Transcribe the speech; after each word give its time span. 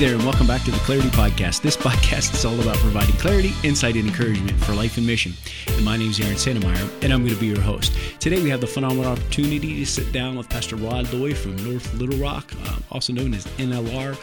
there, 0.00 0.14
and 0.14 0.24
welcome 0.24 0.46
back 0.46 0.62
to 0.62 0.72
the 0.72 0.78
Clarity 0.78 1.08
Podcast. 1.10 1.62
This 1.62 1.76
podcast 1.86 2.34
is 2.34 2.44
all 2.44 2.58
about 2.60 2.76
providing 2.78 3.14
clarity, 3.16 3.52
insight, 3.62 3.94
and 3.94 4.08
encouragement 4.08 4.58
for 4.64 4.72
life 4.72 4.96
and 4.96 5.06
mission. 5.06 5.32
And 5.68 5.84
my 5.84 5.96
name 5.96 6.10
is 6.10 6.18
Aaron 6.18 6.34
Santmyire, 6.34 6.90
and 7.04 7.12
I'm 7.12 7.22
going 7.22 7.32
to 7.34 7.40
be 7.40 7.46
your 7.46 7.60
host. 7.60 7.92
Today, 8.18 8.42
we 8.42 8.50
have 8.50 8.60
the 8.60 8.66
phenomenal 8.66 9.12
opportunity 9.12 9.78
to 9.78 9.86
sit 9.86 10.10
down 10.10 10.36
with 10.36 10.48
Pastor 10.48 10.74
Rod 10.74 11.12
Loy 11.12 11.32
from 11.32 11.54
North 11.56 11.94
Little 11.94 12.18
Rock, 12.18 12.52
uh, 12.64 12.78
also 12.90 13.12
known 13.12 13.34
as 13.34 13.46
NLR, 13.58 14.16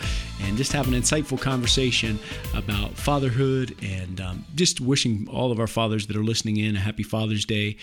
and 0.45 0.57
just 0.57 0.73
have 0.73 0.89
an 0.89 0.93
insightful 0.93 1.39
conversation 1.39 2.19
about 2.53 2.91
fatherhood 2.95 3.73
and 3.81 4.19
um, 4.19 4.45
just 4.55 4.81
wishing 4.81 5.25
all 5.31 5.53
of 5.53 5.59
our 5.59 5.67
fathers 5.67 6.07
that 6.07 6.17
are 6.17 6.23
listening 6.23 6.57
in 6.57 6.75
a 6.75 6.79
happy 6.79 7.03
Father's 7.03 7.45
Day. 7.45 7.77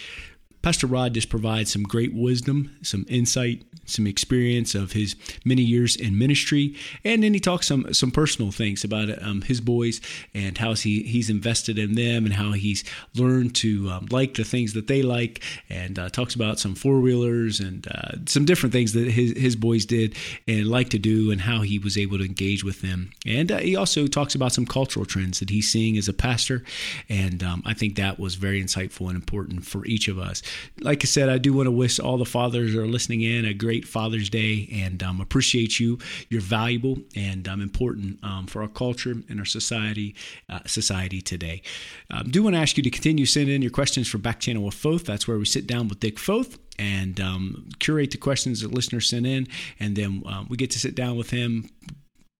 Pastor 0.68 0.86
Rod 0.86 1.14
just 1.14 1.30
provides 1.30 1.72
some 1.72 1.82
great 1.82 2.12
wisdom, 2.12 2.76
some 2.82 3.06
insight, 3.08 3.64
some 3.86 4.06
experience 4.06 4.74
of 4.74 4.92
his 4.92 5.16
many 5.42 5.62
years 5.62 5.96
in 5.96 6.18
ministry, 6.18 6.76
and 7.04 7.22
then 7.22 7.32
he 7.32 7.40
talks 7.40 7.66
some 7.66 7.94
some 7.94 8.10
personal 8.10 8.52
things 8.52 8.84
about 8.84 9.08
um, 9.22 9.40
his 9.40 9.62
boys 9.62 10.02
and 10.34 10.58
how 10.58 10.74
he 10.74 11.04
he's 11.04 11.30
invested 11.30 11.78
in 11.78 11.94
them 11.94 12.26
and 12.26 12.34
how 12.34 12.52
he's 12.52 12.84
learned 13.14 13.54
to 13.54 13.88
um, 13.88 14.08
like 14.10 14.34
the 14.34 14.44
things 14.44 14.74
that 14.74 14.88
they 14.88 15.00
like, 15.00 15.42
and 15.70 15.98
uh, 15.98 16.10
talks 16.10 16.34
about 16.34 16.58
some 16.58 16.74
four 16.74 17.00
wheelers 17.00 17.60
and 17.60 17.88
uh, 17.90 18.18
some 18.26 18.44
different 18.44 18.74
things 18.74 18.92
that 18.92 19.10
his 19.10 19.32
his 19.38 19.56
boys 19.56 19.86
did 19.86 20.14
and 20.46 20.66
like 20.66 20.90
to 20.90 20.98
do, 20.98 21.30
and 21.30 21.40
how 21.40 21.62
he 21.62 21.78
was 21.78 21.96
able 21.96 22.18
to 22.18 22.26
engage 22.26 22.62
with 22.62 22.82
them. 22.82 23.10
And 23.26 23.50
uh, 23.50 23.56
he 23.56 23.74
also 23.74 24.06
talks 24.06 24.34
about 24.34 24.52
some 24.52 24.66
cultural 24.66 25.06
trends 25.06 25.40
that 25.40 25.48
he's 25.48 25.70
seeing 25.70 25.96
as 25.96 26.08
a 26.08 26.12
pastor, 26.12 26.62
and 27.08 27.42
um, 27.42 27.62
I 27.64 27.72
think 27.72 27.96
that 27.96 28.20
was 28.20 28.34
very 28.34 28.62
insightful 28.62 29.06
and 29.06 29.16
important 29.16 29.64
for 29.64 29.86
each 29.86 30.08
of 30.08 30.18
us 30.18 30.42
like 30.80 31.02
I 31.02 31.06
said, 31.06 31.28
I 31.28 31.38
do 31.38 31.52
want 31.52 31.66
to 31.66 31.70
wish 31.70 31.98
all 31.98 32.18
the 32.18 32.24
fathers 32.24 32.74
are 32.74 32.86
listening 32.86 33.22
in 33.22 33.44
a 33.44 33.54
great 33.54 33.86
Father's 33.86 34.30
Day 34.30 34.68
and 34.72 35.02
um, 35.02 35.20
appreciate 35.20 35.80
you. 35.80 35.98
You're 36.28 36.40
valuable 36.40 36.98
and 37.14 37.46
um, 37.48 37.60
important 37.60 38.18
um, 38.22 38.46
for 38.46 38.62
our 38.62 38.68
culture 38.68 39.14
and 39.28 39.38
our 39.38 39.44
society 39.44 40.14
uh, 40.48 40.60
society 40.66 41.20
today. 41.20 41.62
I 42.10 42.20
um, 42.20 42.30
do 42.30 42.42
want 42.42 42.56
to 42.56 42.60
ask 42.60 42.76
you 42.76 42.82
to 42.82 42.90
continue 42.90 43.26
sending 43.26 43.54
in 43.54 43.62
your 43.62 43.70
questions 43.70 44.08
for 44.08 44.18
Back 44.18 44.40
Channel 44.40 44.62
with 44.62 44.74
Foth. 44.74 45.04
That's 45.04 45.26
where 45.26 45.38
we 45.38 45.44
sit 45.44 45.66
down 45.66 45.88
with 45.88 46.00
Dick 46.00 46.18
Foth 46.18 46.58
and 46.78 47.20
um, 47.20 47.68
curate 47.80 48.12
the 48.12 48.18
questions 48.18 48.60
that 48.60 48.72
listeners 48.72 49.08
send 49.08 49.26
in, 49.26 49.48
and 49.80 49.96
then 49.96 50.22
um, 50.26 50.46
we 50.48 50.56
get 50.56 50.70
to 50.70 50.78
sit 50.78 50.94
down 50.94 51.16
with 51.16 51.30
him 51.30 51.68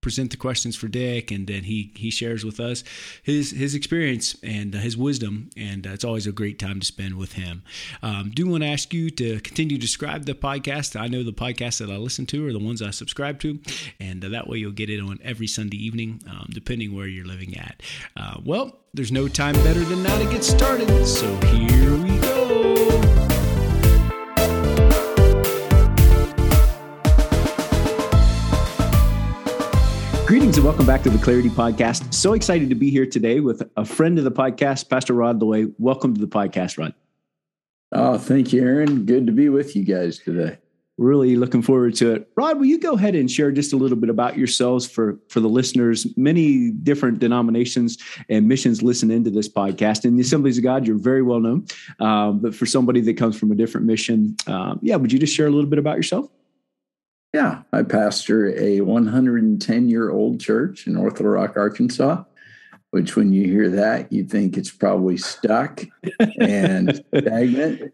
present 0.01 0.31
the 0.31 0.37
questions 0.37 0.75
for 0.75 0.87
Dick, 0.87 1.31
and 1.31 1.47
then 1.47 1.63
he 1.63 1.91
he 1.95 2.09
shares 2.09 2.45
with 2.45 2.59
us 2.59 2.83
his 3.23 3.51
his 3.51 3.75
experience 3.75 4.35
and 4.43 4.75
uh, 4.75 4.79
his 4.79 4.97
wisdom, 4.97 5.49
and 5.57 5.85
uh, 5.85 5.91
it's 5.91 6.03
always 6.03 6.27
a 6.27 6.31
great 6.31 6.59
time 6.59 6.79
to 6.79 6.85
spend 6.85 7.15
with 7.15 7.33
him. 7.33 7.63
Um, 8.01 8.31
do 8.33 8.47
want 8.47 8.63
to 8.63 8.69
ask 8.69 8.93
you 8.93 9.09
to 9.11 9.39
continue 9.41 9.77
to 9.77 9.87
subscribe 9.87 10.25
to 10.25 10.33
the 10.33 10.39
podcast. 10.39 10.99
I 10.99 11.07
know 11.07 11.23
the 11.23 11.33
podcasts 11.33 11.79
that 11.79 11.89
I 11.89 11.97
listen 11.97 12.25
to 12.27 12.47
are 12.47 12.53
the 12.53 12.59
ones 12.59 12.81
I 12.81 12.91
subscribe 12.91 13.39
to, 13.41 13.59
and 13.99 14.23
uh, 14.23 14.29
that 14.29 14.47
way 14.47 14.57
you'll 14.57 14.71
get 14.71 14.89
it 14.89 14.99
on 14.99 15.19
every 15.23 15.47
Sunday 15.47 15.77
evening, 15.77 16.21
um, 16.29 16.47
depending 16.51 16.95
where 16.95 17.07
you're 17.07 17.25
living 17.25 17.57
at. 17.57 17.81
Uh, 18.15 18.35
well, 18.43 18.79
there's 18.93 19.11
no 19.11 19.27
time 19.27 19.55
better 19.55 19.81
than 19.81 20.03
now 20.03 20.17
to 20.17 20.25
get 20.25 20.43
started, 20.43 21.05
so 21.05 21.35
here 21.47 21.95
we 21.97 22.17
go. 22.19 23.48
Greetings 30.29 30.57
and 30.57 30.63
welcome 30.63 30.85
back 30.85 31.01
to 31.01 31.09
the 31.09 31.17
Clarity 31.17 31.49
Podcast. 31.49 32.13
So 32.13 32.33
excited 32.33 32.69
to 32.69 32.75
be 32.75 32.91
here 32.91 33.07
today 33.07 33.39
with 33.39 33.67
a 33.75 33.83
friend 33.83 34.15
of 34.19 34.25
the 34.25 34.31
podcast, 34.31 34.87
Pastor 34.87 35.15
Rod 35.15 35.41
Loy. 35.41 35.65
Welcome 35.79 36.13
to 36.13 36.21
the 36.21 36.27
podcast, 36.27 36.77
Rod. 36.77 36.93
Oh, 37.91 38.19
thank 38.19 38.53
you, 38.53 38.61
Aaron. 38.61 39.07
Good 39.07 39.25
to 39.25 39.33
be 39.33 39.49
with 39.49 39.75
you 39.75 39.83
guys 39.83 40.19
today. 40.19 40.59
Really 40.99 41.35
looking 41.35 41.63
forward 41.63 41.95
to 41.95 42.11
it. 42.13 42.29
Rod, 42.35 42.59
will 42.59 42.67
you 42.67 42.77
go 42.77 42.93
ahead 42.93 43.15
and 43.15 43.31
share 43.31 43.51
just 43.51 43.73
a 43.73 43.75
little 43.75 43.97
bit 43.97 44.11
about 44.11 44.37
yourselves 44.37 44.87
for, 44.87 45.17
for 45.29 45.39
the 45.39 45.49
listeners? 45.49 46.05
Many 46.15 46.73
different 46.73 47.17
denominations 47.17 47.97
and 48.29 48.47
missions 48.47 48.83
listen 48.83 49.09
into 49.09 49.31
this 49.31 49.49
podcast. 49.49 50.05
In 50.05 50.15
the 50.15 50.21
Assemblies 50.21 50.59
of 50.59 50.63
God, 50.63 50.85
you're 50.85 50.99
very 50.99 51.23
well 51.23 51.39
known. 51.39 51.65
Um, 51.99 52.37
but 52.37 52.53
for 52.53 52.67
somebody 52.67 53.01
that 53.01 53.17
comes 53.17 53.35
from 53.35 53.51
a 53.51 53.55
different 53.55 53.87
mission, 53.87 54.35
um, 54.45 54.77
yeah, 54.83 54.95
would 54.95 55.11
you 55.11 55.17
just 55.17 55.35
share 55.35 55.47
a 55.47 55.51
little 55.51 55.71
bit 55.71 55.79
about 55.79 55.97
yourself? 55.97 56.29
Yeah, 57.33 57.61
I 57.71 57.83
pastor 57.83 58.57
a 58.57 58.81
110 58.81 59.89
year 59.89 60.09
old 60.09 60.39
church 60.39 60.87
in 60.87 60.93
North 60.93 61.13
Little 61.13 61.33
Rock, 61.33 61.57
Arkansas. 61.57 62.23
Which, 62.91 63.15
when 63.15 63.31
you 63.31 63.43
hear 63.45 63.69
that, 63.69 64.11
you 64.11 64.23
think 64.23 64.57
it's 64.57 64.71
probably 64.71 65.15
stuck 65.15 65.83
and 66.39 67.03
stagnant. 67.15 67.93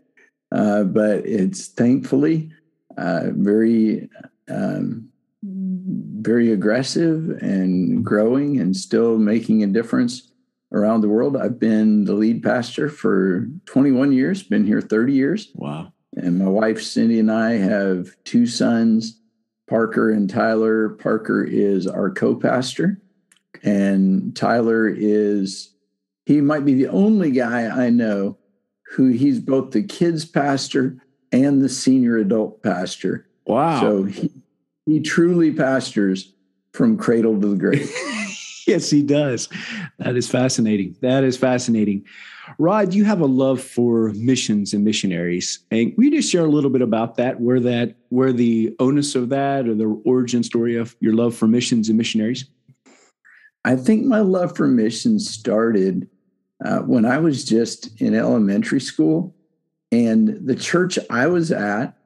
Uh, 0.53 0.84
but 0.84 1.25
it's 1.25 1.68
thankfully 1.68 2.50
uh, 2.97 3.25
very, 3.31 4.09
um, 4.50 5.09
very 5.44 6.53
aggressive 6.53 7.29
and 7.41 8.06
growing 8.06 8.62
and 8.62 8.73
still 8.73 9.17
making 9.17 9.63
a 9.63 9.67
difference 9.67 10.31
around 10.72 11.02
the 11.02 11.09
world. 11.09 11.35
I've 11.35 11.59
been 11.59 12.06
the 12.06 12.13
lead 12.13 12.41
pastor 12.41 12.88
for 12.88 13.50
21 13.66 14.13
years, 14.13 14.44
been 14.44 14.66
here 14.66 14.79
30 14.79 15.12
years. 15.12 15.52
Wow. 15.56 15.91
And 16.16 16.40
my 16.40 16.47
wife, 16.47 16.81
Cindy, 16.81 17.19
and 17.19 17.29
I 17.29 17.53
have 17.53 18.07
two 18.23 18.47
sons 18.47 19.19
Parker 19.68 20.12
and 20.12 20.30
Tyler. 20.30 20.90
Parker 20.90 21.44
is 21.44 21.88
our 21.88 22.09
co 22.09 22.36
pastor, 22.36 23.02
and 23.64 24.36
Tyler 24.36 24.88
is, 24.88 25.72
he 26.26 26.42
might 26.42 26.66
be 26.66 26.74
the 26.74 26.88
only 26.88 27.31
guy 27.31 27.66
I 27.68 27.90
know 27.90 28.38
who 28.96 29.09
he's 29.09 29.40
both 29.40 29.72
the 29.72 29.84
kids 29.84 30.26
pastor 30.26 30.98
and 31.31 31.62
the 31.62 31.70
senior 31.70 32.18
adult 32.18 32.62
pastor. 32.64 33.28
Wow. 33.46 33.81
So 33.81 34.03
he, 34.03 34.31
he 34.86 35.00
truly 35.02 35.52
pastors 35.52 36.34
from 36.74 36.97
cradle 36.97 37.40
to 37.40 37.47
the 37.47 37.56
grave. 37.56 37.92
yes, 38.68 38.90
he 38.90 39.03
does. 39.03 39.50
That 40.00 40.16
is 40.16 40.30
fascinating. 40.30 40.96
That 41.02 41.24
is 41.24 41.38
fascinating. 41.38 42.06
Rod, 42.58 42.94
you 42.94 43.06
have 43.06 43.22
a 43.22 43.26
love 43.26 43.62
for 43.62 44.12
missions 44.16 44.74
and 44.74 44.84
missionaries. 44.84 45.59
And 45.72 45.94
you 45.98 46.12
just 46.12 46.31
share 46.31 46.46
a 46.46 46.50
little 46.50 46.70
bit 46.70 46.81
about 46.81 47.16
that, 47.16 47.40
where 47.40 47.59
that, 47.59 47.96
where 48.09 48.31
the 48.31 48.76
onus 48.80 49.16
of 49.16 49.30
that 49.30 49.68
or 49.68 49.74
the 49.74 50.02
origin 50.06 50.44
story 50.44 50.76
of 50.76 50.96
your 51.00 51.14
love 51.14 51.36
for 51.36 51.48
missions 51.48 51.90
and 51.90 51.98
missionaries? 51.98 52.46
I 53.64 53.76
think 53.76 54.06
my 54.06 54.20
love 54.20 54.56
for 54.56 54.68
missions 54.68 55.30
started 55.30 56.08
uh, 56.64 56.80
when 56.80 57.06
I 57.06 57.18
was 57.18 57.44
just 57.44 58.00
in 58.00 58.14
elementary 58.14 58.80
school. 58.80 59.36
And 59.92 60.47
the 60.47 60.56
church 60.56 61.00
I 61.09 61.28
was 61.28 61.52
at, 61.52 61.97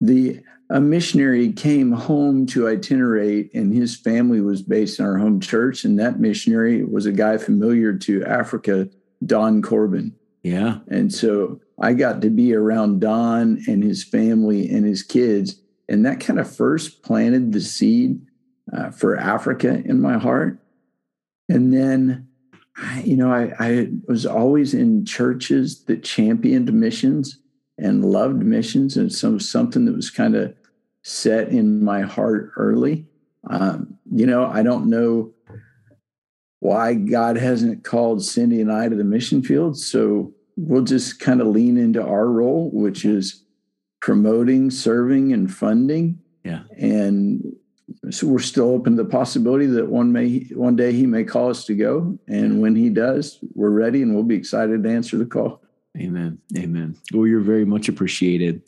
the 0.00 0.42
a 0.68 0.80
missionary 0.80 1.52
came 1.52 1.92
home 1.92 2.46
to 2.46 2.68
itinerate, 2.68 3.54
and 3.54 3.72
his 3.72 3.96
family 3.96 4.40
was 4.40 4.62
based 4.62 4.98
in 4.98 5.06
our 5.06 5.18
home 5.18 5.40
church. 5.40 5.84
And 5.84 5.98
that 5.98 6.18
missionary 6.18 6.84
was 6.84 7.06
a 7.06 7.12
guy 7.12 7.38
familiar 7.38 7.92
to 7.98 8.24
Africa 8.24 8.88
Don 9.24 9.62
Corbin. 9.62 10.14
Yeah. 10.42 10.78
And 10.88 11.12
so 11.12 11.60
I 11.80 11.92
got 11.92 12.20
to 12.22 12.30
be 12.30 12.54
around 12.54 13.00
Don 13.00 13.62
and 13.66 13.82
his 13.82 14.04
family 14.04 14.68
and 14.68 14.84
his 14.84 15.02
kids. 15.02 15.60
And 15.88 16.04
that 16.04 16.20
kind 16.20 16.40
of 16.40 16.52
first 16.52 17.02
planted 17.02 17.52
the 17.52 17.60
seed 17.60 18.20
uh, 18.72 18.90
for 18.90 19.16
Africa 19.16 19.82
in 19.84 20.00
my 20.00 20.18
heart. 20.18 20.58
And 21.48 21.72
then, 21.72 22.28
you 23.04 23.16
know, 23.16 23.32
I, 23.32 23.52
I 23.58 23.88
was 24.08 24.26
always 24.26 24.74
in 24.74 25.04
churches 25.04 25.84
that 25.84 26.02
championed 26.02 26.72
missions 26.72 27.38
and 27.78 28.04
loved 28.04 28.42
missions. 28.42 28.96
And 28.96 29.12
so 29.12 29.38
something 29.38 29.84
that 29.84 29.94
was 29.94 30.10
kind 30.10 30.34
of 30.34 30.54
set 31.02 31.48
in 31.48 31.84
my 31.84 32.02
heart 32.02 32.52
early. 32.56 33.06
Um, 33.48 33.96
you 34.10 34.26
know, 34.26 34.46
I 34.46 34.62
don't 34.62 34.88
know 34.88 35.32
why 36.60 36.94
God 36.94 37.36
hasn't 37.36 37.84
called 37.84 38.24
Cindy 38.24 38.60
and 38.60 38.72
I 38.72 38.88
to 38.88 38.96
the 38.96 39.04
mission 39.04 39.42
field. 39.42 39.78
So 39.78 40.34
we'll 40.56 40.82
just 40.82 41.20
kind 41.20 41.40
of 41.40 41.48
lean 41.48 41.76
into 41.76 42.02
our 42.02 42.26
role, 42.26 42.70
which 42.72 43.04
is 43.04 43.44
promoting, 44.00 44.70
serving, 44.70 45.32
and 45.32 45.52
funding. 45.52 46.18
Yeah. 46.44 46.62
And 46.76 47.44
so 48.10 48.26
we're 48.26 48.38
still 48.38 48.70
open 48.70 48.96
to 48.96 49.02
the 49.02 49.08
possibility 49.08 49.66
that 49.66 49.88
one 49.88 50.12
may 50.12 50.40
one 50.54 50.76
day 50.76 50.92
he 50.92 51.06
may 51.06 51.24
call 51.24 51.50
us 51.50 51.64
to 51.66 51.74
go. 51.74 52.18
And 52.26 52.60
when 52.60 52.74
he 52.74 52.88
does, 52.88 53.38
we're 53.54 53.70
ready 53.70 54.02
and 54.02 54.14
we'll 54.14 54.24
be 54.24 54.36
excited 54.36 54.82
to 54.82 54.90
answer 54.90 55.16
the 55.16 55.26
call. 55.26 55.62
Amen. 55.98 56.38
Amen. 56.56 56.96
Well, 57.12 57.26
you're 57.26 57.40
very 57.40 57.64
much 57.64 57.88
appreciated. 57.88 58.62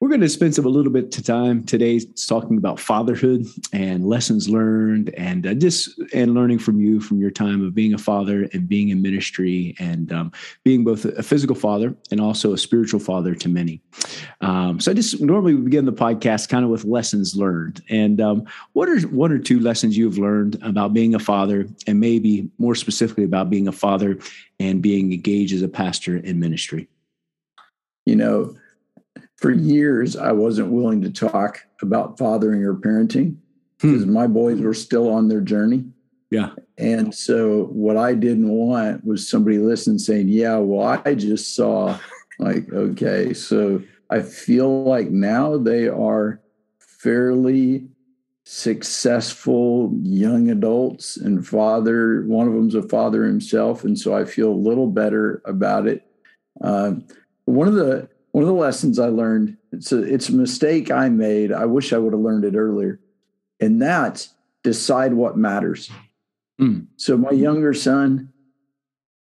We're 0.00 0.10
going 0.10 0.20
to 0.20 0.28
spend 0.28 0.54
some 0.54 0.64
a 0.64 0.68
little 0.68 0.92
bit 0.92 1.18
of 1.18 1.24
time 1.24 1.64
today 1.64 1.98
talking 2.28 2.56
about 2.56 2.78
fatherhood 2.78 3.46
and 3.72 4.06
lessons 4.06 4.48
learned, 4.48 5.12
and 5.14 5.44
uh, 5.44 5.54
just 5.54 6.00
and 6.14 6.34
learning 6.34 6.60
from 6.60 6.80
you 6.80 7.00
from 7.00 7.20
your 7.20 7.32
time 7.32 7.64
of 7.64 7.74
being 7.74 7.94
a 7.94 7.98
father 7.98 8.48
and 8.52 8.68
being 8.68 8.90
in 8.90 9.02
ministry, 9.02 9.74
and 9.80 10.12
um, 10.12 10.30
being 10.62 10.84
both 10.84 11.04
a 11.04 11.22
physical 11.24 11.56
father 11.56 11.96
and 12.12 12.20
also 12.20 12.52
a 12.52 12.58
spiritual 12.58 13.00
father 13.00 13.34
to 13.34 13.48
many. 13.48 13.82
Um, 14.40 14.78
so 14.78 14.92
I 14.92 14.94
just 14.94 15.20
normally 15.20 15.56
we 15.56 15.62
begin 15.62 15.84
the 15.84 15.92
podcast 15.92 16.48
kind 16.48 16.64
of 16.64 16.70
with 16.70 16.84
lessons 16.84 17.34
learned, 17.34 17.82
and 17.90 18.20
um, 18.20 18.46
what 18.74 18.88
are 18.88 19.00
one 19.08 19.32
or 19.32 19.38
two 19.40 19.58
lessons 19.58 19.96
you've 19.96 20.18
learned 20.18 20.62
about 20.62 20.92
being 20.92 21.16
a 21.16 21.18
father, 21.18 21.66
and 21.88 21.98
maybe 21.98 22.48
more 22.58 22.76
specifically 22.76 23.24
about 23.24 23.50
being 23.50 23.66
a 23.66 23.72
father 23.72 24.16
and 24.60 24.80
being 24.80 25.12
engaged 25.12 25.52
as 25.52 25.62
a 25.62 25.68
pastor 25.68 26.18
in 26.18 26.38
ministry. 26.38 26.86
You 28.06 28.14
know 28.14 28.54
for 29.38 29.52
years, 29.52 30.16
I 30.16 30.32
wasn't 30.32 30.72
willing 30.72 31.00
to 31.02 31.10
talk 31.10 31.64
about 31.80 32.18
fathering 32.18 32.62
or 32.64 32.74
parenting 32.74 33.36
because 33.80 34.04
hmm. 34.04 34.12
my 34.12 34.26
boys 34.26 34.60
were 34.60 34.74
still 34.74 35.08
on 35.08 35.28
their 35.28 35.40
journey. 35.40 35.84
Yeah. 36.30 36.50
And 36.76 37.14
so 37.14 37.66
what 37.66 37.96
I 37.96 38.14
didn't 38.14 38.50
want 38.50 39.04
was 39.04 39.28
somebody 39.28 39.58
listening 39.58 39.98
saying, 39.98 40.28
Yeah, 40.28 40.56
well, 40.56 41.00
I 41.04 41.14
just 41.14 41.54
saw 41.54 41.98
like, 42.38 42.70
okay, 42.72 43.32
so 43.32 43.82
I 44.10 44.20
feel 44.20 44.84
like 44.84 45.10
now 45.10 45.56
they 45.56 45.88
are 45.88 46.40
fairly 46.78 47.88
successful 48.44 49.92
young 50.02 50.48
adults 50.48 51.18
and 51.18 51.46
father 51.46 52.24
one 52.28 52.48
of 52.48 52.54
them's 52.54 52.74
a 52.74 52.80
father 52.88 53.26
himself 53.26 53.84
and 53.84 53.98
so 53.98 54.16
i 54.16 54.24
feel 54.24 54.48
a 54.48 54.64
little 54.68 54.86
better 54.86 55.42
about 55.44 55.86
it 55.86 56.06
uh, 56.64 56.92
one 57.44 57.68
of 57.68 57.74
the 57.74 58.08
one 58.38 58.44
of 58.44 58.54
the 58.54 58.60
lessons 58.60 59.00
i 59.00 59.08
learned 59.08 59.56
it's 59.72 59.90
a 59.90 60.00
it's 60.02 60.28
a 60.28 60.34
mistake 60.34 60.92
i 60.92 61.08
made. 61.08 61.52
I 61.52 61.64
wish 61.64 61.92
i 61.92 61.98
would 61.98 62.12
have 62.12 62.22
learned 62.22 62.44
it 62.44 62.54
earlier. 62.54 63.00
And 63.60 63.82
that's 63.82 64.32
decide 64.62 65.12
what 65.14 65.36
matters. 65.36 65.90
Mm. 66.60 66.86
so 66.96 67.16
my 67.16 67.30
younger 67.30 67.74
son 67.74 68.32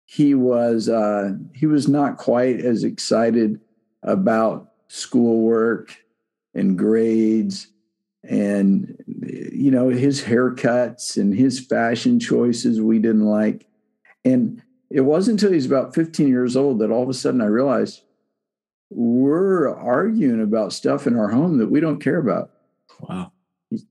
he 0.06 0.36
was 0.36 0.88
uh, 0.88 1.34
he 1.54 1.66
was 1.66 1.88
not 1.88 2.18
quite 2.18 2.60
as 2.60 2.84
excited 2.84 3.60
about 4.04 4.72
schoolwork 4.88 5.98
and 6.54 6.78
grades 6.78 7.68
and 8.24 9.04
you 9.26 9.72
know 9.72 9.90
his 9.90 10.24
haircuts 10.24 11.18
and 11.18 11.34
his 11.34 11.60
fashion 11.60 12.20
choices 12.20 12.80
we 12.80 13.00
didn't 13.00 13.26
like. 13.26 13.68
And 14.24 14.62
it 14.90 15.02
wasn't 15.02 15.42
until 15.42 15.54
he's 15.54 15.66
about 15.66 15.96
15 15.96 16.28
years 16.28 16.56
old 16.56 16.80
that 16.80 16.92
all 16.92 17.04
of 17.04 17.10
a 17.10 17.14
sudden 17.14 17.42
i 17.42 17.46
realized 17.46 18.02
we're 18.90 19.74
arguing 19.74 20.42
about 20.42 20.74
stuff 20.74 21.08
in 21.08 21.18
our 21.18 21.28
home 21.30 21.58
that 21.58 21.70
we 21.70 21.80
don't 21.80 22.00
care 22.00 22.18
about 22.18 22.52
wow 23.02 23.32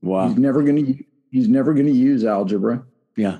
wow 0.01 0.27
he's 0.27 0.37
never 0.37 0.63
going 0.63 0.85
to 0.85 1.03
he's 1.31 1.47
never 1.47 1.73
going 1.73 1.85
to 1.85 1.91
use 1.91 2.25
algebra 2.25 2.83
yeah 3.15 3.39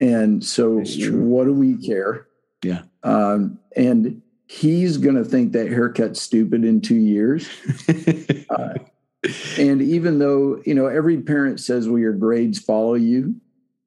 and 0.00 0.44
so, 0.44 0.82
what 1.10 1.44
do 1.44 1.52
we 1.52 1.76
care? 1.76 2.26
Yeah. 2.62 2.82
Um, 3.02 3.58
and 3.76 4.22
he's 4.46 4.96
going 4.96 5.16
to 5.16 5.24
think 5.24 5.52
that 5.52 5.68
haircut's 5.68 6.22
stupid 6.22 6.64
in 6.64 6.80
two 6.80 6.96
years. 6.96 7.48
uh, 8.50 8.74
and 9.58 9.82
even 9.82 10.18
though, 10.18 10.62
you 10.64 10.74
know, 10.74 10.86
every 10.86 11.20
parent 11.20 11.60
says, 11.60 11.88
well, 11.88 11.98
your 11.98 12.12
grades 12.12 12.58
follow 12.58 12.94
you, 12.94 13.34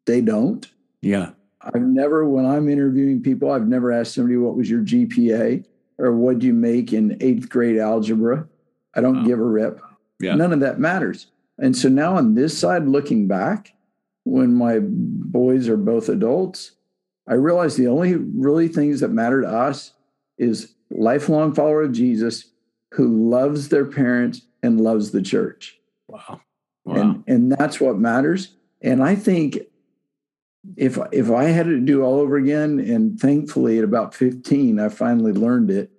they 0.06 0.21
don't. 0.21 0.68
Yeah. 1.01 1.31
I've 1.62 1.81
never, 1.81 2.27
when 2.27 2.45
I'm 2.45 2.68
interviewing 2.68 3.21
people, 3.21 3.51
I've 3.51 3.68
never 3.68 3.91
asked 3.91 4.15
somebody 4.15 4.38
what 4.38 4.56
was 4.56 4.69
your 4.69 4.81
GPA 4.81 5.63
or 6.01 6.12
what 6.12 6.39
do 6.39 6.48
you 6.48 6.53
make 6.53 6.92
in 6.92 7.15
eighth 7.21 7.48
grade 7.48 7.77
algebra. 7.77 8.48
I 8.95 9.01
don't 9.01 9.24
give 9.24 9.39
a 9.39 9.44
rip. 9.44 9.80
Yeah. 10.19 10.36
None 10.36 10.51
of 10.51 10.59
that 10.62 10.80
matters. 10.80 11.27
And 11.59 11.77
so 11.77 11.89
now 11.89 12.18
on 12.18 12.33
this 12.33 12.57
side, 12.57 12.88
looking 12.88 13.27
back, 13.27 13.74
when 14.24 14.53
my 14.53 14.80
boys 14.81 15.69
are 15.69 15.77
both 15.77 16.09
adults, 16.09 16.71
I 17.27 17.36
realize 17.36 17.75
the 17.75 17.88
only 17.88 18.15
really 18.15 18.68
things 18.68 19.00
that 19.00 19.09
matter 19.09 19.42
to 19.42 19.48
us 19.48 19.94
is 20.38 20.74
lifelong 20.89 21.53
follower 21.53 21.83
of 21.83 21.92
Jesus 21.92 22.45
who 22.94 23.30
loves 23.30 23.69
their 23.69 23.86
parents 23.86 24.42
and 24.63 24.81
loves 24.81 25.12
the 25.12 25.21
church. 25.21 25.80
Wow. 26.07 26.42
wow. 26.83 26.95
And 26.95 27.24
and 27.27 27.51
that's 27.51 27.80
what 27.80 28.00
matters. 28.00 28.56
And 28.81 29.04
I 29.04 29.15
think 29.15 29.59
if 30.77 30.97
if 31.11 31.31
I 31.31 31.45
had 31.45 31.65
to 31.65 31.79
do 31.79 32.03
all 32.03 32.19
over 32.19 32.37
again, 32.37 32.79
and 32.79 33.19
thankfully 33.19 33.77
at 33.79 33.83
about 33.83 34.13
15, 34.13 34.79
I 34.79 34.89
finally 34.89 35.33
learned 35.33 35.71
it. 35.71 35.91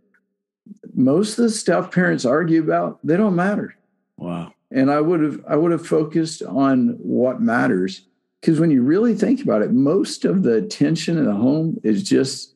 Most 0.94 1.38
of 1.38 1.44
the 1.44 1.50
stuff 1.50 1.90
parents 1.90 2.24
argue 2.24 2.62
about, 2.62 3.04
they 3.04 3.16
don't 3.16 3.34
matter. 3.34 3.74
Wow. 4.16 4.52
And 4.70 4.90
I 4.90 5.00
would 5.00 5.20
have 5.20 5.44
I 5.48 5.56
would 5.56 5.72
have 5.72 5.86
focused 5.86 6.42
on 6.42 6.96
what 7.00 7.40
matters 7.40 8.06
because 8.40 8.58
when 8.58 8.70
you 8.70 8.82
really 8.82 9.14
think 9.14 9.42
about 9.42 9.62
it, 9.62 9.72
most 9.72 10.24
of 10.24 10.42
the 10.42 10.62
tension 10.62 11.18
in 11.18 11.26
the 11.26 11.34
home 11.34 11.78
is 11.82 12.02
just 12.02 12.54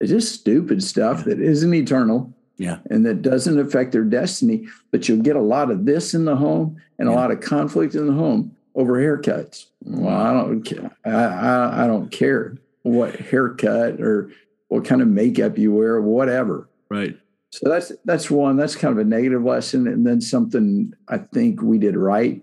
it's 0.00 0.10
just 0.10 0.34
stupid 0.34 0.82
stuff 0.82 1.24
that 1.24 1.40
isn't 1.40 1.74
eternal. 1.74 2.32
Yeah. 2.58 2.78
And 2.90 3.04
that 3.04 3.22
doesn't 3.22 3.58
affect 3.58 3.92
their 3.92 4.04
destiny. 4.04 4.66
But 4.90 5.08
you'll 5.08 5.22
get 5.22 5.36
a 5.36 5.42
lot 5.42 5.70
of 5.70 5.84
this 5.84 6.14
in 6.14 6.24
the 6.24 6.36
home 6.36 6.80
and 6.98 7.08
yeah. 7.08 7.14
a 7.14 7.16
lot 7.16 7.30
of 7.30 7.40
conflict 7.40 7.94
in 7.94 8.06
the 8.06 8.12
home 8.12 8.55
over 8.76 8.94
haircuts. 8.94 9.66
Well, 9.82 10.16
I 10.16 10.32
don't 10.32 10.62
care. 10.62 10.96
I, 11.04 11.10
I, 11.10 11.84
I 11.84 11.86
don't 11.88 12.10
care 12.10 12.56
what 12.82 13.16
haircut 13.16 14.00
or 14.00 14.30
what 14.68 14.84
kind 14.84 15.02
of 15.02 15.08
makeup 15.08 15.58
you 15.58 15.72
wear, 15.72 16.00
whatever. 16.00 16.68
Right. 16.88 17.18
So 17.50 17.68
that's 17.68 17.90
that's 18.04 18.30
one. 18.30 18.56
That's 18.56 18.76
kind 18.76 18.92
of 18.92 18.98
a 18.98 19.08
negative 19.08 19.42
lesson. 19.42 19.88
And 19.88 20.06
then 20.06 20.20
something 20.20 20.92
I 21.08 21.18
think 21.18 21.62
we 21.62 21.78
did 21.78 21.96
right 21.96 22.42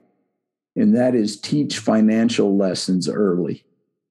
and 0.75 0.95
that 0.95 1.15
is 1.15 1.39
teach 1.39 1.79
financial 1.79 2.57
lessons 2.57 3.07
early. 3.07 3.63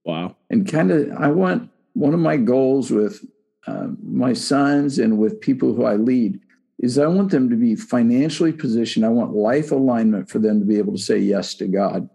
Wow. 0.04 0.36
And 0.50 0.70
kind 0.70 0.90
of, 0.90 1.10
I 1.12 1.28
want 1.28 1.70
one 1.94 2.14
of 2.14 2.20
my 2.20 2.36
goals 2.36 2.90
with 2.90 3.24
uh, 3.66 3.88
my 4.02 4.32
sons 4.32 4.98
and 4.98 5.18
with 5.18 5.40
people 5.40 5.74
who 5.74 5.84
I 5.84 5.96
lead 5.96 6.40
is 6.82 6.98
I 6.98 7.06
want 7.06 7.30
them 7.30 7.48
to 7.48 7.56
be 7.56 7.74
financially 7.76 8.52
positioned. 8.52 9.06
I 9.06 9.08
want 9.08 9.34
life 9.34 9.70
alignment 9.70 10.28
for 10.28 10.38
them 10.38 10.60
to 10.60 10.66
be 10.66 10.78
able 10.78 10.92
to 10.92 11.02
say 11.02 11.18
yes 11.18 11.54
to 11.54 11.66
God. 11.66 12.10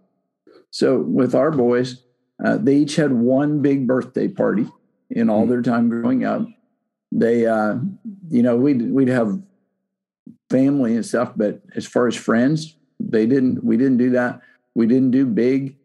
So 0.70 1.00
with 1.00 1.34
our 1.34 1.50
boys, 1.50 2.04
uh, 2.44 2.58
they 2.58 2.76
each 2.76 2.96
had 2.96 3.12
one 3.12 3.62
big 3.62 3.86
birthday 3.86 4.28
party 4.28 4.66
in 5.10 5.30
all 5.30 5.44
hmm. 5.44 5.50
their 5.50 5.62
time 5.62 5.88
growing 5.88 6.24
up. 6.24 6.46
They, 7.10 7.46
uh, 7.46 7.76
you 8.28 8.42
know, 8.42 8.56
we'd 8.56 8.92
we'd 8.92 9.08
have 9.08 9.40
family 10.50 10.94
and 10.94 11.04
stuff, 11.04 11.32
but 11.34 11.62
as 11.74 11.86
far 11.86 12.06
as 12.06 12.14
friends, 12.14 12.76
they 13.00 13.26
didn't 13.26 13.62
we 13.64 13.76
didn't 13.76 13.96
do 13.96 14.10
that 14.10 14.40
we 14.74 14.86
didn't 14.86 15.10
do 15.10 15.26
big 15.26 15.76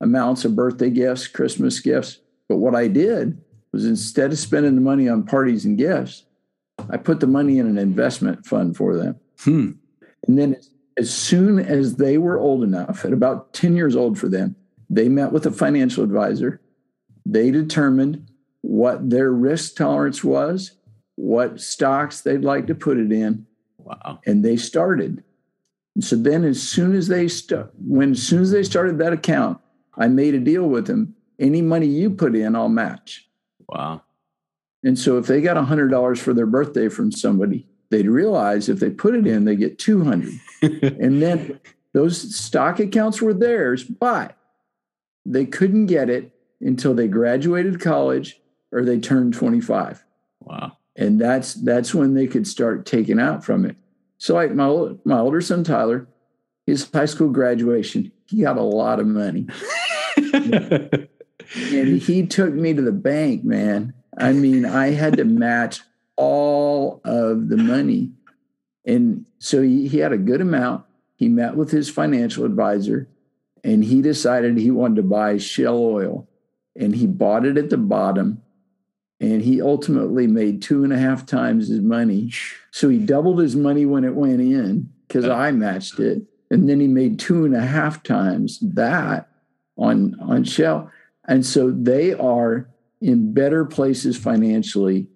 amounts 0.00 0.44
of 0.44 0.56
birthday 0.56 0.90
gifts 0.90 1.26
christmas 1.26 1.80
gifts 1.80 2.18
but 2.48 2.56
what 2.56 2.74
i 2.74 2.86
did 2.86 3.40
was 3.72 3.84
instead 3.84 4.32
of 4.32 4.38
spending 4.38 4.74
the 4.74 4.80
money 4.80 5.08
on 5.08 5.22
parties 5.22 5.64
and 5.64 5.78
gifts 5.78 6.24
i 6.90 6.96
put 6.96 7.20
the 7.20 7.26
money 7.26 7.58
in 7.58 7.66
an 7.66 7.78
investment 7.78 8.44
fund 8.46 8.76
for 8.76 8.96
them 8.96 9.16
hmm. 9.40 9.70
and 10.26 10.38
then 10.38 10.56
as 10.98 11.12
soon 11.12 11.58
as 11.58 11.96
they 11.96 12.18
were 12.18 12.38
old 12.38 12.62
enough 12.62 13.04
at 13.04 13.12
about 13.12 13.52
10 13.52 13.76
years 13.76 13.96
old 13.96 14.18
for 14.18 14.28
them 14.28 14.56
they 14.88 15.08
met 15.08 15.32
with 15.32 15.46
a 15.46 15.52
financial 15.52 16.04
advisor 16.04 16.60
they 17.24 17.50
determined 17.50 18.26
what 18.60 19.10
their 19.10 19.32
risk 19.32 19.76
tolerance 19.76 20.22
was 20.22 20.72
what 21.16 21.60
stocks 21.60 22.20
they'd 22.20 22.44
like 22.44 22.66
to 22.66 22.74
put 22.74 22.98
it 22.98 23.12
in 23.12 23.46
wow 23.78 24.18
and 24.26 24.44
they 24.44 24.56
started 24.56 25.22
and 25.96 26.04
so 26.04 26.14
then 26.14 26.44
as 26.44 26.62
soon 26.62 26.94
as 26.94 27.08
they 27.08 27.26
st- 27.26 27.68
when 27.78 28.10
as 28.12 28.22
soon 28.22 28.42
as 28.42 28.50
they 28.50 28.62
started 28.62 28.98
that 28.98 29.14
account, 29.14 29.58
I 29.96 30.08
made 30.08 30.34
a 30.34 30.38
deal 30.38 30.68
with 30.68 30.86
them. 30.86 31.16
Any 31.38 31.62
money 31.62 31.86
you 31.86 32.10
put 32.10 32.36
in, 32.36 32.54
I'll 32.54 32.68
match. 32.68 33.26
Wow. 33.66 34.02
And 34.84 34.98
so 34.98 35.18
if 35.18 35.26
they 35.26 35.40
got 35.40 35.56
hundred 35.56 35.88
dollars 35.88 36.20
for 36.20 36.32
their 36.32 36.46
birthday 36.46 36.88
from 36.88 37.10
somebody, 37.10 37.66
they'd 37.90 38.08
realize 38.08 38.68
if 38.68 38.80
they 38.80 38.90
put 38.90 39.14
it 39.14 39.26
in, 39.26 39.44
they 39.44 39.56
get 39.56 39.78
200. 39.78 40.32
and 40.62 41.22
then 41.22 41.60
those 41.92 42.36
stock 42.36 42.78
accounts 42.78 43.22
were 43.22 43.34
theirs, 43.34 43.84
but 43.84 44.36
they 45.24 45.44
couldn't 45.44 45.86
get 45.86 46.08
it 46.08 46.32
until 46.60 46.94
they 46.94 47.08
graduated 47.08 47.80
college 47.80 48.40
or 48.72 48.84
they 48.84 48.98
turned 48.98 49.34
25. 49.34 50.04
Wow. 50.40 50.76
And 50.96 51.20
that's 51.20 51.54
that's 51.54 51.94
when 51.94 52.14
they 52.14 52.26
could 52.26 52.46
start 52.46 52.86
taking 52.86 53.20
out 53.20 53.44
from 53.44 53.66
it. 53.66 53.76
So, 54.18 54.34
like 54.34 54.52
my 54.52 54.94
my 55.04 55.18
older 55.18 55.40
son 55.42 55.62
Tyler, 55.62 56.08
his 56.66 56.90
high 56.90 57.04
school 57.04 57.28
graduation, 57.28 58.12
he 58.26 58.42
got 58.42 58.56
a 58.56 58.62
lot 58.62 58.98
of 58.98 59.06
money, 59.06 59.46
and 60.16 61.08
he 61.54 62.26
took 62.26 62.54
me 62.54 62.72
to 62.72 62.80
the 62.80 62.92
bank. 62.92 63.44
Man, 63.44 63.92
I 64.16 64.32
mean, 64.32 64.64
I 64.64 64.92
had 64.92 65.16
to 65.18 65.24
match 65.24 65.80
all 66.16 67.00
of 67.04 67.48
the 67.48 67.56
money, 67.56 68.12
and 68.84 69.26
so 69.38 69.62
he, 69.62 69.88
he 69.88 69.98
had 69.98 70.12
a 70.12 70.18
good 70.18 70.40
amount. 70.40 70.84
He 71.16 71.28
met 71.28 71.56
with 71.56 71.70
his 71.70 71.90
financial 71.90 72.44
advisor, 72.44 73.08
and 73.62 73.84
he 73.84 74.00
decided 74.00 74.56
he 74.56 74.70
wanted 74.70 74.96
to 74.96 75.02
buy 75.02 75.38
Shell 75.38 75.78
oil, 75.78 76.28
and 76.74 76.94
he 76.94 77.06
bought 77.06 77.44
it 77.44 77.58
at 77.58 77.70
the 77.70 77.78
bottom 77.78 78.42
and 79.20 79.42
he 79.42 79.62
ultimately 79.62 80.26
made 80.26 80.60
two 80.60 80.84
and 80.84 80.92
a 80.92 80.98
half 80.98 81.24
times 81.24 81.68
his 81.68 81.80
money. 81.80 82.30
So 82.70 82.88
he 82.88 82.98
doubled 82.98 83.40
his 83.40 83.56
money 83.56 83.86
when 83.86 84.04
it 84.04 84.14
went 84.14 84.40
in 84.40 84.90
because 85.06 85.26
I 85.26 85.50
matched 85.52 85.98
it, 85.98 86.22
and 86.50 86.68
then 86.68 86.80
he 86.80 86.88
made 86.88 87.18
two 87.18 87.44
and 87.44 87.56
a 87.56 87.62
half 87.62 88.02
times 88.02 88.58
that 88.60 89.28
on 89.76 90.16
on 90.20 90.44
Shell. 90.44 90.90
And 91.28 91.44
so 91.44 91.70
they 91.70 92.12
are 92.12 92.68
in 93.00 93.32
better 93.32 93.64
places 93.64 94.16
financially 94.16 95.06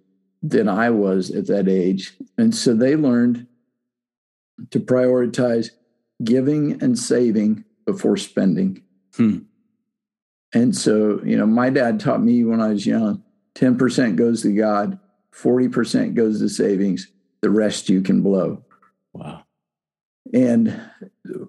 than 0.43 0.69
I 0.69 0.91
was 0.91 1.31
at 1.31 1.47
that 1.49 1.69
age. 1.69 2.15
And 2.39 2.55
so 2.55 2.75
they 2.75 2.97
learned 2.97 3.47
to 4.71 4.81
prioritize 4.81 5.71
giving 6.23 6.83
and 6.83 6.99
saving 6.99 7.65
before 7.87 8.17
spending. 8.17 8.83
Hmm. 9.15 9.39
And 10.53 10.77
so, 10.77 11.21
you 11.25 11.37
know, 11.37 11.47
my 11.47 11.71
dad 11.71 12.01
taught 12.01 12.23
me 12.23 12.45
when 12.45 12.61
I 12.61 12.69
was 12.69 12.87
young 12.87 13.23
10% 13.57 14.17
goes 14.17 14.43
to 14.43 14.55
God, 14.55 14.99
40% 15.35 16.15
goes 16.15 16.41
to 16.41 16.49
savings, 16.49 17.09
the 17.41 17.51
rest 17.51 17.89
you 17.89 18.01
can 18.01 18.23
blow. 18.23 18.65
Wow. 19.13 19.45
And 20.33 20.81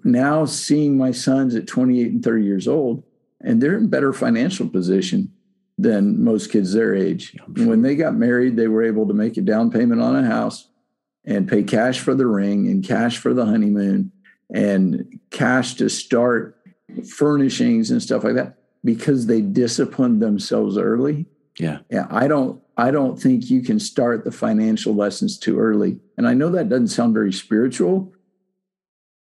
now 0.04 0.46
seeing 0.46 0.98
my 0.98 1.12
sons 1.12 1.56
at 1.56 1.68
28 1.68 2.12
and 2.12 2.24
30 2.24 2.44
years 2.44 2.68
old, 2.68 3.04
and 3.40 3.62
they're 3.62 3.78
in 3.78 3.88
better 3.88 4.14
financial 4.14 4.68
position 4.68 5.32
than 5.82 6.24
most 6.24 6.52
kids 6.52 6.74
their 6.74 6.96
age. 6.96 7.36
When 7.58 7.82
they 7.82 7.96
got 7.96 8.16
married, 8.16 8.56
they 8.56 8.68
were 8.68 8.84
able 8.84 9.08
to 9.08 9.14
make 9.14 9.38
a 9.38 9.42
down 9.42 9.72
payment 9.72 10.02
on 10.02 10.16
a 10.16 10.26
house 10.26 10.68
and 11.26 11.48
pay 11.48 11.64
cash 11.64 12.00
for 12.00 12.14
the 12.14 12.28
ring 12.28 12.68
and 12.68 12.84
cash 12.84 13.18
for 13.18 13.34
the 13.34 13.46
honeymoon 13.46 14.12
and 14.54 15.20
cash 15.32 15.76
to 15.76 15.90
start 15.90 16.58
furnishings 17.18 17.90
and 17.90 18.02
stuff 18.02 18.24
like 18.24 18.36
that 18.36 18.58
because 18.84 19.26
they 19.26 19.42
disciplined 19.42 20.22
themselves 20.22 20.78
early. 20.78 21.26
Yeah. 21.58 21.80
Yeah. 21.90 22.08
I 22.10 22.28
don't 22.28 22.62
I 22.78 22.92
don't 22.92 23.20
think 23.20 23.50
you 23.50 23.62
can 23.62 23.80
start 23.80 24.24
the 24.24 24.32
financial 24.32 24.96
lessons 24.96 25.38
too 25.38 25.60
early. 25.60 26.00
And 26.18 26.28
I 26.28 26.34
know 26.34 26.50
that 26.50 26.70
doesn't 26.70 26.88
sound 26.88 27.14
very 27.14 27.34
spiritual, 27.34 28.14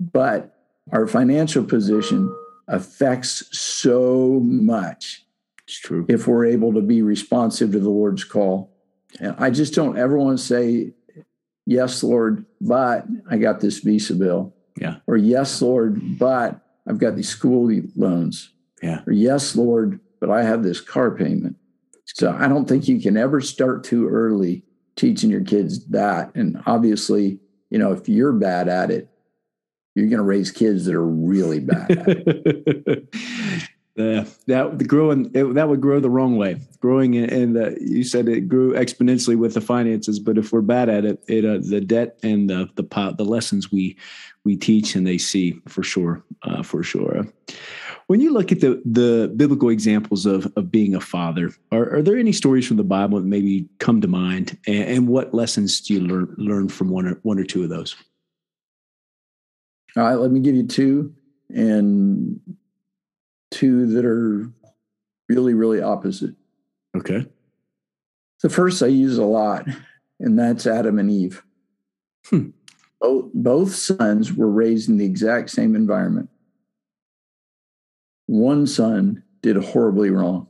but 0.01 0.57
our 0.93 1.07
financial 1.07 1.65
position 1.65 2.35
affects 2.69 3.45
so 3.57 4.41
much. 4.43 5.24
It's 5.75 5.81
true. 5.81 6.07
If 6.09 6.29
we're 6.29 6.47
able 6.47 6.73
to 6.75 6.81
be 6.81 7.03
responsive 7.03 7.73
to 7.73 7.81
the 7.81 7.91
Lord's 7.91 8.23
call. 8.23 8.71
And 9.19 9.35
I 9.39 9.51
just 9.51 9.75
don't 9.75 9.99
ever 9.99 10.17
want 10.17 10.39
to 10.39 10.45
say, 10.45 10.93
Yes, 11.67 12.05
Lord, 12.05 12.45
but 12.61 13.07
I 13.29 13.39
got 13.39 13.61
this 13.61 13.79
visa 13.79 14.15
bill. 14.15 14.55
Yeah. 14.81 14.99
Or 15.09 15.17
yes, 15.17 15.61
Lord, 15.61 16.19
but 16.19 16.61
I've 16.87 16.99
got 16.99 17.17
these 17.17 17.29
school 17.29 17.73
loans. 17.97 18.53
Yeah. 18.83 19.01
Or 19.07 19.13
yes, 19.13 19.57
Lord, 19.57 19.99
but 20.21 20.31
I 20.31 20.45
have 20.45 20.63
this 20.63 20.81
car 20.81 21.11
payment. 21.11 21.57
So 22.05 22.37
I 22.39 22.47
don't 22.47 22.69
think 22.69 22.87
you 22.87 23.01
can 23.01 23.17
ever 23.17 23.41
start 23.41 23.83
too 23.83 24.09
early 24.09 24.63
teaching 24.95 25.31
your 25.31 25.43
kids 25.43 25.87
that. 25.89 26.33
And 26.37 26.63
obviously, 26.67 27.41
you 27.71 27.79
know, 27.79 27.93
if 27.93 28.09
you're 28.09 28.33
bad 28.33 28.69
at 28.69 28.93
it, 28.93 29.09
you're 29.97 30.07
going 30.07 30.19
to 30.19 30.25
raise 30.25 30.53
kids 30.53 30.85
that 30.85 30.95
are 30.95 31.07
really 31.07 31.61
bad. 31.61 33.09
uh, 33.97 34.25
that 34.49 34.79
the 34.79 34.85
growing 34.85 35.31
it, 35.35 35.55
that 35.55 35.69
would 35.69 35.81
grow 35.81 36.01
the 36.01 36.11
wrong 36.11 36.37
way. 36.37 36.61
Growing 36.81 37.17
and 37.17 37.57
you 37.81 38.03
said 38.03 38.29
it 38.29 38.49
grew 38.49 38.75
exponentially 38.75 39.37
with 39.37 39.55
the 39.55 39.61
finances, 39.61 40.19
but 40.19 40.37
if 40.37 40.53
we're 40.53 40.63
bad 40.63 40.89
at 40.89 41.05
it, 41.05 41.23
it 41.29 41.45
uh, 41.45 41.59
the 41.63 41.81
debt 41.81 42.19
and 42.23 42.51
the 42.51 42.69
the 42.75 42.83
pot, 42.83 43.19
the 43.19 43.25
lessons 43.25 43.71
we 43.71 43.97
we 44.45 44.57
teach 44.57 44.95
and 44.97 45.07
they 45.07 45.17
see 45.17 45.61
for 45.69 45.83
sure, 45.83 46.25
uh, 46.43 46.63
for 46.63 46.83
sure. 46.83 47.25
When 48.09 48.21
you 48.21 48.33
look 48.33 48.51
at 48.51 48.61
the 48.61 48.83
the 48.85 49.33
biblical 49.37 49.69
examples 49.69 50.27
of 50.27 50.53
of 50.57 50.73
being 50.73 50.97
a 50.97 51.01
father, 51.01 51.53
are, 51.71 51.95
are 51.95 52.03
there 52.03 52.19
any 52.19 52.33
stories 52.33 52.67
from 52.67 52.79
the 52.79 52.85
Bible 52.85 53.21
that 53.21 53.27
maybe 53.27 53.69
come 53.79 54.01
to 54.01 54.09
mind, 54.09 54.59
and, 54.67 54.85
and 54.89 55.09
what 55.09 55.33
lessons 55.33 55.81
do 55.81 55.95
you 55.95 56.01
learn 56.01 56.35
learn 56.37 56.69
from 56.69 56.89
one 56.89 57.07
or 57.07 57.21
one 57.23 57.39
or 57.39 57.45
two 57.45 57.63
of 57.63 57.69
those? 57.69 57.95
All 59.97 60.03
right, 60.03 60.17
let 60.17 60.33
me 60.33 60.41
give 60.41 60.57
you 60.57 60.67
two, 60.67 61.15
and 61.51 62.41
two 63.55 63.87
that 63.87 64.05
are 64.05 64.51
really 65.29 65.55
really 65.55 65.81
opposite. 65.81 66.35
Okay. 66.97 67.27
The 68.43 68.51
first 68.51 68.83
I 68.83 68.87
use 68.87 69.17
a 69.17 69.25
lot, 69.25 69.67
and 70.21 70.39
that's 70.39 70.67
Adam 70.67 70.99
and 70.99 71.11
Eve. 71.11 71.43
Hmm. 72.27 72.51
Both, 73.01 73.31
both 73.35 73.75
sons 73.75 74.33
were 74.33 74.51
raised 74.51 74.89
in 74.89 74.99
the 74.99 75.05
exact 75.07 75.51
same 75.51 75.75
environment 75.75 76.29
one 78.27 78.67
son 78.67 79.23
did 79.43 79.57
horribly 79.57 80.11
wrong. 80.11 80.49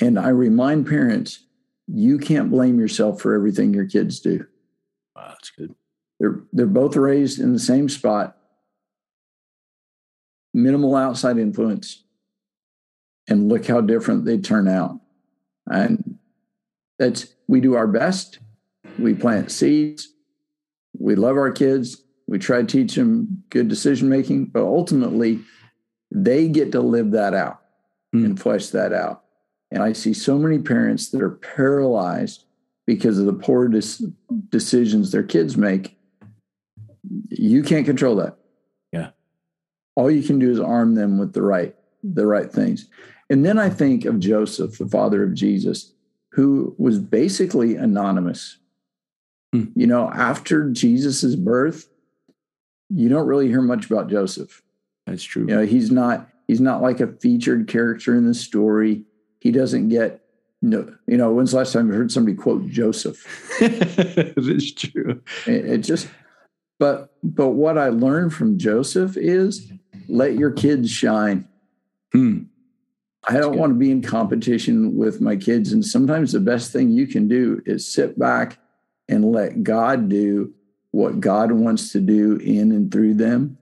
And 0.00 0.18
I 0.18 0.28
remind 0.28 0.86
parents, 0.86 1.44
you 1.86 2.18
can't 2.18 2.50
blame 2.50 2.78
yourself 2.78 3.20
for 3.20 3.34
everything 3.34 3.72
your 3.72 3.86
kids 3.86 4.20
do. 4.20 4.46
Wow, 5.14 5.28
that's 5.28 5.50
good. 5.50 5.74
They're 6.18 6.40
they're 6.52 6.66
both 6.66 6.96
raised 6.96 7.40
in 7.40 7.52
the 7.52 7.58
same 7.58 7.88
spot, 7.88 8.36
minimal 10.56 10.96
outside 10.96 11.38
influence, 11.38 12.02
and 13.28 13.48
look 13.48 13.66
how 13.66 13.80
different 13.80 14.24
they 14.24 14.38
turn 14.38 14.66
out. 14.66 14.98
And 15.66 16.18
that's 16.98 17.34
we 17.46 17.60
do 17.60 17.74
our 17.74 17.86
best. 17.86 18.38
We 18.98 19.14
plant 19.14 19.52
seeds. 19.52 20.08
We 20.98 21.14
love 21.14 21.36
our 21.36 21.52
kids. 21.52 22.02
We 22.26 22.38
try 22.38 22.62
to 22.62 22.66
teach 22.66 22.94
them 22.94 23.44
good 23.50 23.68
decision 23.68 24.08
making, 24.08 24.46
but 24.46 24.62
ultimately, 24.62 25.40
they 26.10 26.48
get 26.48 26.72
to 26.72 26.80
live 26.80 27.10
that 27.10 27.34
out 27.34 27.60
mm. 28.14 28.24
and 28.24 28.40
flesh 28.40 28.68
that 28.68 28.92
out. 28.92 29.24
And 29.70 29.82
I 29.82 29.92
see 29.92 30.14
so 30.14 30.38
many 30.38 30.58
parents 30.58 31.10
that 31.10 31.20
are 31.20 31.30
paralyzed 31.30 32.44
because 32.86 33.18
of 33.18 33.26
the 33.26 33.32
poor 33.32 33.68
dis- 33.68 34.04
decisions 34.48 35.10
their 35.10 35.22
kids 35.22 35.56
make. 35.56 35.98
You 37.28 37.62
can't 37.62 37.84
control 37.84 38.16
that. 38.16 38.38
All 39.96 40.10
you 40.10 40.22
can 40.22 40.38
do 40.38 40.50
is 40.50 40.60
arm 40.60 40.94
them 40.94 41.18
with 41.18 41.32
the 41.32 41.42
right 41.42 41.74
the 42.02 42.26
right 42.26 42.50
things. 42.50 42.88
And 43.28 43.44
then 43.44 43.58
I 43.58 43.68
think 43.68 44.04
of 44.04 44.20
Joseph, 44.20 44.78
the 44.78 44.86
father 44.86 45.24
of 45.24 45.34
Jesus, 45.34 45.92
who 46.30 46.74
was 46.78 46.98
basically 47.00 47.74
anonymous. 47.74 48.58
Hmm. 49.52 49.64
You 49.74 49.88
know, 49.88 50.08
after 50.10 50.70
Jesus's 50.70 51.34
birth, 51.34 51.88
you 52.88 53.08
don't 53.08 53.26
really 53.26 53.48
hear 53.48 53.62
much 53.62 53.86
about 53.86 54.08
Joseph. 54.08 54.62
That's 55.06 55.24
true. 55.24 55.46
You 55.48 55.56
know, 55.56 55.66
he's 55.66 55.90
not 55.90 56.28
he's 56.46 56.60
not 56.60 56.82
like 56.82 57.00
a 57.00 57.08
featured 57.08 57.66
character 57.66 58.14
in 58.14 58.26
the 58.26 58.34
story. 58.34 59.02
He 59.40 59.50
doesn't 59.50 59.88
get 59.88 60.22
no, 60.62 60.92
you 61.06 61.16
know, 61.16 61.32
when's 61.32 61.50
the 61.52 61.58
last 61.58 61.72
time 61.72 61.88
you 61.88 61.94
heard 61.94 62.10
somebody 62.10 62.36
quote 62.36 62.68
Joseph? 62.68 63.24
It's 63.60 64.72
true. 64.72 65.22
It, 65.46 65.64
it, 65.66 65.78
just, 65.78 66.08
but 66.78 67.14
but 67.22 67.50
what 67.50 67.78
I 67.78 67.88
learned 67.88 68.34
from 68.34 68.58
Joseph 68.58 69.16
is 69.16 69.72
let 70.08 70.34
your 70.34 70.50
kids 70.50 70.90
shine. 70.90 71.48
Hmm. 72.12 72.44
I 73.28 73.38
don't 73.38 73.58
want 73.58 73.72
to 73.72 73.78
be 73.78 73.90
in 73.90 74.02
competition 74.02 74.96
with 74.96 75.20
my 75.20 75.36
kids, 75.36 75.72
and 75.72 75.84
sometimes 75.84 76.32
the 76.32 76.40
best 76.40 76.72
thing 76.72 76.90
you 76.90 77.06
can 77.06 77.26
do 77.26 77.60
is 77.66 77.92
sit 77.92 78.18
back 78.18 78.58
and 79.08 79.32
let 79.32 79.64
God 79.64 80.08
do 80.08 80.52
what 80.92 81.20
God 81.20 81.52
wants 81.52 81.92
to 81.92 82.00
do 82.00 82.36
in 82.36 82.70
and 82.72 82.90
through 82.90 83.14
them. 83.14 83.58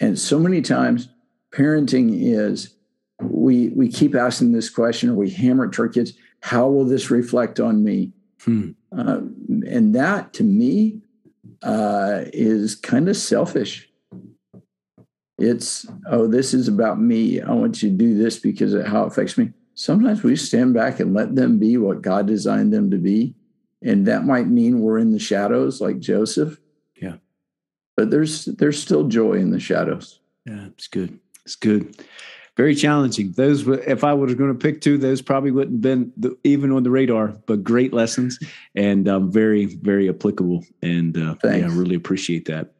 And 0.00 0.18
so 0.18 0.38
many 0.38 0.60
times, 0.62 1.08
parenting 1.52 2.10
is 2.12 2.74
we 3.22 3.68
we 3.68 3.88
keep 3.88 4.14
asking 4.14 4.52
this 4.52 4.68
question, 4.68 5.10
or 5.10 5.14
we 5.14 5.30
hammer 5.30 5.66
it 5.66 5.72
to 5.74 5.82
our 5.82 5.88
kids: 5.88 6.14
How 6.40 6.68
will 6.68 6.84
this 6.84 7.10
reflect 7.10 7.60
on 7.60 7.84
me? 7.84 8.12
Hmm. 8.42 8.70
Uh, 8.96 9.20
and 9.66 9.94
that, 9.94 10.32
to 10.34 10.44
me, 10.44 11.00
uh, 11.62 12.22
is 12.32 12.74
kind 12.74 13.08
of 13.08 13.16
selfish. 13.16 13.88
It's 15.38 15.86
oh, 16.10 16.26
this 16.28 16.54
is 16.54 16.68
about 16.68 17.00
me. 17.00 17.40
I 17.40 17.52
want 17.52 17.82
you 17.82 17.90
to 17.90 17.96
do 17.96 18.16
this 18.16 18.38
because 18.38 18.72
of 18.72 18.86
how 18.86 19.04
it 19.04 19.08
affects 19.08 19.36
me. 19.36 19.50
Sometimes 19.74 20.22
we 20.22 20.36
stand 20.36 20.74
back 20.74 21.00
and 21.00 21.12
let 21.12 21.34
them 21.34 21.58
be 21.58 21.76
what 21.76 22.02
God 22.02 22.26
designed 22.26 22.72
them 22.72 22.90
to 22.92 22.98
be, 22.98 23.34
and 23.82 24.06
that 24.06 24.24
might 24.24 24.46
mean 24.46 24.80
we're 24.80 24.98
in 24.98 25.10
the 25.12 25.18
shadows, 25.18 25.80
like 25.80 25.98
Joseph 25.98 26.60
Yeah. 27.00 27.16
but 27.96 28.10
there's 28.10 28.44
there's 28.44 28.80
still 28.80 29.08
joy 29.08 29.32
in 29.34 29.50
the 29.50 29.58
shadows. 29.58 30.20
Yeah, 30.46 30.66
it's 30.66 30.86
good. 30.86 31.18
It's 31.44 31.56
good. 31.56 31.96
Very 32.56 32.76
challenging. 32.76 33.32
Those, 33.32 33.66
if 33.66 34.04
I 34.04 34.12
was 34.12 34.34
going 34.34 34.52
to 34.52 34.58
pick 34.58 34.80
two, 34.80 34.96
those 34.96 35.20
probably 35.20 35.50
wouldn't 35.50 35.74
have 35.74 35.82
been 35.82 36.12
the, 36.16 36.38
even 36.44 36.70
on 36.70 36.84
the 36.84 36.90
radar. 36.90 37.28
But 37.46 37.64
great 37.64 37.92
lessons 37.92 38.38
and 38.76 39.08
um, 39.08 39.32
very, 39.32 39.64
very 39.64 40.08
applicable. 40.08 40.64
And 40.80 41.18
uh, 41.18 41.34
yeah, 41.42 41.50
I 41.50 41.66
really 41.66 41.96
appreciate 41.96 42.44
that. 42.46 42.70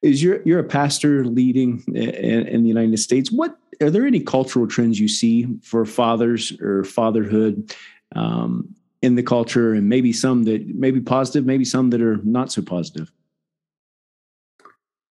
Is 0.00 0.22
you're 0.22 0.42
you're 0.44 0.58
a 0.58 0.64
pastor 0.64 1.24
leading 1.24 1.84
in, 1.88 2.46
in 2.48 2.62
the 2.62 2.68
United 2.68 2.96
States? 2.98 3.30
What 3.30 3.56
are 3.80 3.90
there 3.90 4.06
any 4.06 4.20
cultural 4.20 4.66
trends 4.66 4.98
you 4.98 5.06
see 5.06 5.46
for 5.62 5.84
fathers 5.84 6.58
or 6.60 6.82
fatherhood 6.82 7.74
um, 8.16 8.74
in 9.02 9.14
the 9.14 9.22
culture, 9.22 9.74
and 9.74 9.88
maybe 9.88 10.12
some 10.12 10.44
that 10.44 10.66
maybe 10.74 11.00
positive, 11.00 11.46
maybe 11.46 11.64
some 11.64 11.90
that 11.90 12.00
are 12.00 12.16
not 12.24 12.50
so 12.50 12.62
positive? 12.62 13.12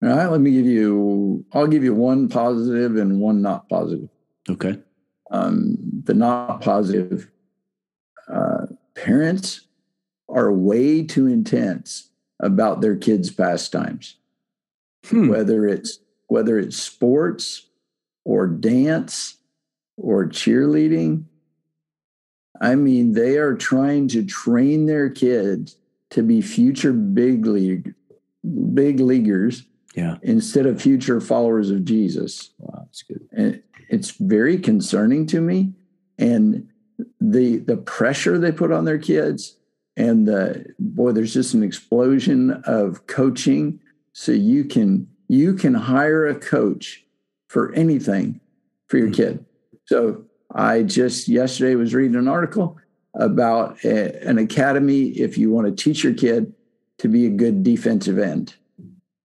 All 0.03 0.09
right, 0.09 0.27
let 0.27 0.41
me 0.41 0.51
give 0.51 0.65
you, 0.65 1.45
I'll 1.53 1.67
give 1.67 1.83
you 1.83 1.93
one 1.93 2.27
positive 2.27 2.95
and 2.97 3.19
one 3.19 3.41
not 3.41 3.69
positive. 3.69 4.09
Okay. 4.49 4.79
Um, 5.29 5.77
the 6.03 6.15
not 6.15 6.61
positive 6.61 7.29
uh, 8.27 8.65
parents 8.95 9.67
are 10.27 10.51
way 10.51 11.03
too 11.03 11.27
intense 11.27 12.09
about 12.39 12.81
their 12.81 12.95
kids' 12.95 13.29
pastimes, 13.29 14.17
hmm. 15.05 15.29
whether 15.29 15.67
it's 15.67 15.99
whether 16.27 16.57
it's 16.57 16.77
sports 16.77 17.67
or 18.23 18.47
dance 18.47 19.37
or 19.97 20.25
cheerleading. 20.25 21.25
I 22.61 22.75
mean, 22.75 23.13
they 23.13 23.37
are 23.37 23.55
trying 23.55 24.07
to 24.09 24.23
train 24.23 24.85
their 24.85 25.09
kids 25.09 25.75
to 26.11 26.23
be 26.23 26.41
future 26.41 26.93
big 26.93 27.45
league 27.45 27.93
big 28.73 28.99
leaguers 28.99 29.65
yeah. 29.95 30.17
instead 30.21 30.65
of 30.65 30.81
future 30.81 31.19
followers 31.21 31.69
of 31.69 31.85
Jesus. 31.85 32.51
Wow, 32.59 32.85
that's 32.85 33.03
good. 33.03 33.27
And 33.31 33.61
it's 33.89 34.11
very 34.11 34.57
concerning 34.57 35.25
to 35.27 35.41
me. 35.41 35.73
And 36.17 36.67
the 37.19 37.57
the 37.57 37.77
pressure 37.77 38.37
they 38.37 38.51
put 38.51 38.71
on 38.71 38.85
their 38.85 38.99
kids 38.99 39.57
and 39.97 40.27
the 40.27 40.65
boy, 40.79 41.11
there's 41.11 41.33
just 41.33 41.53
an 41.53 41.63
explosion 41.63 42.51
of 42.65 43.07
coaching 43.07 43.79
so 44.13 44.31
you 44.31 44.63
can 44.65 45.07
you 45.27 45.53
can 45.53 45.73
hire 45.73 46.27
a 46.27 46.35
coach 46.35 47.03
for 47.47 47.73
anything 47.73 48.39
for 48.87 48.97
your 48.97 49.07
hmm. 49.07 49.13
kid. 49.13 49.45
So 49.85 50.23
I 50.53 50.83
just 50.83 51.27
yesterday 51.27 51.75
was 51.75 51.93
reading 51.93 52.17
an 52.17 52.27
article 52.27 52.77
about 53.13 53.83
a, 53.83 54.25
an 54.25 54.37
academy 54.37 55.07
if 55.09 55.37
you 55.37 55.51
want 55.51 55.67
to 55.67 55.83
teach 55.83 56.03
your 56.03 56.13
kid 56.13 56.53
to 56.99 57.07
be 57.07 57.25
a 57.25 57.29
good 57.29 57.63
defensive 57.63 58.19
end. 58.19 58.55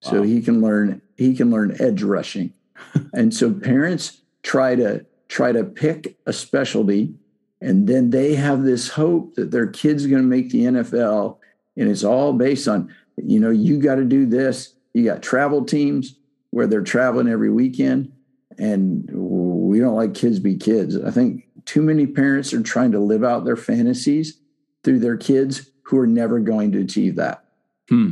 Wow. 0.03 0.11
So 0.11 0.23
he 0.23 0.41
can 0.41 0.61
learn 0.61 1.01
he 1.15 1.35
can 1.35 1.49
learn 1.49 1.75
edge 1.79 2.03
rushing. 2.03 2.53
and 3.13 3.33
so 3.33 3.53
parents 3.53 4.21
try 4.43 4.75
to 4.75 5.05
try 5.27 5.51
to 5.51 5.63
pick 5.63 6.17
a 6.25 6.33
specialty 6.33 7.13
and 7.59 7.87
then 7.87 8.11
they 8.11 8.35
have 8.35 8.63
this 8.63 8.89
hope 8.89 9.35
that 9.35 9.51
their 9.51 9.67
kid's 9.67 10.05
going 10.05 10.21
to 10.21 10.27
make 10.27 10.51
the 10.51 10.61
NFL 10.61 11.37
and 11.75 11.89
it's 11.89 12.03
all 12.03 12.33
based 12.33 12.67
on 12.67 12.93
you 13.17 13.39
know 13.39 13.49
you 13.49 13.79
got 13.79 13.95
to 13.95 14.05
do 14.05 14.25
this 14.25 14.73
you 14.93 15.05
got 15.05 15.21
travel 15.21 15.63
teams 15.63 16.15
where 16.51 16.67
they're 16.67 16.81
traveling 16.81 17.27
every 17.27 17.49
weekend 17.49 18.11
and 18.57 19.09
we 19.11 19.79
don't 19.79 19.95
like 19.95 20.13
kids 20.13 20.39
be 20.39 20.55
kids 20.55 20.97
i 21.03 21.11
think 21.11 21.47
too 21.65 21.81
many 21.81 22.07
parents 22.07 22.53
are 22.53 22.61
trying 22.61 22.91
to 22.91 22.99
live 22.99 23.23
out 23.23 23.45
their 23.45 23.55
fantasies 23.55 24.39
through 24.83 24.99
their 24.99 25.17
kids 25.17 25.71
who 25.83 25.97
are 25.97 26.07
never 26.07 26.39
going 26.39 26.71
to 26.71 26.81
achieve 26.81 27.15
that 27.15 27.45
hmm. 27.89 28.11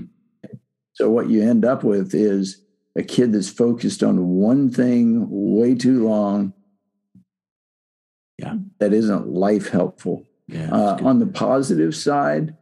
So 0.96 1.10
what 1.10 1.30
you 1.30 1.48
end 1.48 1.64
up 1.64 1.84
with 1.84 2.14
is 2.14 2.62
a 2.96 3.04
kid 3.04 3.32
that's 3.32 3.50
focused 3.50 4.04
on 4.04 4.28
one 4.28 4.70
thing 4.70 5.28
way 5.30 5.76
too 5.76 6.08
long. 6.08 6.54
Yeah. 8.38 8.56
That 8.80 8.94
isn't 8.94 9.30
life 9.30 9.70
helpful. 9.70 10.26
Yeah, 10.48 10.70
uh, 10.72 11.00
on 11.02 11.18
the 11.20 11.26
positive 11.26 11.96
side 11.96 12.56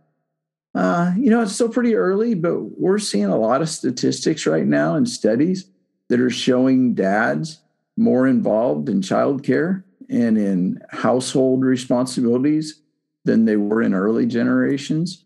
uh, 0.75 1.11
you 1.17 1.29
know, 1.29 1.41
it's 1.41 1.53
still 1.53 1.69
pretty 1.69 1.95
early, 1.95 2.33
but 2.33 2.79
we're 2.79 2.99
seeing 2.99 3.25
a 3.25 3.37
lot 3.37 3.61
of 3.61 3.69
statistics 3.69 4.47
right 4.47 4.65
now 4.65 4.95
and 4.95 5.07
studies 5.07 5.69
that 6.09 6.19
are 6.19 6.31
showing 6.31 6.95
dads 6.95 7.59
more 7.95 8.27
involved 8.27 8.89
in 8.89 9.01
childcare 9.01 9.83
and 10.09 10.37
in 10.37 10.81
household 10.89 11.63
responsibilities 11.63 12.81
than 13.23 13.45
they 13.45 13.55
were 13.55 13.81
in 13.81 13.93
early 13.93 14.25
generations. 14.25 15.22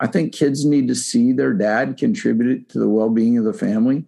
I 0.00 0.06
think 0.06 0.32
kids 0.32 0.64
need 0.64 0.88
to 0.88 0.94
see 0.94 1.32
their 1.32 1.52
dad 1.52 1.98
contribute 1.98 2.70
to 2.70 2.78
the 2.78 2.88
well 2.88 3.10
being 3.10 3.36
of 3.36 3.44
the 3.44 3.52
family, 3.52 4.04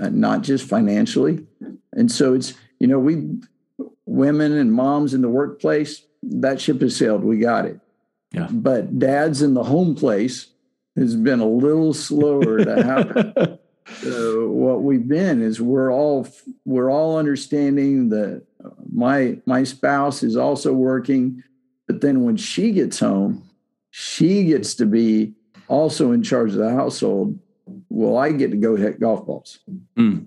uh, 0.00 0.08
not 0.08 0.42
just 0.42 0.68
financially. 0.68 1.44
And 1.92 2.10
so 2.10 2.34
it's, 2.34 2.54
you 2.78 2.86
know, 2.86 3.00
we 3.00 3.40
women 4.06 4.52
and 4.52 4.72
moms 4.72 5.12
in 5.12 5.22
the 5.22 5.28
workplace, 5.28 6.02
that 6.22 6.60
ship 6.60 6.80
has 6.80 6.96
sailed. 6.96 7.24
We 7.24 7.38
got 7.38 7.66
it. 7.66 7.80
Yeah. 8.32 8.48
But 8.50 8.98
dads 8.98 9.42
in 9.42 9.54
the 9.54 9.64
home 9.64 9.94
place 9.94 10.48
has 10.96 11.16
been 11.16 11.40
a 11.40 11.48
little 11.48 11.92
slower 11.92 12.58
to 12.64 12.82
happen. 12.82 13.58
so 14.02 14.48
what 14.48 14.82
we've 14.82 15.06
been 15.06 15.42
is 15.42 15.60
we're 15.60 15.92
all 15.92 16.28
we're 16.64 16.90
all 16.90 17.18
understanding 17.18 18.08
that 18.10 18.42
my 18.92 19.38
my 19.46 19.64
spouse 19.64 20.22
is 20.22 20.36
also 20.36 20.72
working, 20.72 21.42
but 21.88 22.00
then 22.00 22.24
when 22.24 22.36
she 22.36 22.72
gets 22.72 23.00
home, 23.00 23.48
she 23.96 24.42
gets 24.42 24.74
to 24.74 24.86
be 24.86 25.32
also 25.68 26.10
in 26.10 26.20
charge 26.20 26.50
of 26.50 26.56
the 26.56 26.74
household. 26.74 27.38
Well, 27.88 28.16
I 28.16 28.32
get 28.32 28.50
to 28.50 28.56
go 28.56 28.74
hit 28.74 28.98
golf 28.98 29.24
balls. 29.24 29.60
Mm. 29.96 30.26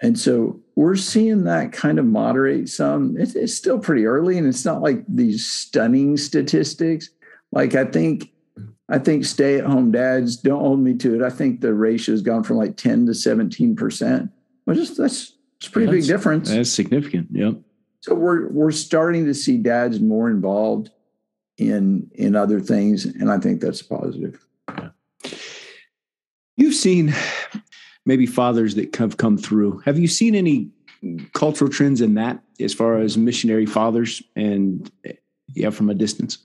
And 0.00 0.16
so 0.16 0.60
we're 0.76 0.94
seeing 0.94 1.42
that 1.44 1.72
kind 1.72 1.98
of 1.98 2.04
moderate 2.04 2.68
some. 2.68 3.16
It's, 3.18 3.34
it's, 3.34 3.54
still 3.54 3.80
pretty 3.80 4.06
early, 4.06 4.38
and 4.38 4.46
it's 4.46 4.64
not 4.64 4.82
like 4.82 5.02
these 5.08 5.44
stunning 5.44 6.16
statistics. 6.16 7.10
Like 7.50 7.74
I 7.74 7.86
think, 7.86 8.32
I 8.88 9.00
think 9.00 9.24
stay-at-home 9.24 9.90
dads 9.90 10.36
don't 10.36 10.60
hold 10.60 10.78
me 10.78 10.94
to 10.98 11.16
it. 11.16 11.22
I 11.22 11.30
think 11.30 11.60
the 11.60 11.74
ratio 11.74 12.12
has 12.12 12.22
gone 12.22 12.44
from 12.44 12.58
like 12.58 12.76
ten 12.76 13.04
to 13.06 13.14
seventeen 13.14 13.74
percent. 13.74 14.30
Well, 14.64 14.76
just 14.76 14.96
that's 14.96 15.32
it's 15.56 15.68
pretty 15.68 15.90
that's, 15.90 16.06
big 16.06 16.16
difference. 16.16 16.50
That's 16.50 16.70
significant. 16.70 17.26
Yep. 17.32 17.56
So 17.98 18.14
we're 18.14 18.48
we're 18.50 18.70
starting 18.70 19.24
to 19.24 19.34
see 19.34 19.58
dads 19.58 19.98
more 19.98 20.30
involved 20.30 20.90
in 21.56 22.10
in 22.14 22.36
other 22.36 22.60
things, 22.60 23.04
and 23.04 23.30
I 23.30 23.38
think 23.38 23.60
that's 23.60 23.82
positive. 23.82 24.44
Yeah. 24.68 24.88
You've 26.56 26.74
seen 26.74 27.14
maybe 28.06 28.26
fathers 28.26 28.74
that 28.74 28.94
have 28.96 29.16
come 29.16 29.38
through. 29.38 29.78
Have 29.80 29.98
you 29.98 30.08
seen 30.08 30.34
any 30.34 30.70
cultural 31.32 31.70
trends 31.70 32.00
in 32.00 32.14
that 32.14 32.42
as 32.60 32.72
far 32.72 32.98
as 32.98 33.16
missionary 33.16 33.66
fathers 33.66 34.22
and 34.36 34.90
yeah, 35.54 35.70
from 35.70 35.90
a 35.90 35.94
distance? 35.94 36.38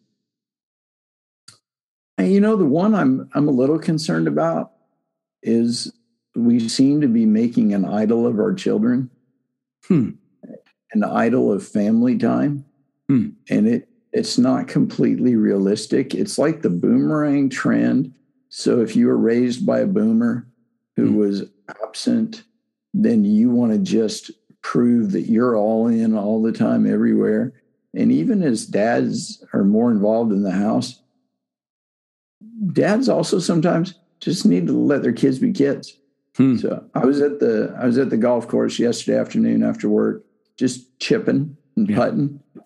And 2.18 2.32
you 2.32 2.40
know, 2.40 2.56
the 2.56 2.66
one 2.66 2.96
I'm 2.96 3.30
I'm 3.34 3.48
a 3.48 3.52
little 3.52 3.80
concerned 3.80 4.28
about 4.28 4.72
is 5.42 5.92
we 6.36 6.68
seem 6.68 7.02
to 7.02 7.08
be 7.08 7.26
making 7.26 7.74
an 7.74 7.86
idol 7.86 8.28
of 8.28 8.40
our 8.40 8.54
children, 8.54 9.10
hmm. 9.88 10.12
an 10.92 11.04
idol 11.04 11.52
of 11.52 11.66
family 11.66 12.18
time, 12.18 12.66
hmm. 13.08 13.30
and 13.50 13.68
it 13.68 13.89
it's 14.12 14.38
not 14.38 14.68
completely 14.68 15.36
realistic. 15.36 16.16
It's 16.16 16.38
like 16.38 16.62
the 16.62 16.70
boomerang 16.70 17.50
trend. 17.50 18.14
So 18.50 18.82
if 18.82 18.96
you 18.96 19.08
were 19.08 19.18
raised 19.18 19.66
by 19.66 19.80
a 19.80 19.88
boomer, 19.88 20.48
who 21.00 21.12
mm. 21.12 21.16
was 21.16 21.44
absent, 21.84 22.44
then 22.94 23.24
you 23.24 23.50
want 23.50 23.72
to 23.72 23.80
just 23.80 24.32
prove 24.62 25.12
that 25.14 25.30
you're 25.30 25.56
all 25.56 25.88
in 25.88 26.16
all 26.16 26.42
the 26.42 26.52
time, 26.52 26.92
everywhere. 26.92 27.54
And 27.94 28.12
even 28.12 28.44
as 28.44 28.66
dads 28.66 29.44
are 29.54 29.64
more 29.64 29.92
involved 29.92 30.32
in 30.32 30.44
the 30.44 30.52
house, 30.52 31.02
dads 32.74 33.10
also 33.10 33.40
sometimes 33.40 33.96
just 34.20 34.46
need 34.46 34.68
to 34.68 34.74
let 34.74 35.02
their 35.02 35.14
kids 35.14 35.40
be 35.40 35.52
kids. 35.52 35.98
Hmm. 36.36 36.58
So 36.58 36.84
I 36.94 37.06
was 37.06 37.22
at 37.22 37.40
the 37.40 37.76
I 37.80 37.86
was 37.86 37.98
at 37.98 38.10
the 38.10 38.18
golf 38.18 38.48
course 38.48 38.78
yesterday 38.78 39.18
afternoon 39.18 39.64
after 39.64 39.90
work, 39.90 40.24
just 40.58 41.00
chipping 41.00 41.58
and 41.76 41.94
putting. 41.94 42.40
Yeah. 42.56 42.62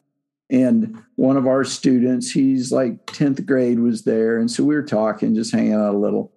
And 0.54 1.04
one 1.16 1.36
of 1.36 1.48
our 1.48 1.64
students, 1.64 2.30
he's 2.30 2.72
like 2.72 3.08
10th 3.08 3.44
grade, 3.44 3.80
was 3.80 4.04
there. 4.04 4.38
And 4.38 4.52
so 4.52 4.64
we 4.64 4.76
were 4.76 4.84
talking, 4.84 5.34
just 5.34 5.52
hanging 5.52 5.74
out 5.74 5.96
a 5.96 5.98
little. 5.98 6.32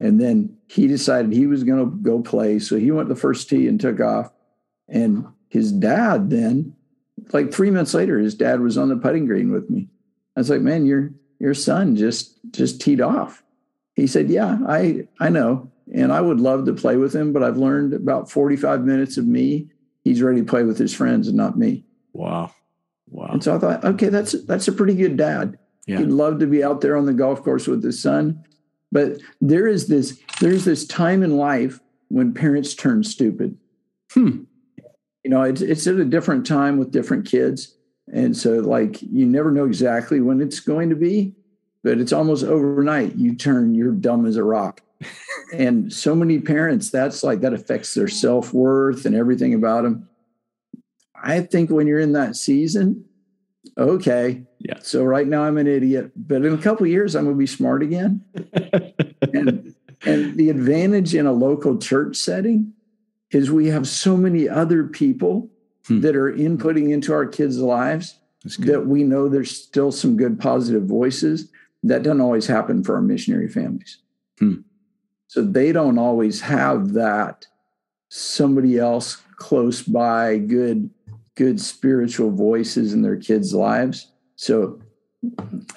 And 0.00 0.18
then 0.18 0.56
he 0.68 0.86
decided 0.86 1.34
he 1.34 1.46
was 1.46 1.64
going 1.64 1.78
to 1.78 1.96
go 2.02 2.22
play. 2.22 2.60
So 2.60 2.76
he 2.76 2.90
went 2.90 3.08
to 3.08 3.14
the 3.14 3.20
first 3.20 3.50
tee 3.50 3.68
and 3.68 3.78
took 3.78 4.00
off. 4.00 4.32
And 4.88 5.26
his 5.50 5.70
dad 5.70 6.30
then, 6.30 6.74
like 7.34 7.52
three 7.52 7.70
minutes 7.70 7.92
later, 7.92 8.18
his 8.18 8.34
dad 8.34 8.60
was 8.60 8.78
on 8.78 8.88
the 8.88 8.96
putting 8.96 9.26
green 9.26 9.52
with 9.52 9.68
me. 9.68 9.90
I 10.34 10.40
was 10.40 10.48
like, 10.48 10.62
man, 10.62 10.86
your 10.86 11.12
your 11.38 11.52
son 11.52 11.94
just 11.94 12.38
just 12.52 12.80
teed 12.80 13.02
off. 13.02 13.42
He 13.96 14.06
said, 14.06 14.30
Yeah, 14.30 14.58
I 14.66 15.08
I 15.20 15.28
know. 15.28 15.70
And 15.92 16.10
I 16.10 16.22
would 16.22 16.40
love 16.40 16.64
to 16.66 16.72
play 16.72 16.96
with 16.96 17.14
him, 17.14 17.32
but 17.32 17.42
I've 17.42 17.56
learned 17.56 17.92
about 17.92 18.30
45 18.30 18.82
minutes 18.82 19.16
of 19.16 19.26
me. 19.26 19.68
He's 20.04 20.22
ready 20.22 20.40
to 20.40 20.46
play 20.46 20.62
with 20.62 20.78
his 20.78 20.94
friends 20.94 21.28
and 21.28 21.36
not 21.36 21.58
me. 21.58 21.84
Wow. 22.12 22.52
Wow. 23.10 23.30
And 23.32 23.42
so 23.42 23.56
I 23.56 23.58
thought, 23.58 23.84
okay, 23.84 24.08
that's 24.08 24.32
that's 24.44 24.68
a 24.68 24.72
pretty 24.72 24.94
good 24.94 25.16
dad. 25.16 25.58
Yeah. 25.86 25.98
He'd 25.98 26.08
love 26.08 26.38
to 26.40 26.46
be 26.46 26.62
out 26.62 26.80
there 26.80 26.96
on 26.96 27.06
the 27.06 27.14
golf 27.14 27.42
course 27.42 27.66
with 27.66 27.82
his 27.82 28.00
son. 28.00 28.44
But 28.92 29.18
there 29.40 29.66
is 29.66 29.88
this 29.88 30.20
there's 30.40 30.64
this 30.64 30.86
time 30.86 31.22
in 31.22 31.36
life 31.36 31.80
when 32.08 32.34
parents 32.34 32.74
turn 32.74 33.04
stupid. 33.04 33.56
Hmm. 34.12 34.44
You 35.24 35.30
know, 35.30 35.42
it's 35.42 35.60
it's 35.60 35.86
at 35.86 35.96
a 35.96 36.04
different 36.04 36.46
time 36.46 36.78
with 36.78 36.90
different 36.90 37.26
kids. 37.26 37.74
And 38.12 38.36
so 38.36 38.54
like 38.60 39.02
you 39.02 39.26
never 39.26 39.50
know 39.50 39.66
exactly 39.66 40.20
when 40.20 40.40
it's 40.40 40.60
going 40.60 40.90
to 40.90 40.96
be, 40.96 41.34
but 41.82 41.98
it's 41.98 42.12
almost 42.12 42.44
overnight. 42.44 43.16
You 43.16 43.34
turn, 43.34 43.74
you're 43.74 43.92
dumb 43.92 44.26
as 44.26 44.36
a 44.36 44.44
rock. 44.44 44.82
and 45.52 45.92
so 45.92 46.14
many 46.14 46.38
parents, 46.40 46.90
that's 46.90 47.22
like 47.22 47.40
that 47.40 47.52
affects 47.52 47.94
their 47.94 48.08
self-worth 48.08 49.04
and 49.04 49.14
everything 49.14 49.54
about 49.54 49.82
them. 49.82 50.08
I 51.22 51.40
think 51.40 51.70
when 51.70 51.86
you're 51.86 52.00
in 52.00 52.12
that 52.12 52.36
season, 52.36 53.04
okay. 53.76 54.42
Yeah. 54.58 54.78
So 54.80 55.04
right 55.04 55.26
now 55.26 55.44
I'm 55.44 55.58
an 55.58 55.66
idiot, 55.66 56.12
but 56.16 56.44
in 56.44 56.54
a 56.54 56.58
couple 56.58 56.86
years 56.86 57.14
I'm 57.14 57.24
going 57.24 57.36
to 57.36 57.38
be 57.38 57.46
smart 57.46 57.82
again. 57.82 58.24
and 59.32 59.74
and 60.04 60.36
the 60.36 60.48
advantage 60.50 61.14
in 61.14 61.26
a 61.26 61.32
local 61.32 61.76
church 61.76 62.16
setting 62.16 62.72
is 63.30 63.50
we 63.50 63.66
have 63.68 63.86
so 63.86 64.16
many 64.16 64.48
other 64.48 64.84
people 64.84 65.50
hmm. 65.86 66.00
that 66.00 66.16
are 66.16 66.32
inputting 66.32 66.90
into 66.92 67.12
our 67.12 67.26
kids' 67.26 67.58
lives 67.58 68.18
that 68.60 68.86
we 68.86 69.02
know 69.02 69.28
there's 69.28 69.50
still 69.50 69.92
some 69.92 70.16
good 70.16 70.40
positive 70.40 70.84
voices. 70.84 71.50
That 71.82 72.02
doesn't 72.02 72.20
always 72.20 72.46
happen 72.46 72.82
for 72.84 72.94
our 72.94 73.02
missionary 73.02 73.48
families. 73.48 73.98
Hmm. 74.38 74.60
So 75.26 75.42
they 75.42 75.72
don't 75.72 75.98
always 75.98 76.40
have 76.40 76.92
that 76.94 77.46
somebody 78.08 78.78
else 78.78 79.18
close 79.36 79.82
by, 79.82 80.38
good 80.38 80.90
good 81.38 81.60
spiritual 81.60 82.32
voices 82.32 82.92
in 82.92 83.02
their 83.02 83.16
kids' 83.16 83.54
lives. 83.54 84.10
So 84.34 84.80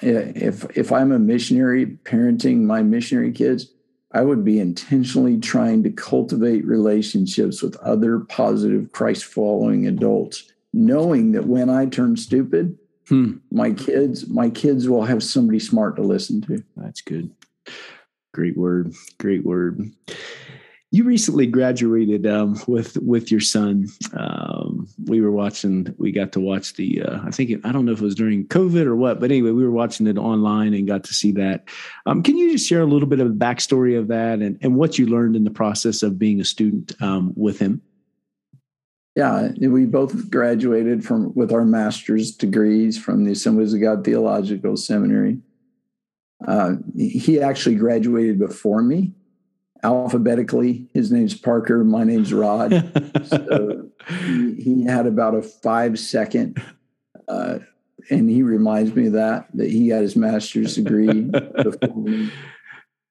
if 0.02 0.76
if 0.76 0.90
I'm 0.90 1.12
a 1.12 1.20
missionary 1.20 1.86
parenting 1.86 2.62
my 2.62 2.82
missionary 2.82 3.30
kids, 3.30 3.72
I 4.10 4.22
would 4.22 4.44
be 4.44 4.58
intentionally 4.58 5.38
trying 5.38 5.84
to 5.84 5.90
cultivate 5.90 6.66
relationships 6.66 7.62
with 7.62 7.76
other 7.76 8.18
positive 8.18 8.90
Christ 8.90 9.24
following 9.24 9.86
adults, 9.86 10.50
knowing 10.72 11.30
that 11.32 11.46
when 11.46 11.70
I 11.70 11.86
turn 11.86 12.16
stupid, 12.16 12.76
hmm. 13.08 13.34
my 13.52 13.70
kids 13.70 14.28
my 14.28 14.50
kids 14.50 14.88
will 14.88 15.04
have 15.04 15.22
somebody 15.22 15.60
smart 15.60 15.94
to 15.96 16.02
listen 16.02 16.40
to. 16.42 16.64
That's 16.76 17.02
good. 17.02 17.30
Great 18.34 18.56
word. 18.56 18.94
Great 19.18 19.44
word. 19.44 19.92
You 20.90 21.04
recently 21.04 21.46
graduated 21.46 22.26
um, 22.26 22.60
with 22.66 22.96
with 22.96 23.30
your 23.30 23.40
son. 23.40 23.86
Um, 24.12 24.81
we 25.04 25.20
were 25.20 25.30
watching. 25.30 25.94
We 25.98 26.12
got 26.12 26.32
to 26.32 26.40
watch 26.40 26.74
the. 26.74 27.02
Uh, 27.02 27.20
I 27.24 27.30
think 27.30 27.50
it, 27.50 27.60
I 27.64 27.72
don't 27.72 27.84
know 27.84 27.92
if 27.92 28.00
it 28.00 28.04
was 28.04 28.14
during 28.14 28.46
COVID 28.46 28.86
or 28.86 28.96
what, 28.96 29.20
but 29.20 29.30
anyway, 29.30 29.50
we 29.50 29.64
were 29.64 29.70
watching 29.70 30.06
it 30.06 30.18
online 30.18 30.74
and 30.74 30.86
got 30.86 31.04
to 31.04 31.14
see 31.14 31.32
that. 31.32 31.68
Um, 32.06 32.22
can 32.22 32.36
you 32.36 32.52
just 32.52 32.68
share 32.68 32.80
a 32.80 32.86
little 32.86 33.08
bit 33.08 33.20
of 33.20 33.28
the 33.28 33.44
backstory 33.44 33.98
of 33.98 34.08
that 34.08 34.40
and, 34.40 34.58
and 34.62 34.76
what 34.76 34.98
you 34.98 35.06
learned 35.06 35.36
in 35.36 35.44
the 35.44 35.50
process 35.50 36.02
of 36.02 36.18
being 36.18 36.40
a 36.40 36.44
student 36.44 36.92
um, 37.00 37.32
with 37.36 37.58
him? 37.58 37.82
Yeah, 39.14 39.50
we 39.60 39.84
both 39.84 40.30
graduated 40.30 41.04
from 41.04 41.34
with 41.34 41.52
our 41.52 41.64
master's 41.64 42.32
degrees 42.32 42.98
from 42.98 43.24
the 43.24 43.32
Assemblies 43.32 43.74
of 43.74 43.80
God 43.82 44.04
Theological 44.04 44.76
Seminary. 44.76 45.38
Uh, 46.46 46.76
he 46.96 47.40
actually 47.40 47.76
graduated 47.76 48.38
before 48.38 48.82
me 48.82 49.12
alphabetically. 49.82 50.88
His 50.94 51.10
name's 51.10 51.34
Parker. 51.34 51.84
My 51.84 52.04
name's 52.04 52.32
Rod. 52.32 52.70
so 53.24 53.88
he, 54.08 54.54
he, 54.54 54.84
had 54.84 55.06
about 55.06 55.34
a 55.34 55.42
five 55.42 55.98
second, 55.98 56.62
uh, 57.28 57.58
and 58.10 58.30
he 58.30 58.42
reminds 58.42 58.94
me 58.94 59.06
of 59.08 59.12
that 59.14 59.48
that 59.54 59.70
he 59.70 59.88
got 59.88 60.02
his 60.02 60.16
master's 60.16 60.74
degree 60.74 61.22
before 61.22 61.96
me. 61.96 62.30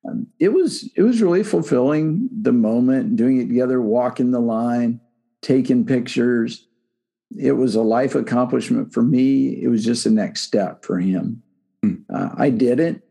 Um, 0.07 0.27
it 0.39 0.49
was 0.49 0.89
it 0.95 1.03
was 1.03 1.21
really 1.21 1.43
fulfilling 1.43 2.29
the 2.31 2.53
moment, 2.53 3.15
doing 3.15 3.39
it 3.39 3.47
together, 3.47 3.81
walking 3.81 4.31
the 4.31 4.39
line, 4.39 4.99
taking 5.41 5.85
pictures. 5.85 6.67
It 7.37 7.53
was 7.53 7.75
a 7.75 7.81
life 7.81 8.15
accomplishment 8.15 8.93
for 8.93 9.01
me. 9.01 9.61
It 9.61 9.69
was 9.69 9.85
just 9.85 10.03
the 10.03 10.09
next 10.09 10.41
step 10.41 10.83
for 10.83 10.99
him. 10.99 11.43
Hmm. 11.81 11.95
Uh, 12.13 12.29
I 12.35 12.49
did 12.49 12.79
it 12.79 13.03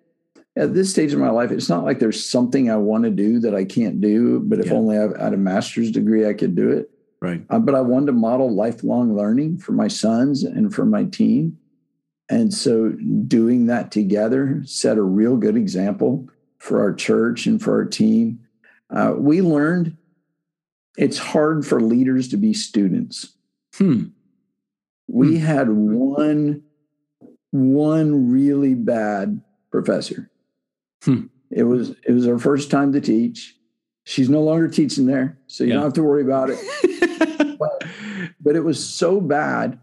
at 0.60 0.74
this 0.74 0.90
stage 0.90 1.14
of 1.14 1.18
my 1.18 1.30
life, 1.30 1.50
it's 1.50 1.70
not 1.70 1.84
like 1.84 2.00
there's 2.00 2.28
something 2.28 2.70
I 2.70 2.76
want 2.76 3.04
to 3.04 3.10
do 3.10 3.40
that 3.40 3.54
I 3.54 3.64
can't 3.64 3.98
do, 3.98 4.40
but 4.40 4.60
if 4.60 4.66
yeah. 4.66 4.74
only 4.74 4.98
I 4.98 5.24
had 5.24 5.32
a 5.32 5.38
master's 5.38 5.90
degree, 5.90 6.28
I 6.28 6.34
could 6.34 6.54
do 6.54 6.70
it. 6.70 6.90
Right. 7.22 7.42
Uh, 7.48 7.58
but 7.58 7.74
I 7.74 7.80
wanted 7.80 8.06
to 8.06 8.12
model 8.12 8.54
lifelong 8.54 9.16
learning 9.16 9.58
for 9.58 9.72
my 9.72 9.88
sons 9.88 10.42
and 10.42 10.74
for 10.74 10.84
my 10.84 11.04
team. 11.04 11.58
And 12.28 12.52
so 12.52 12.90
doing 13.26 13.66
that 13.66 13.90
together 13.90 14.60
set 14.66 14.98
a 14.98 15.02
real 15.02 15.38
good 15.38 15.56
example 15.56 16.28
for 16.58 16.80
our 16.80 16.92
church 16.92 17.46
and 17.46 17.60
for 17.60 17.74
our 17.74 17.86
team. 17.86 18.40
Uh, 18.90 19.14
we 19.16 19.40
learned 19.40 19.96
it's 20.98 21.18
hard 21.18 21.66
for 21.66 21.80
leaders 21.80 22.28
to 22.28 22.36
be 22.36 22.52
students. 22.52 23.34
Hmm. 23.76 24.08
We 25.08 25.38
hmm. 25.38 25.44
had 25.44 25.70
one, 25.70 26.64
one 27.50 28.30
really 28.30 28.74
bad 28.74 29.40
professor 29.70 30.29
Hmm. 31.02 31.26
It 31.50 31.64
was 31.64 31.90
it 32.06 32.12
was 32.12 32.26
her 32.26 32.38
first 32.38 32.70
time 32.70 32.92
to 32.92 33.00
teach. 33.00 33.56
She's 34.04 34.28
no 34.30 34.42
longer 34.42 34.68
teaching 34.68 35.06
there, 35.06 35.38
so 35.46 35.64
you 35.64 35.70
yeah. 35.70 35.74
don't 35.74 35.84
have 35.84 35.92
to 35.94 36.02
worry 36.02 36.22
about 36.22 36.50
it. 36.50 37.58
but, 37.58 37.84
but 38.40 38.56
it 38.56 38.64
was 38.64 38.84
so 38.84 39.20
bad, 39.20 39.78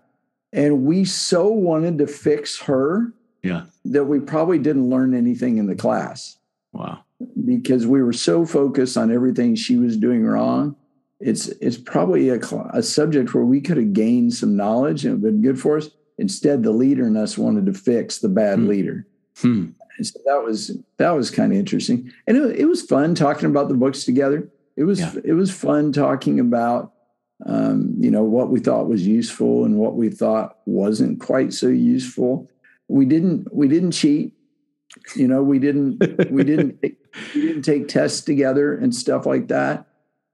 and 0.51 0.83
we 0.85 1.05
so 1.05 1.47
wanted 1.47 1.97
to 1.99 2.07
fix 2.07 2.59
her 2.61 3.13
yeah. 3.43 3.65
that 3.85 4.05
we 4.05 4.19
probably 4.19 4.59
didn't 4.59 4.89
learn 4.89 5.13
anything 5.13 5.57
in 5.57 5.67
the 5.67 5.75
class. 5.75 6.37
Wow. 6.73 7.03
Because 7.45 7.87
we 7.87 8.01
were 8.01 8.13
so 8.13 8.45
focused 8.45 8.97
on 8.97 9.11
everything 9.11 9.55
she 9.55 9.77
was 9.77 9.97
doing 9.97 10.25
wrong. 10.25 10.75
It's 11.19 11.47
it's 11.47 11.77
probably 11.77 12.29
a, 12.29 12.39
a 12.73 12.83
subject 12.83 13.33
where 13.33 13.45
we 13.45 13.59
could 13.59 13.77
have 13.77 13.93
gained 13.93 14.33
some 14.33 14.55
knowledge 14.55 15.03
and 15.03 15.21
been 15.21 15.41
good 15.41 15.59
for 15.59 15.77
us. 15.77 15.89
Instead, 16.19 16.63
the 16.63 16.71
leader 16.71 17.07
in 17.07 17.17
us 17.17 17.37
wanted 17.37 17.65
to 17.67 17.73
fix 17.73 18.19
the 18.19 18.29
bad 18.29 18.59
hmm. 18.59 18.67
leader. 18.67 19.07
Hmm. 19.37 19.67
And 19.97 20.05
so 20.05 20.19
that 20.25 20.43
was 20.43 20.77
that 20.97 21.11
was 21.11 21.31
kind 21.31 21.51
of 21.51 21.57
interesting, 21.57 22.11
and 22.27 22.37
it, 22.37 22.59
it, 22.59 22.65
was 22.65 22.83
fun 22.83 23.15
talking 23.15 23.49
about 23.49 23.67
the 23.67 23.73
books 23.73 24.03
together. 24.03 24.49
It 24.75 24.83
was 24.83 24.99
yeah. 24.99 25.13
it 25.23 25.33
was 25.33 25.51
fun 25.51 25.91
talking 25.91 26.39
about 26.39 26.93
um, 27.45 27.95
you 27.97 28.11
know 28.11 28.23
what 28.23 28.49
we 28.49 28.59
thought 28.59 28.87
was 28.87 29.05
useful 29.05 29.65
and 29.65 29.77
what 29.77 29.95
we 29.95 30.09
thought 30.09 30.57
wasn't 30.65 31.19
quite 31.19 31.53
so 31.53 31.67
useful. 31.67 32.47
We 32.87 33.05
didn't 33.05 33.53
we 33.53 33.67
didn't 33.67 33.91
cheat. 33.91 34.33
You 35.15 35.27
know, 35.27 35.41
we 35.41 35.57
didn't 35.57 35.99
we 36.31 36.43
didn't 36.43 36.79
we 37.35 37.41
didn't 37.41 37.63
take 37.63 37.87
tests 37.87 38.21
together 38.21 38.77
and 38.77 38.93
stuff 38.93 39.25
like 39.25 39.47
that. 39.47 39.87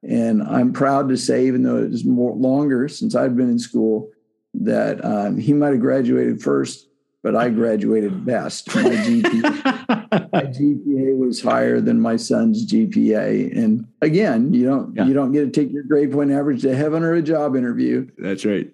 And 0.04 0.43
I'm 0.43 0.73
proud 0.73 1.08
to 1.10 1.17
say, 1.17 1.47
even 1.47 1.63
though 1.63 1.78
it 1.78 1.89
was 1.89 2.04
more 2.04 2.36
longer 2.36 2.89
since 2.89 3.15
I've 3.15 3.38
been 3.38 3.49
in 3.49 3.60
school, 3.60 4.10
that 4.54 5.04
um, 5.04 5.38
he 5.38 5.54
might 5.54 5.71
have 5.71 5.80
graduated 5.80 6.41
first 6.41 6.89
but 7.23 7.38
I 7.38 7.49
graduated 7.49 8.25
best. 8.25 8.75
My 8.75 8.83
GPA, 8.83 10.31
my 10.31 10.41
GPA 10.43 11.17
was 11.17 11.41
higher 11.41 11.79
than 11.79 11.99
my 11.99 12.17
son's 12.17 12.69
GPA. 12.69 13.57
And 13.57 13.88
again, 14.01 14.53
you 14.53 14.65
don't 14.65 14.93
yeah. 14.95 15.05
you 15.05 15.13
don't 15.13 15.31
get 15.31 15.45
to 15.45 15.49
take 15.49 15.71
your 15.71 15.83
grade 15.83 16.12
point 16.12 16.31
average 16.31 16.62
to 16.63 16.75
heaven 16.75 17.01
or 17.01 17.13
a 17.13 17.21
job 17.21 17.55
interview. 17.55 18.07
That's 18.17 18.45
right. 18.45 18.71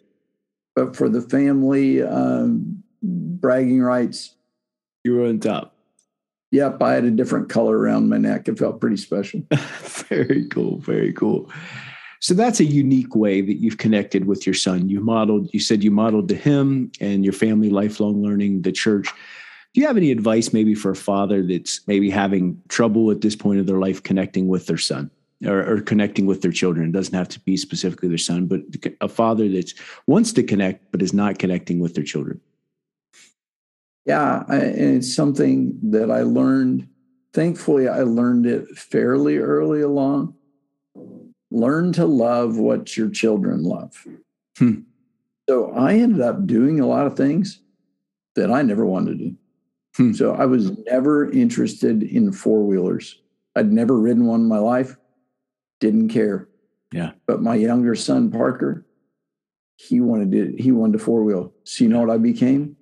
But 0.75 0.95
for 0.95 1.07
the 1.07 1.21
family 1.21 2.01
um, 2.01 2.83
bragging 3.03 3.81
rights, 3.81 4.35
you 5.03 5.15
were 5.15 5.27
on 5.27 5.39
top. 5.39 5.75
Yep, 6.51 6.81
I 6.81 6.93
had 6.93 7.03
a 7.03 7.11
different 7.11 7.49
color 7.49 7.77
around 7.77 8.09
my 8.09 8.17
neck. 8.17 8.47
It 8.47 8.57
felt 8.57 8.81
pretty 8.81 8.97
special. 8.97 9.43
very 9.51 10.47
cool. 10.47 10.79
Very 10.79 11.13
cool. 11.13 11.51
So 12.19 12.33
that's 12.33 12.59
a 12.59 12.65
unique 12.65 13.15
way 13.15 13.41
that 13.41 13.55
you've 13.55 13.77
connected 13.77 14.25
with 14.25 14.45
your 14.45 14.53
son. 14.53 14.89
You 14.89 14.99
modeled, 14.99 15.49
you 15.53 15.59
said 15.59 15.83
you 15.83 15.91
modeled 15.91 16.27
to 16.29 16.35
him 16.35 16.91
and 16.99 17.23
your 17.23 17.33
family 17.33 17.69
lifelong 17.69 18.21
learning, 18.21 18.63
the 18.63 18.73
church. 18.73 19.07
Do 19.73 19.79
you 19.79 19.87
have 19.87 19.97
any 19.97 20.11
advice 20.11 20.51
maybe 20.51 20.75
for 20.75 20.91
a 20.91 20.95
father 20.95 21.45
that's 21.45 21.87
maybe 21.87 22.09
having 22.09 22.61
trouble 22.67 23.09
at 23.11 23.21
this 23.21 23.35
point 23.35 23.59
of 23.59 23.67
their 23.67 23.79
life 23.79 24.03
connecting 24.03 24.47
with 24.47 24.67
their 24.67 24.77
son 24.77 25.09
or, 25.45 25.59
or 25.59 25.81
connecting 25.81 26.25
with 26.25 26.41
their 26.41 26.51
children? 26.51 26.89
It 26.89 26.91
doesn't 26.91 27.13
have 27.13 27.29
to 27.29 27.39
be 27.39 27.55
specifically 27.55 28.09
their 28.09 28.17
son, 28.17 28.47
but 28.47 28.61
a 28.99 29.07
father 29.07 29.47
that 29.49 29.73
wants 30.05 30.33
to 30.33 30.43
connect 30.43 30.91
but 30.91 31.01
is 31.01 31.13
not 31.13 31.39
connecting 31.39 31.79
with 31.79 31.95
their 31.95 32.03
children. 32.03 32.41
Yeah, 34.05 34.43
I, 34.49 34.55
and 34.57 34.97
it's 34.97 35.15
something 35.15 35.79
that 35.91 36.11
I 36.11 36.23
learned. 36.23 36.89
Thankfully, 37.31 37.87
I 37.87 38.01
learned 38.01 38.45
it 38.45 38.67
fairly 38.75 39.37
early 39.37 39.81
along 39.81 40.33
learn 41.51 41.91
to 41.93 42.05
love 42.05 42.57
what 42.57 42.95
your 42.95 43.09
children 43.09 43.63
love. 43.63 44.05
Hmm. 44.57 44.81
So 45.49 45.71
I 45.71 45.95
ended 45.95 46.21
up 46.21 46.45
doing 46.45 46.79
a 46.79 46.87
lot 46.87 47.07
of 47.07 47.17
things 47.17 47.61
that 48.35 48.51
I 48.51 48.61
never 48.61 48.85
wanted 48.85 49.17
to 49.17 49.25
do. 49.25 49.35
Hmm. 49.97 50.13
So 50.13 50.33
I 50.33 50.45
was 50.45 50.77
never 50.85 51.29
interested 51.31 52.03
in 52.03 52.31
four 52.31 52.63
wheelers. 52.63 53.19
I'd 53.55 53.71
never 53.71 53.99
ridden 53.99 54.27
one 54.27 54.41
in 54.41 54.47
my 54.47 54.59
life, 54.59 54.95
didn't 55.79 56.09
care. 56.09 56.47
Yeah. 56.93 57.11
But 57.25 57.41
my 57.41 57.55
younger 57.55 57.95
son, 57.95 58.31
Parker, 58.31 58.85
he 59.75 60.01
wanted 60.01 60.31
to, 60.31 60.55
he 60.61 60.71
wanted 60.71 60.93
to 60.93 61.03
four 61.03 61.23
wheel. 61.23 61.53
So 61.63 61.83
you 61.83 61.89
know 61.89 62.01
what 62.01 62.09
I 62.09 62.17
became? 62.17 62.75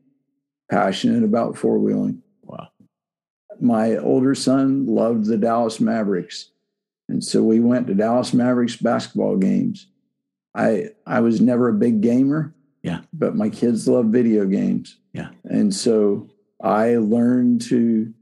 Passionate 0.70 1.24
about 1.24 1.58
four 1.58 1.80
wheeling. 1.80 2.22
Wow. 2.42 2.68
My 3.62 3.98
older 3.98 4.36
son 4.36 4.86
loved 4.86 5.26
the 5.26 5.38
Dallas 5.38 5.80
Mavericks. 5.80 6.52
And 7.10 7.24
so 7.24 7.44
we 7.44 7.60
went 7.60 7.88
to 7.88 7.94
Dallas 7.94 8.34
Mavericks 8.34 8.76
basketball 8.76 9.38
games. 9.38 9.88
I 10.56 10.90
I 11.06 11.22
was 11.22 11.40
never 11.40 11.70
a 11.70 11.74
big 11.74 12.02
gamer. 12.02 12.54
Yeah. 12.84 13.02
But 13.14 13.36
my 13.36 13.50
kids 13.50 13.88
love 13.88 14.08
video 14.08 14.46
games. 14.46 14.98
Yeah. 15.14 15.30
And 15.46 15.74
so 15.74 16.28
I 16.62 16.98
learned 16.98 17.62
to 17.64 18.14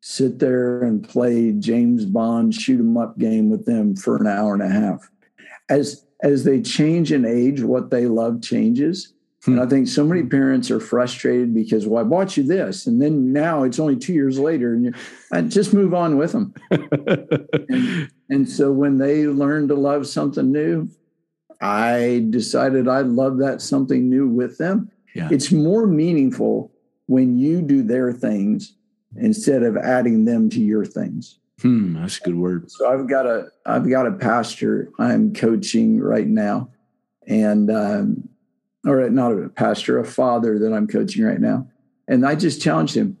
sit 0.00 0.38
there 0.38 0.82
and 0.82 1.08
play 1.08 1.52
James 1.52 2.04
Bond 2.04 2.54
shoot 2.54 2.80
'em 2.80 2.98
up 2.98 3.18
game 3.18 3.48
with 3.48 3.64
them 3.64 3.96
for 3.96 4.16
an 4.16 4.26
hour 4.26 4.52
and 4.52 4.62
a 4.62 4.68
half. 4.68 5.10
As 5.70 6.04
as 6.22 6.44
they 6.44 6.60
change 6.60 7.12
in 7.12 7.24
age, 7.24 7.62
what 7.62 7.90
they 7.90 8.06
love 8.06 8.42
changes. 8.42 9.13
And 9.46 9.60
I 9.60 9.66
think 9.66 9.88
so 9.88 10.04
many 10.04 10.22
parents 10.22 10.70
are 10.70 10.80
frustrated 10.80 11.54
because, 11.54 11.86
well, 11.86 12.04
I 12.04 12.08
bought 12.08 12.36
you 12.36 12.42
this, 12.42 12.86
and 12.86 13.00
then 13.00 13.32
now 13.32 13.62
it's 13.62 13.78
only 13.78 13.96
two 13.96 14.14
years 14.14 14.38
later, 14.38 14.72
and 14.72 14.86
you 14.86 14.92
I 15.32 15.42
just 15.42 15.74
move 15.74 15.92
on 15.92 16.16
with 16.16 16.32
them. 16.32 16.54
and, 16.70 18.10
and 18.30 18.48
so 18.48 18.72
when 18.72 18.98
they 18.98 19.26
learn 19.26 19.68
to 19.68 19.74
love 19.74 20.06
something 20.06 20.50
new, 20.50 20.88
I 21.60 22.26
decided 22.30 22.88
I 22.88 23.00
love 23.00 23.38
that 23.38 23.60
something 23.60 24.08
new 24.08 24.28
with 24.28 24.58
them. 24.58 24.90
Yeah. 25.14 25.28
It's 25.30 25.52
more 25.52 25.86
meaningful 25.86 26.72
when 27.06 27.38
you 27.38 27.62
do 27.62 27.82
their 27.82 28.12
things 28.12 28.74
instead 29.16 29.62
of 29.62 29.76
adding 29.76 30.24
them 30.24 30.48
to 30.50 30.60
your 30.60 30.84
things. 30.84 31.38
Hmm, 31.60 31.94
that's 31.94 32.18
a 32.18 32.22
good 32.22 32.36
word. 32.36 32.70
So 32.70 32.90
I've 32.90 33.08
got 33.08 33.26
a 33.26 33.48
I've 33.64 33.88
got 33.88 34.06
a 34.06 34.12
pastor 34.12 34.90
I'm 34.98 35.32
coaching 35.32 36.00
right 36.00 36.26
now, 36.26 36.70
and 37.26 37.70
um, 37.70 38.28
or 38.84 39.08
not 39.10 39.32
a 39.32 39.48
pastor, 39.48 39.98
a 39.98 40.04
father 40.04 40.58
that 40.58 40.72
I'm 40.72 40.86
coaching 40.86 41.24
right 41.24 41.40
now. 41.40 41.68
And 42.06 42.26
I 42.26 42.34
just 42.34 42.60
challenged 42.60 42.94
him, 42.94 43.16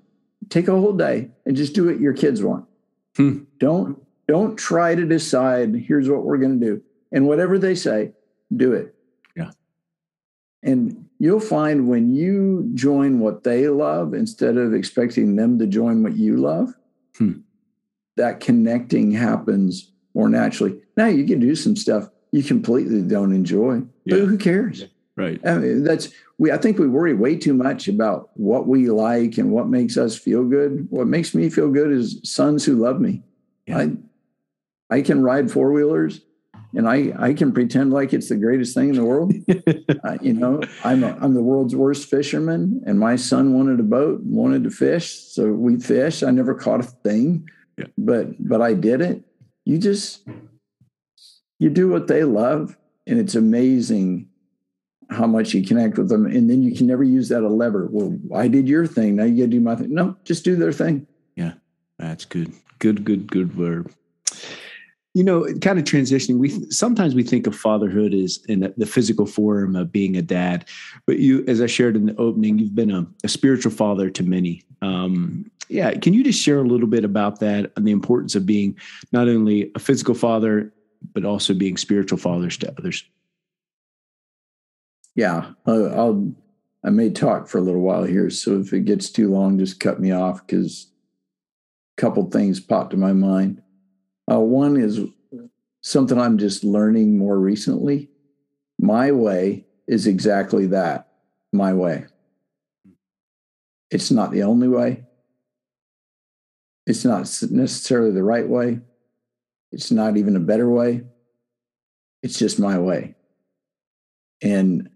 take 0.48 0.68
a 0.68 0.72
whole 0.72 0.92
day 0.92 1.30
and 1.46 1.56
just 1.56 1.74
do 1.74 1.86
what 1.86 2.00
your 2.00 2.12
kids 2.12 2.42
want. 2.42 2.66
Hmm. 3.16 3.44
Don't 3.58 4.02
don't 4.26 4.56
try 4.56 4.94
to 4.94 5.04
decide 5.06 5.74
here's 5.74 6.08
what 6.08 6.24
we're 6.24 6.38
going 6.38 6.58
to 6.58 6.66
do. 6.66 6.82
And 7.12 7.26
whatever 7.26 7.58
they 7.58 7.74
say, 7.74 8.12
do 8.54 8.72
it. 8.72 8.94
Yeah. 9.36 9.50
And 10.62 11.08
you'll 11.18 11.40
find 11.40 11.88
when 11.88 12.14
you 12.14 12.70
join 12.74 13.20
what 13.20 13.44
they 13.44 13.68
love 13.68 14.14
instead 14.14 14.56
of 14.56 14.72
expecting 14.72 15.36
them 15.36 15.58
to 15.58 15.66
join 15.66 16.02
what 16.02 16.16
you 16.16 16.38
love, 16.38 16.74
hmm. 17.16 17.40
that 18.16 18.40
connecting 18.40 19.12
happens 19.12 19.92
more 20.14 20.28
naturally. 20.28 20.80
Now 20.96 21.06
you 21.06 21.26
can 21.26 21.40
do 21.40 21.54
some 21.54 21.76
stuff 21.76 22.08
you 22.32 22.42
completely 22.42 23.00
don't 23.02 23.32
enjoy, 23.32 23.82
but 24.06 24.18
who 24.18 24.36
cares? 24.36 24.86
Right. 25.16 25.40
I 25.46 25.58
mean, 25.58 25.84
that's 25.84 26.08
we. 26.38 26.50
I 26.50 26.58
think 26.58 26.78
we 26.78 26.88
worry 26.88 27.14
way 27.14 27.36
too 27.36 27.54
much 27.54 27.86
about 27.86 28.30
what 28.34 28.66
we 28.66 28.90
like 28.90 29.38
and 29.38 29.52
what 29.52 29.68
makes 29.68 29.96
us 29.96 30.18
feel 30.18 30.44
good. 30.44 30.88
What 30.90 31.06
makes 31.06 31.34
me 31.34 31.48
feel 31.50 31.70
good 31.70 31.92
is 31.92 32.20
sons 32.24 32.64
who 32.64 32.74
love 32.74 33.00
me. 33.00 33.22
Yeah. 33.66 33.78
I 33.78 33.92
I 34.90 35.02
can 35.02 35.22
ride 35.22 35.52
four 35.52 35.70
wheelers, 35.70 36.20
and 36.74 36.88
I 36.88 37.12
I 37.16 37.32
can 37.32 37.52
pretend 37.52 37.92
like 37.92 38.12
it's 38.12 38.28
the 38.28 38.36
greatest 38.36 38.74
thing 38.74 38.88
in 38.88 38.96
the 38.96 39.04
world. 39.04 39.32
uh, 40.04 40.18
you 40.20 40.32
know, 40.32 40.60
I'm 40.82 41.04
a, 41.04 41.16
I'm 41.20 41.34
the 41.34 41.44
world's 41.44 41.76
worst 41.76 42.10
fisherman, 42.10 42.82
and 42.84 42.98
my 42.98 43.14
son 43.14 43.54
wanted 43.54 43.78
a 43.78 43.84
boat, 43.84 44.20
wanted 44.24 44.64
to 44.64 44.70
fish, 44.70 45.12
so 45.12 45.52
we 45.52 45.78
fish. 45.78 46.24
I 46.24 46.32
never 46.32 46.56
caught 46.56 46.80
a 46.80 46.82
thing, 46.82 47.48
yeah. 47.78 47.86
but 47.96 48.48
but 48.48 48.60
I 48.60 48.74
did 48.74 49.00
it. 49.00 49.22
You 49.64 49.78
just 49.78 50.26
you 51.60 51.70
do 51.70 51.88
what 51.88 52.08
they 52.08 52.24
love, 52.24 52.76
and 53.06 53.20
it's 53.20 53.36
amazing 53.36 54.28
how 55.10 55.26
much 55.26 55.54
you 55.54 55.66
connect 55.66 55.98
with 55.98 56.08
them. 56.08 56.26
And 56.26 56.48
then 56.48 56.62
you 56.62 56.74
can 56.74 56.86
never 56.86 57.04
use 57.04 57.28
that 57.28 57.42
a 57.42 57.48
lever. 57.48 57.88
Well, 57.90 58.18
I 58.34 58.48
did 58.48 58.68
your 58.68 58.86
thing. 58.86 59.16
Now 59.16 59.24
you 59.24 59.44
got 59.44 59.50
to 59.50 59.56
do 59.56 59.60
my 59.60 59.76
thing. 59.76 59.94
No, 59.94 60.16
just 60.24 60.44
do 60.44 60.56
their 60.56 60.72
thing. 60.72 61.06
Yeah, 61.36 61.54
that's 61.98 62.24
good. 62.24 62.52
Good, 62.78 63.04
good, 63.04 63.30
good 63.30 63.52
verb. 63.52 63.92
You 65.14 65.22
know, 65.22 65.46
kind 65.60 65.78
of 65.78 65.84
transitioning. 65.84 66.38
We 66.38 66.48
sometimes 66.70 67.14
we 67.14 67.22
think 67.22 67.46
of 67.46 67.54
fatherhood 67.54 68.12
as 68.14 68.40
in 68.48 68.72
the 68.76 68.86
physical 68.86 69.26
form 69.26 69.76
of 69.76 69.92
being 69.92 70.16
a 70.16 70.22
dad, 70.22 70.64
but 71.06 71.20
you, 71.20 71.44
as 71.46 71.60
I 71.60 71.66
shared 71.66 71.94
in 71.94 72.06
the 72.06 72.16
opening, 72.16 72.58
you've 72.58 72.74
been 72.74 72.90
a, 72.90 73.06
a 73.22 73.28
spiritual 73.28 73.70
father 73.70 74.10
to 74.10 74.22
many. 74.24 74.64
Um, 74.82 75.48
yeah, 75.68 75.92
can 75.92 76.14
you 76.14 76.24
just 76.24 76.42
share 76.42 76.58
a 76.58 76.66
little 76.66 76.88
bit 76.88 77.04
about 77.04 77.38
that 77.40 77.72
and 77.76 77.86
the 77.86 77.92
importance 77.92 78.34
of 78.34 78.44
being 78.44 78.76
not 79.12 79.28
only 79.28 79.70
a 79.74 79.78
physical 79.78 80.14
father 80.14 80.72
but 81.12 81.24
also 81.24 81.54
being 81.54 81.76
spiritual 81.76 82.18
fathers 82.18 82.56
to 82.58 82.74
others? 82.76 83.04
Yeah, 85.14 85.52
uh, 85.66 85.86
I'll. 85.86 86.34
I 86.84 86.90
may 86.90 87.08
talk 87.08 87.48
for 87.48 87.56
a 87.56 87.62
little 87.62 87.80
while 87.80 88.04
here, 88.04 88.28
so 88.28 88.60
if 88.60 88.72
it 88.74 88.84
gets 88.84 89.10
too 89.10 89.30
long, 89.30 89.58
just 89.58 89.80
cut 89.80 90.00
me 90.00 90.12
off 90.12 90.46
because 90.46 90.92
a 91.96 92.00
couple 92.00 92.30
things 92.30 92.60
popped 92.60 92.90
to 92.90 92.98
my 92.98 93.14
mind. 93.14 93.62
Uh, 94.30 94.40
one 94.40 94.76
is 94.76 95.00
something 95.80 96.18
I'm 96.18 96.36
just 96.36 96.62
learning 96.62 97.16
more 97.16 97.38
recently. 97.38 98.10
My 98.78 99.12
way 99.12 99.64
is 99.86 100.06
exactly 100.06 100.66
that. 100.66 101.08
My 101.54 101.72
way. 101.72 102.04
It's 103.90 104.10
not 104.10 104.30
the 104.32 104.42
only 104.42 104.68
way. 104.68 105.04
It's 106.86 107.04
not 107.04 107.20
necessarily 107.50 108.10
the 108.10 108.22
right 108.22 108.48
way. 108.48 108.80
It's 109.72 109.90
not 109.90 110.16
even 110.16 110.36
a 110.36 110.40
better 110.40 110.68
way. 110.68 111.04
It's 112.22 112.38
just 112.38 112.58
my 112.58 112.78
way. 112.78 113.14
And 114.42 114.90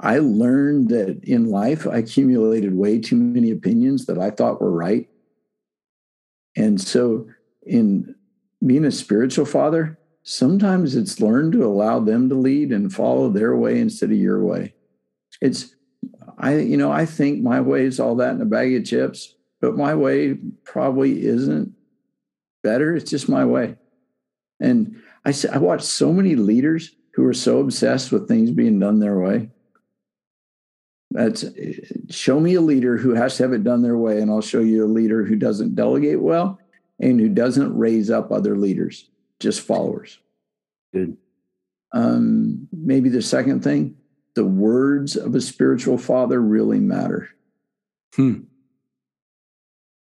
I 0.00 0.18
learned 0.18 0.90
that 0.90 1.24
in 1.24 1.50
life, 1.50 1.86
I 1.86 1.98
accumulated 1.98 2.74
way 2.74 3.00
too 3.00 3.16
many 3.16 3.50
opinions 3.50 4.06
that 4.06 4.18
I 4.18 4.30
thought 4.30 4.60
were 4.60 4.70
right. 4.70 5.08
And 6.56 6.80
so, 6.80 7.28
in 7.62 8.14
being 8.64 8.84
a 8.84 8.90
spiritual 8.90 9.46
father, 9.46 9.98
sometimes 10.22 10.96
it's 10.96 11.20
learned 11.20 11.52
to 11.52 11.64
allow 11.64 12.00
them 12.00 12.28
to 12.28 12.34
lead 12.34 12.72
and 12.72 12.92
follow 12.92 13.30
their 13.30 13.56
way 13.56 13.78
instead 13.78 14.10
of 14.10 14.16
your 14.16 14.44
way. 14.44 14.74
It's, 15.40 15.74
I, 16.38 16.56
you 16.56 16.76
know, 16.76 16.92
I 16.92 17.06
think 17.06 17.42
my 17.42 17.60
way 17.60 17.84
is 17.84 18.00
all 18.00 18.16
that 18.16 18.34
in 18.34 18.42
a 18.42 18.46
bag 18.46 18.74
of 18.74 18.84
chips, 18.84 19.34
but 19.60 19.76
my 19.76 19.94
way 19.94 20.34
probably 20.64 21.24
isn't 21.24 21.72
better. 22.62 22.96
It's 22.96 23.10
just 23.10 23.28
my 23.28 23.44
way. 23.44 23.76
And 24.60 24.96
I, 25.24 25.32
I 25.52 25.58
watched 25.58 25.84
so 25.84 26.12
many 26.12 26.34
leaders 26.34 26.90
who 27.14 27.24
are 27.24 27.34
so 27.34 27.60
obsessed 27.60 28.12
with 28.12 28.28
things 28.28 28.50
being 28.50 28.78
done 28.78 29.00
their 29.00 29.18
way. 29.18 29.50
That's 31.16 31.46
show 32.10 32.38
me 32.38 32.54
a 32.54 32.60
leader 32.60 32.98
who 32.98 33.14
has 33.14 33.36
to 33.36 33.44
have 33.44 33.54
it 33.54 33.64
done 33.64 33.80
their 33.80 33.96
way, 33.96 34.20
and 34.20 34.30
I'll 34.30 34.42
show 34.42 34.60
you 34.60 34.84
a 34.84 34.86
leader 34.86 35.24
who 35.24 35.36
doesn't 35.36 35.74
delegate 35.74 36.20
well 36.20 36.58
and 37.00 37.18
who 37.18 37.30
doesn't 37.30 37.76
raise 37.76 38.10
up 38.10 38.30
other 38.30 38.54
leaders, 38.54 39.08
just 39.40 39.62
followers. 39.62 40.18
Good. 40.92 41.16
Um, 41.92 42.68
maybe 42.70 43.08
the 43.08 43.22
second 43.22 43.64
thing, 43.64 43.96
the 44.34 44.44
words 44.44 45.16
of 45.16 45.34
a 45.34 45.40
spiritual 45.40 45.96
father 45.96 46.40
really 46.40 46.80
matter. 46.80 47.30
Hmm. 48.14 48.40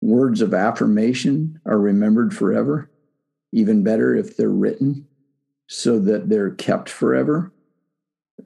Words 0.02 0.41
of 0.41 0.54
affirmation 0.54 1.62
are 1.65 1.80
remembered 1.80 2.36
forever 2.36 2.89
even 3.52 3.84
better 3.84 4.13
if 4.13 4.36
they're 4.36 4.50
written 4.50 5.08
so 5.67 6.00
that 6.00 6.30
they're 6.30 6.52
kept 6.52 6.89
forever 6.89 7.52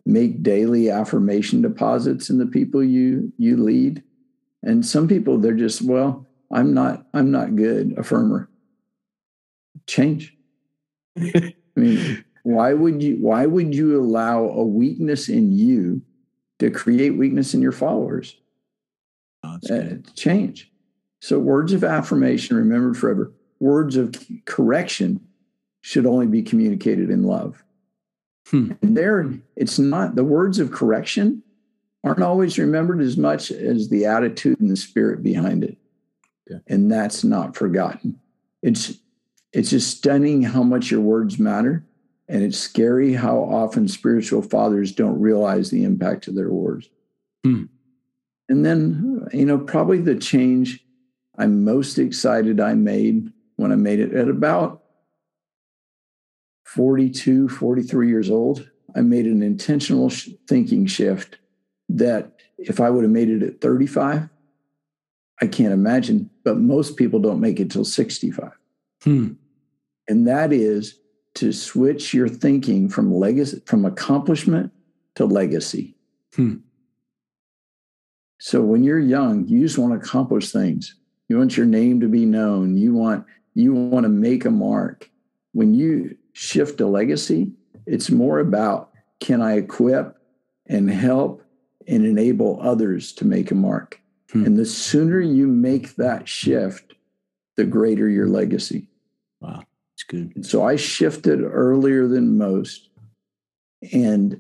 make 0.06 0.43
daily 0.43 0.89
affirmation 0.89 1.62
deposits 1.62 2.30
in 2.30 2.38
the 2.38 2.45
people 2.45 2.84
you 2.84 3.32
you 3.38 3.58
lead. 3.58 4.04
And 4.63 4.86
some 4.86 5.08
people 5.08 5.38
they're 5.38 5.54
just 5.54 5.82
well 5.82 6.27
i'm 6.51 6.73
not 6.73 7.06
i'm 7.13 7.32
not 7.32 7.56
good 7.56 7.95
affirmer. 7.95 8.47
Change. 9.88 10.36
I 11.17 11.54
mean 11.75 12.23
why 12.43 12.73
would 12.73 13.01
you 13.01 13.17
why 13.17 13.45
would 13.45 13.73
you 13.75 13.99
allow 13.99 14.43
a 14.45 14.63
weakness 14.63 15.30
in 15.30 15.51
you 15.51 16.01
to 16.60 16.71
create 16.71 17.17
weakness 17.17 17.54
in 17.54 17.62
your 17.62 17.71
followers? 17.71 18.38
Oh, 19.43 19.58
uh, 19.71 19.95
change. 20.15 20.71
So 21.19 21.39
words 21.39 21.73
of 21.73 21.84
affirmation 21.84 22.56
remembered 22.56 22.97
forever 22.97 23.34
words 23.62 23.95
of 23.95 24.13
correction 24.45 25.21
should 25.82 26.06
only 26.06 26.27
be 26.27 26.41
communicated 26.41 27.10
in 27.10 27.23
love. 27.23 27.63
Hmm. 28.47 28.71
And 28.82 28.97
there, 28.97 29.32
it's 29.56 29.80
not 29.80 30.15
the 30.15 30.23
words 30.23 30.60
of 30.60 30.71
correction 30.71 31.43
aren't 32.04 32.23
always 32.23 32.58
remembered 32.58 33.01
as 33.01 33.17
much 33.17 33.51
as 33.51 33.89
the 33.89 34.06
attitude 34.06 34.60
and 34.60 34.69
the 34.69 34.75
spirit 34.75 35.21
behind 35.21 35.63
it. 35.63 35.77
Yeah. 36.49 36.58
And 36.67 36.91
that's 36.91 37.23
not 37.23 37.56
forgotten. 37.56 38.19
It's 38.62 38.97
it's 39.54 39.69
just 39.69 39.97
stunning 39.97 40.43
how 40.43 40.63
much 40.63 40.91
your 40.91 41.01
words 41.01 41.38
matter. 41.38 41.86
And 42.27 42.43
it's 42.43 42.58
scary 42.58 43.13
how 43.13 43.39
often 43.39 43.88
spiritual 43.88 44.41
fathers 44.41 44.93
don't 44.93 45.19
realize 45.19 45.69
the 45.69 45.84
impact 45.84 46.27
of 46.27 46.36
their 46.36 46.49
words. 46.49 46.89
Hmm. 47.43 47.65
And 48.47 48.65
then, 48.65 49.27
you 49.34 49.45
know, 49.45 49.58
probably 49.58 49.99
the 49.99 50.15
change 50.15 50.86
I'm 51.38 51.63
most 51.63 51.97
excited 51.97 52.60
I 52.60 52.73
made 52.75 53.32
when 53.58 53.71
I 53.71 53.75
made 53.75 53.99
it 53.99 54.13
at 54.13 54.30
about 54.30 54.80
42, 56.75 57.49
43 57.49 58.07
years 58.07 58.29
old. 58.29 58.69
I 58.95 59.01
made 59.01 59.25
an 59.25 59.43
intentional 59.43 60.10
sh- 60.10 60.29
thinking 60.47 60.86
shift 60.86 61.38
that 61.89 62.31
if 62.57 62.79
I 62.79 62.89
would 62.89 63.03
have 63.03 63.12
made 63.12 63.29
it 63.29 63.43
at 63.43 63.60
35, 63.60 64.29
I 65.41 65.47
can't 65.47 65.73
imagine, 65.73 66.29
but 66.45 66.60
most 66.60 66.95
people 66.95 67.19
don't 67.19 67.41
make 67.41 67.60
it 67.60 67.71
till 67.71 67.84
65. 67.84 68.51
Hmm. 69.03 69.34
And 70.07 70.25
that 70.27 70.53
is 70.53 70.97
to 71.36 71.51
switch 71.51 72.13
your 72.13 72.29
thinking 72.29 72.88
from 72.88 73.13
legacy, 73.13 73.62
from 73.65 73.84
accomplishment 73.84 74.71
to 75.15 75.25
legacy. 75.25 75.97
Hmm. 76.36 76.57
So 78.39 78.62
when 78.62 78.84
you're 78.84 78.99
young, 78.99 79.45
you 79.45 79.60
just 79.60 79.77
want 79.77 79.91
to 79.91 79.99
accomplish 79.99 80.51
things. 80.51 80.95
You 81.27 81.38
want 81.38 81.57
your 81.57 81.65
name 81.65 81.99
to 81.99 82.07
be 82.07 82.25
known. 82.25 82.77
You 82.77 82.93
want 82.93 83.25
you 83.55 83.73
want 83.73 84.03
to 84.05 84.10
make 84.10 84.45
a 84.45 84.51
mark. 84.51 85.10
When 85.53 85.73
you 85.73 86.17
shift 86.33 86.81
a 86.81 86.87
legacy, 86.87 87.51
it's 87.85 88.09
more 88.09 88.39
about 88.39 88.91
can 89.19 89.41
I 89.41 89.57
equip 89.57 90.17
and 90.65 90.89
help 90.89 91.43
and 91.87 92.05
enable 92.05 92.59
others 92.61 93.11
to 93.13 93.25
make 93.25 93.51
a 93.51 93.55
mark? 93.55 94.01
Hmm. 94.31 94.45
And 94.45 94.57
the 94.57 94.65
sooner 94.65 95.19
you 95.19 95.47
make 95.47 95.95
that 95.95 96.27
shift, 96.27 96.93
the 97.55 97.65
greater 97.65 98.09
your 98.09 98.27
legacy. 98.27 98.87
Wow, 99.39 99.63
it's 99.93 100.03
good. 100.03 100.31
And 100.35 100.45
so 100.45 100.65
I 100.65 100.75
shifted 100.75 101.41
earlier 101.43 102.07
than 102.07 102.37
most, 102.37 102.89
and 103.91 104.39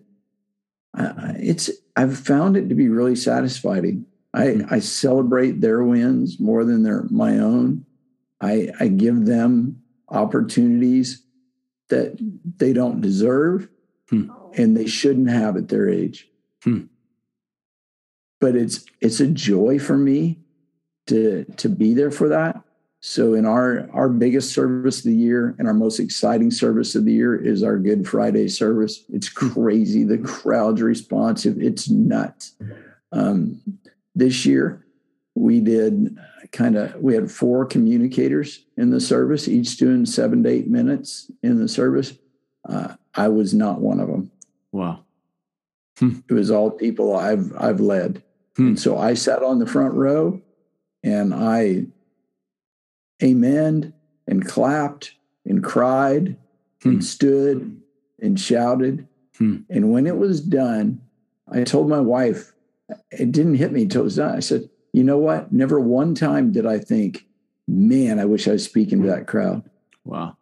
it's 0.97 1.69
I've 1.95 2.17
found 2.17 2.57
it 2.57 2.69
to 2.69 2.75
be 2.75 2.89
really 2.89 3.15
satisfying. 3.15 4.05
I, 4.33 4.47
hmm. 4.51 4.73
I 4.73 4.79
celebrate 4.79 5.61
their 5.61 5.83
wins 5.83 6.39
more 6.39 6.63
than 6.63 6.83
their 6.83 7.03
my 7.09 7.37
own. 7.37 7.85
I, 8.39 8.69
I 8.79 8.87
give 8.87 9.25
them 9.25 9.81
opportunities 10.09 11.23
that 11.91 12.17
they 12.57 12.73
don't 12.73 13.01
deserve 13.01 13.69
hmm. 14.09 14.29
and 14.57 14.75
they 14.75 14.87
shouldn't 14.87 15.29
have 15.29 15.55
at 15.55 15.69
their 15.69 15.87
age. 15.87 16.27
Hmm. 16.63 16.85
But 18.39 18.55
it's 18.55 18.85
it's 18.99 19.19
a 19.19 19.27
joy 19.27 19.77
for 19.77 19.95
me 19.95 20.39
to 21.07 21.45
to 21.57 21.69
be 21.69 21.93
there 21.93 22.09
for 22.09 22.29
that. 22.29 22.59
So 23.01 23.35
in 23.35 23.45
our 23.45 23.89
our 23.93 24.09
biggest 24.09 24.53
service 24.53 24.99
of 24.99 25.05
the 25.05 25.15
year 25.15 25.55
and 25.59 25.67
our 25.67 25.73
most 25.73 25.99
exciting 25.99 26.49
service 26.49 26.95
of 26.95 27.05
the 27.05 27.13
year 27.13 27.35
is 27.35 27.61
our 27.61 27.77
Good 27.77 28.07
Friday 28.07 28.47
service. 28.47 29.03
It's 29.09 29.27
hmm. 29.27 29.49
crazy. 29.49 30.03
The 30.03 30.17
crowd's 30.17 30.81
responsive. 30.81 31.61
It's 31.61 31.89
nuts. 31.89 32.55
Um, 33.11 33.61
this 34.15 34.45
year, 34.45 34.85
we 35.35 35.59
did 35.59 36.17
kind 36.51 36.75
of 36.75 36.95
we 36.95 37.13
had 37.13 37.31
four 37.31 37.65
communicators 37.65 38.65
in 38.77 38.89
the 38.89 38.99
service 38.99 39.47
each 39.47 39.77
doing 39.77 40.05
seven 40.05 40.43
to 40.43 40.49
eight 40.49 40.67
minutes 40.67 41.31
in 41.43 41.57
the 41.57 41.67
service 41.67 42.13
uh, 42.67 42.93
i 43.15 43.27
was 43.27 43.53
not 43.53 43.79
one 43.79 43.99
of 43.99 44.07
them 44.07 44.31
wow 44.71 44.99
hmm. 45.97 46.19
it 46.29 46.33
was 46.33 46.51
all 46.51 46.69
people 46.69 47.15
i've 47.15 47.53
i've 47.57 47.79
led 47.79 48.21
hmm. 48.57 48.67
and 48.67 48.79
so 48.79 48.97
i 48.97 49.13
sat 49.13 49.41
on 49.43 49.59
the 49.59 49.65
front 49.65 49.93
row 49.93 50.41
and 51.03 51.33
i 51.33 51.85
amened 53.21 53.93
and 54.27 54.45
clapped 54.47 55.15
and 55.45 55.63
cried 55.63 56.35
hmm. 56.83 56.89
and 56.89 57.05
stood 57.05 57.81
and 58.19 58.39
shouted 58.39 59.07
hmm. 59.37 59.57
and 59.69 59.91
when 59.91 60.05
it 60.05 60.17
was 60.17 60.41
done 60.41 60.99
i 61.49 61.63
told 61.63 61.87
my 61.87 61.99
wife 61.99 62.51
it 63.09 63.31
didn't 63.31 63.55
hit 63.55 63.71
me 63.71 63.83
until 63.83 64.01
it 64.01 64.05
was 64.05 64.17
done 64.17 64.35
i 64.35 64.41
said 64.41 64.69
you 64.93 65.03
know 65.03 65.17
what? 65.17 65.51
Never 65.51 65.79
one 65.79 66.15
time 66.15 66.51
did 66.51 66.65
I 66.65 66.79
think, 66.79 67.25
man, 67.67 68.19
I 68.19 68.25
wish 68.25 68.47
I 68.47 68.51
was 68.51 68.63
speaking 68.63 69.01
to 69.01 69.07
that 69.09 69.27
crowd. 69.27 69.63
Wow. 70.03 70.37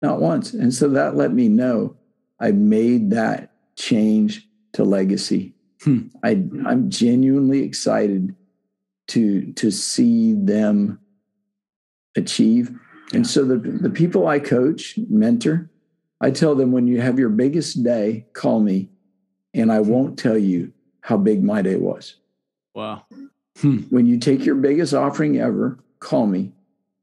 Not 0.00 0.20
once. 0.20 0.52
And 0.52 0.72
so 0.72 0.88
that 0.90 1.16
let 1.16 1.32
me 1.32 1.48
know 1.48 1.96
I 2.40 2.52
made 2.52 3.10
that 3.10 3.52
change 3.76 4.48
to 4.72 4.84
legacy. 4.84 5.54
Hmm. 5.82 6.08
I, 6.22 6.30
I'm 6.66 6.90
genuinely 6.90 7.62
excited 7.62 8.34
to 9.08 9.52
to 9.54 9.70
see 9.70 10.34
them 10.34 11.00
achieve. 12.16 12.70
Yeah. 12.70 13.16
And 13.16 13.26
so 13.26 13.44
the, 13.44 13.56
the 13.56 13.90
people 13.90 14.28
I 14.28 14.38
coach, 14.38 14.98
mentor, 15.08 15.70
I 16.20 16.30
tell 16.30 16.54
them 16.54 16.72
when 16.72 16.86
you 16.86 17.00
have 17.00 17.18
your 17.18 17.28
biggest 17.28 17.82
day, 17.82 18.26
call 18.32 18.60
me 18.60 18.90
and 19.54 19.72
I 19.72 19.80
won't 19.80 20.18
tell 20.18 20.38
you 20.38 20.72
how 21.00 21.16
big 21.16 21.42
my 21.42 21.62
day 21.62 21.76
was. 21.76 22.16
Wow. 22.74 23.04
Hmm. 23.58 23.78
When 23.90 24.06
you 24.06 24.18
take 24.18 24.44
your 24.44 24.54
biggest 24.54 24.94
offering 24.94 25.38
ever, 25.38 25.78
call 26.00 26.26
me 26.26 26.52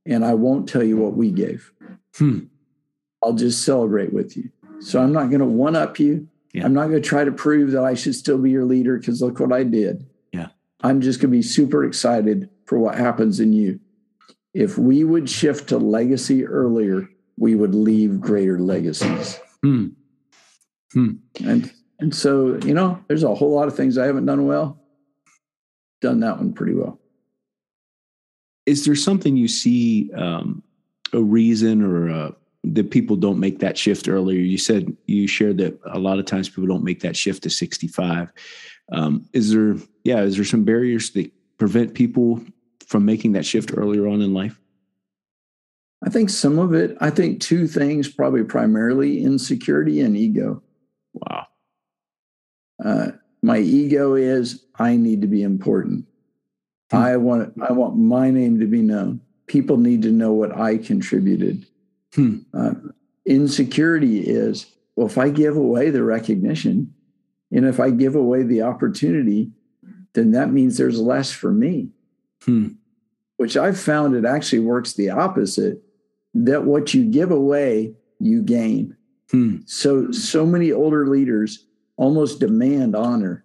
and 0.06 0.26
I 0.26 0.34
won't 0.34 0.68
tell 0.68 0.84
you 0.84 0.98
what 0.98 1.14
we 1.14 1.32
gave. 1.32 1.72
Hmm. 2.16 2.46
I'll 3.24 3.34
just 3.34 3.64
celebrate 3.64 4.14
with 4.14 4.36
you. 4.36 4.50
So 4.80 5.02
I'm 5.02 5.14
not 5.14 5.30
going 5.30 5.42
to 5.42 5.46
one 5.46 5.76
up 5.76 6.00
you. 6.00 6.28
Yeah. 6.54 6.66
I'm 6.66 6.74
not 6.74 6.88
going 6.88 7.02
to 7.02 7.08
try 7.08 7.24
to 7.24 7.32
prove 7.32 7.72
that 7.72 7.84
I 7.84 7.94
should 7.94 8.16
still 8.16 8.38
be 8.38 8.50
your 8.50 8.66
leader 8.66 8.98
because 8.98 9.22
look 9.22 9.40
what 9.40 9.54
I 9.54 9.64
did. 9.64 10.08
Yeah. 10.32 10.48
I'm 10.82 11.02
just 11.02 11.20
going 11.20 11.32
to 11.32 11.38
be 11.38 11.44
super 11.44 11.84
excited 11.84 12.50
for 12.66 12.80
what 12.80 12.96
happens 12.96 13.40
in 13.40 13.54
you. 13.54 13.80
If 14.54 14.78
we 14.78 15.04
would 15.04 15.30
shift 15.30 15.70
to 15.70 15.78
legacy 15.78 16.46
earlier, 16.46 17.08
we 17.38 17.56
would 17.56 17.76
leave 17.76 18.20
greater 18.20 18.58
legacies. 18.58 19.40
Hmm. 19.62 19.90
Hmm. 20.94 21.12
And 21.46 21.72
and 22.00 22.16
so, 22.16 22.58
you 22.60 22.74
know, 22.74 23.04
there's 23.08 23.24
a 23.24 23.36
whole 23.36 23.54
lot 23.54 23.68
of 23.68 23.76
things 23.76 23.98
I 23.98 24.06
haven't 24.06 24.26
done 24.26 24.48
well 24.48 24.80
done 26.02 26.20
that 26.22 26.38
one 26.38 26.54
pretty 26.54 26.74
well. 26.74 27.00
Is 28.66 28.86
there 28.86 28.96
something 28.96 29.36
you 29.36 29.48
see 29.48 30.12
um, 30.14 30.64
a 31.14 31.22
reason 31.22 31.82
or 31.82 32.10
uh, 32.10 32.32
that 32.64 32.92
people 32.92 33.16
don't 33.16 33.40
make 33.40 33.60
that 33.60 33.78
shift 33.78 34.08
earlier? 34.08 34.40
You 34.40 34.58
said 34.58 34.96
you 35.08 35.28
shared 35.28 35.58
that 35.58 35.80
a 35.86 36.00
lot 36.00 36.20
of 36.20 36.26
times 36.26 36.50
people 36.50 36.68
don't 36.68 36.84
make 36.84 37.02
that 37.02 37.18
shift 37.18 37.44
to 37.44 37.50
65. 37.50 38.32
Um, 38.92 39.28
is 39.34 39.52
there, 39.52 39.76
yeah, 40.04 40.22
is 40.22 40.36
there 40.36 40.46
some 40.46 40.64
barriers 40.64 41.12
that 41.12 41.32
prevent 41.58 41.94
people 41.94 42.42
from 42.88 43.06
making 43.06 43.34
that 43.34 43.46
shift 43.46 43.72
earlier 43.76 44.08
on 44.08 44.22
in 44.22 44.34
life? 44.34 44.60
I 46.06 46.10
think 46.10 46.30
some 46.30 46.60
of 46.60 46.74
it, 46.74 46.98
I 47.02 47.10
think 47.10 47.42
two 47.42 47.68
things, 47.68 48.08
probably 48.08 48.44
primarily 48.44 49.22
insecurity 49.22 50.00
and 50.02 50.16
ego. 50.16 50.64
Wow. 51.14 51.48
Uh, 52.84 53.12
my 53.42 53.60
ego 53.60 54.16
is 54.16 54.66
I 54.78 54.96
need 54.96 55.22
to 55.22 55.28
be 55.28 55.44
important. 55.44 56.06
Hmm. 56.92 56.98
I 56.98 57.18
want 57.18 57.54
I 57.62 57.72
want 57.72 57.98
my 57.98 58.32
name 58.32 58.60
to 58.60 58.66
be 58.66 58.82
known. 58.82 59.22
People 59.48 59.78
need 59.78 60.02
to 60.04 60.12
know 60.12 60.34
what 60.34 60.56
I 60.56 60.78
contributed. 60.78 61.66
Hmm. 62.14 62.38
Uh, 62.54 62.74
insecurity 63.26 64.20
is 64.22 64.68
well, 64.96 65.08
if 65.08 65.18
I 65.18 65.30
give 65.30 65.56
away 65.56 65.90
the 65.90 66.04
recognition, 66.04 66.94
and 67.52 67.66
if 67.66 67.80
I 67.80 67.90
give 67.90 68.16
away 68.16 68.44
the 68.44 68.64
opportunity, 68.64 69.52
then 70.14 70.32
that 70.32 70.52
means 70.52 70.78
there's 70.78 71.00
less 71.00 71.32
for 71.32 71.52
me. 71.52 71.90
Hmm. 72.44 72.70
Which 73.38 73.56
I've 73.56 73.80
found 73.80 74.16
it 74.16 74.26
actually 74.26 74.60
works 74.60 74.94
the 74.94 75.10
opposite. 75.10 75.82
That 76.34 76.66
what 76.66 76.94
you 76.94 77.06
give 77.06 77.32
away, 77.32 77.94
you 78.20 78.42
gain. 78.42 78.96
Hmm. 79.32 79.58
So 79.66 80.12
so 80.12 80.46
many 80.46 80.72
older 80.72 81.08
leaders 81.08 81.66
almost 82.00 82.40
demand 82.40 82.96
honor. 82.96 83.44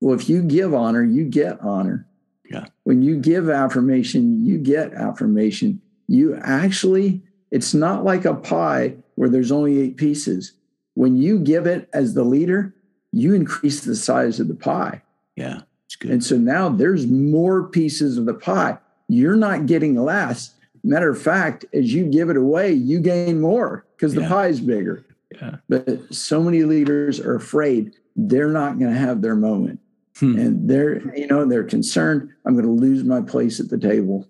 Well, 0.00 0.14
if 0.14 0.28
you 0.28 0.42
give 0.42 0.74
honor, 0.74 1.04
you 1.04 1.24
get 1.24 1.60
honor. 1.60 2.06
Yeah. 2.50 2.66
When 2.82 3.00
you 3.00 3.16
give 3.16 3.48
affirmation, 3.48 4.44
you 4.44 4.58
get 4.58 4.92
affirmation. 4.92 5.80
You 6.08 6.36
actually, 6.42 7.22
it's 7.52 7.72
not 7.72 8.04
like 8.04 8.24
a 8.24 8.34
pie 8.34 8.96
where 9.14 9.28
there's 9.28 9.52
only 9.52 9.80
eight 9.80 9.96
pieces. 9.96 10.52
When 10.94 11.16
you 11.16 11.38
give 11.38 11.66
it 11.66 11.88
as 11.94 12.14
the 12.14 12.24
leader, 12.24 12.74
you 13.12 13.34
increase 13.34 13.82
the 13.82 13.94
size 13.94 14.40
of 14.40 14.48
the 14.48 14.56
pie. 14.56 15.02
Yeah. 15.36 15.60
It's 15.86 15.94
good. 15.94 16.10
And 16.10 16.24
so 16.24 16.36
now 16.36 16.68
there's 16.68 17.06
more 17.06 17.68
pieces 17.68 18.18
of 18.18 18.26
the 18.26 18.34
pie. 18.34 18.78
You're 19.08 19.36
not 19.36 19.66
getting 19.66 19.94
less. 19.94 20.54
Matter 20.82 21.10
of 21.10 21.22
fact, 21.22 21.64
as 21.72 21.94
you 21.94 22.06
give 22.06 22.30
it 22.30 22.36
away, 22.36 22.72
you 22.72 22.98
gain 22.98 23.40
more 23.40 23.86
because 23.96 24.14
the 24.14 24.22
yeah. 24.22 24.28
pie 24.28 24.48
is 24.48 24.60
bigger. 24.60 25.04
Yeah. 25.40 25.56
But 25.68 26.14
so 26.14 26.42
many 26.42 26.64
leaders 26.64 27.20
are 27.20 27.34
afraid 27.34 27.94
they're 28.16 28.50
not 28.50 28.78
going 28.78 28.92
to 28.92 28.98
have 28.98 29.22
their 29.22 29.36
moment. 29.36 29.80
Hmm. 30.18 30.38
And 30.38 30.68
they're, 30.68 31.16
you 31.16 31.26
know, 31.26 31.44
they're 31.46 31.64
concerned, 31.64 32.30
I'm 32.44 32.54
going 32.54 32.66
to 32.66 32.72
lose 32.72 33.02
my 33.04 33.22
place 33.22 33.60
at 33.60 33.70
the 33.70 33.78
table. 33.78 34.28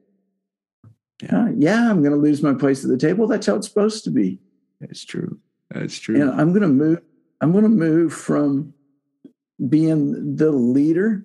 Yeah, 1.22 1.50
yeah, 1.56 1.90
I'm 1.90 2.02
going 2.02 2.12
to 2.12 2.18
lose 2.18 2.42
my 2.42 2.54
place 2.54 2.84
at 2.84 2.90
the 2.90 2.98
table. 2.98 3.26
That's 3.26 3.46
how 3.46 3.56
it's 3.56 3.68
supposed 3.68 4.04
to 4.04 4.10
be. 4.10 4.40
That's 4.80 5.04
true. 5.04 5.38
That's 5.70 5.98
true. 5.98 6.20
And 6.20 6.30
I'm 6.40 6.50
going 6.50 6.62
to 6.62 6.68
move, 6.68 7.00
I'm 7.40 7.52
going 7.52 7.64
to 7.64 7.70
move 7.70 8.12
from 8.12 8.74
being 9.68 10.36
the 10.36 10.50
leader 10.50 11.24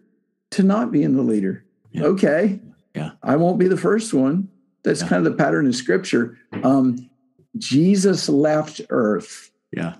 to 0.51 0.63
not 0.63 0.91
being 0.91 1.15
the 1.15 1.23
leader. 1.23 1.65
Yeah. 1.91 2.03
Okay. 2.03 2.59
Yeah. 2.95 3.11
I 3.23 3.35
won't 3.35 3.59
be 3.59 3.67
the 3.67 3.77
first 3.77 4.13
one. 4.13 4.49
That's 4.83 5.01
yeah. 5.01 5.07
kind 5.07 5.25
of 5.25 5.31
the 5.31 5.37
pattern 5.37 5.67
of 5.67 5.75
scripture. 5.75 6.37
Um, 6.63 7.09
Jesus 7.57 8.29
left 8.29 8.81
earth. 8.89 9.51
Yeah. 9.71 9.95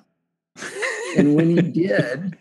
and 1.17 1.36
when 1.36 1.49
he 1.49 1.62
did, 1.62 2.38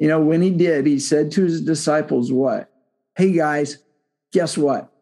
you 0.00 0.08
know, 0.08 0.20
when 0.20 0.42
he 0.42 0.50
did, 0.50 0.86
he 0.86 0.98
said 0.98 1.30
to 1.32 1.44
his 1.44 1.60
disciples, 1.60 2.32
What? 2.32 2.70
Hey 3.16 3.32
guys, 3.32 3.78
guess 4.32 4.56
what? 4.56 4.92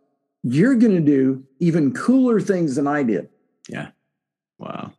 You're 0.43 0.77
going 0.77 0.95
to 0.95 1.01
do 1.01 1.45
even 1.59 1.93
cooler 1.93 2.41
things 2.41 2.77
than 2.77 2.87
I 2.87 3.03
did. 3.03 3.29
Yeah. 3.69 3.89
Wow. 4.59 4.93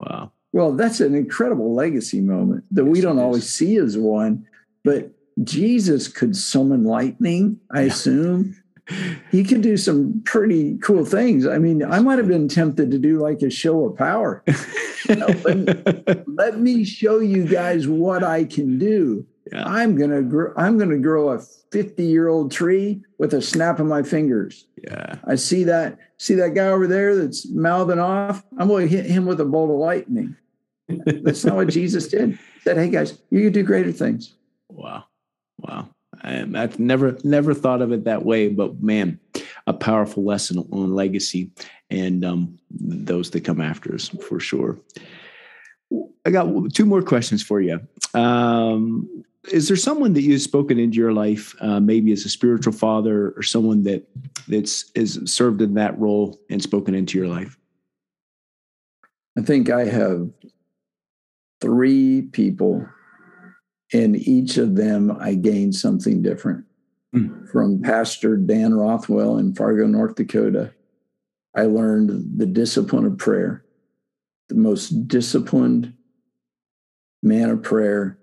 Wow. 0.00 0.32
Well, 0.52 0.72
that's 0.72 1.00
an 1.00 1.14
incredible 1.14 1.74
legacy 1.74 2.20
moment 2.20 2.64
that 2.70 2.84
we 2.84 3.00
don't 3.00 3.18
always 3.18 3.48
see 3.48 3.76
as 3.76 3.96
one, 3.96 4.46
but 4.82 5.12
Jesus 5.44 6.08
could 6.08 6.36
summon 6.36 6.84
lightning, 6.84 7.58
I 7.70 7.82
assume 7.82 8.56
he 9.30 9.44
could 9.44 9.62
do 9.62 9.76
some 9.76 10.22
pretty 10.24 10.76
cool 10.78 11.04
things. 11.04 11.46
I 11.46 11.58
mean, 11.58 11.82
I 11.84 12.00
might 12.00 12.18
have 12.18 12.28
been 12.28 12.48
tempted 12.48 12.90
to 12.90 12.98
do 12.98 13.18
like 13.18 13.42
a 13.42 13.50
show 13.50 13.86
of 13.86 13.96
power. 13.96 14.44
Let, 15.08 16.28
let, 16.28 16.58
me 16.58 16.84
show 16.84 17.20
you 17.20 17.46
guys 17.46 17.86
what 17.88 18.22
I 18.22 18.44
can 18.44 18.78
do. 18.78 19.26
Yeah. 19.52 19.64
I'm 19.66 19.96
gonna 19.96 20.22
grow. 20.22 20.52
I'm 20.56 20.78
gonna 20.78 20.98
grow 20.98 21.30
a 21.30 21.40
50 21.72 22.04
year 22.04 22.28
old 22.28 22.52
tree 22.52 23.02
with 23.18 23.34
a 23.34 23.42
snap 23.42 23.80
of 23.80 23.86
my 23.86 24.02
fingers. 24.02 24.66
Yeah, 24.82 25.16
I 25.24 25.34
see 25.34 25.64
that. 25.64 25.98
See 26.18 26.34
that 26.34 26.54
guy 26.54 26.68
over 26.68 26.86
there 26.86 27.16
that's 27.16 27.48
mouthing 27.48 27.98
off. 27.98 28.44
I'm 28.58 28.68
going 28.68 28.88
to 28.88 28.96
hit 28.96 29.06
him 29.06 29.26
with 29.26 29.40
a 29.40 29.44
bolt 29.44 29.70
of 29.70 29.76
lightning. 29.76 30.36
that's 30.88 31.44
not 31.44 31.56
what 31.56 31.68
Jesus 31.68 32.06
did. 32.08 32.32
He 32.32 32.60
said, 32.62 32.76
"Hey 32.76 32.90
guys, 32.90 33.18
you 33.30 33.42
can 33.42 33.52
do 33.52 33.62
greater 33.62 33.92
things." 33.92 34.34
Wow, 34.68 35.04
wow. 35.58 35.88
I, 36.22 36.46
I've 36.54 36.78
never 36.78 37.18
never 37.24 37.54
thought 37.54 37.82
of 37.82 37.92
it 37.92 38.04
that 38.04 38.24
way, 38.24 38.48
but 38.48 38.82
man, 38.82 39.18
a 39.66 39.72
powerful 39.72 40.24
lesson 40.24 40.58
on 40.58 40.94
legacy 40.94 41.50
and 41.92 42.24
um, 42.24 42.58
those 42.70 43.30
that 43.30 43.44
come 43.44 43.60
after 43.60 43.94
us 43.94 44.08
for 44.08 44.40
sure. 44.40 44.78
I 46.24 46.30
got 46.30 46.72
two 46.72 46.86
more 46.86 47.02
questions 47.02 47.42
for 47.42 47.60
you. 47.60 47.80
Um, 48.14 49.24
is 49.50 49.68
there 49.68 49.76
someone 49.76 50.14
that 50.14 50.22
you've 50.22 50.40
spoken 50.40 50.78
into 50.78 50.96
your 50.96 51.12
life, 51.12 51.54
uh, 51.60 51.80
maybe 51.80 52.12
as 52.12 52.24
a 52.24 52.28
spiritual 52.28 52.72
father 52.72 53.34
or 53.36 53.42
someone 53.42 53.82
that 53.82 54.08
that's 54.48 54.90
is 54.94 55.20
served 55.26 55.60
in 55.60 55.74
that 55.74 55.98
role 55.98 56.40
and 56.48 56.62
spoken 56.62 56.94
into 56.94 57.18
your 57.18 57.28
life? 57.28 57.58
I 59.36 59.42
think 59.42 59.68
I 59.68 59.84
have 59.84 60.30
three 61.60 62.22
people 62.22 62.86
in 63.92 64.16
each 64.16 64.56
of 64.56 64.76
them, 64.76 65.14
I 65.20 65.34
gained 65.34 65.74
something 65.74 66.22
different. 66.22 66.64
Mm. 67.14 67.50
From 67.50 67.82
Pastor 67.82 68.38
Dan 68.38 68.72
Rothwell 68.72 69.36
in 69.36 69.54
Fargo, 69.54 69.86
North 69.86 70.14
Dakota, 70.14 70.72
I 71.54 71.64
learned 71.64 72.38
the 72.38 72.46
discipline 72.46 73.04
of 73.04 73.18
prayer, 73.18 73.64
the 74.48 74.54
most 74.54 75.08
disciplined 75.08 75.94
man 77.22 77.50
of 77.50 77.62
prayer 77.62 78.18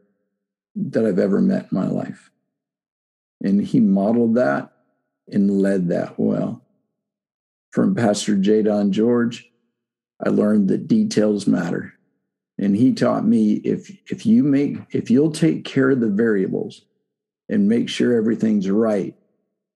that 0.75 1.05
I've 1.05 1.19
ever 1.19 1.41
met 1.41 1.67
in 1.71 1.77
my 1.77 1.87
life. 1.87 2.31
And 3.41 3.61
he 3.61 3.79
modeled 3.79 4.35
that 4.35 4.71
and 5.27 5.61
led 5.61 5.89
that 5.89 6.19
well. 6.19 6.65
From 7.71 7.95
Pastor 7.95 8.35
J. 8.35 8.63
Don 8.63 8.91
George, 8.91 9.49
I 10.25 10.29
learned 10.29 10.69
that 10.69 10.87
details 10.87 11.47
matter. 11.47 11.93
And 12.57 12.75
he 12.75 12.93
taught 12.93 13.25
me 13.25 13.53
if 13.53 13.89
if 14.11 14.25
you 14.25 14.43
make 14.43 14.77
if 14.91 15.09
you'll 15.09 15.31
take 15.31 15.63
care 15.63 15.91
of 15.91 16.01
the 16.01 16.09
variables 16.09 16.81
and 17.47 17.69
make 17.69 17.87
sure 17.87 18.17
everything's 18.17 18.69
right, 18.69 19.15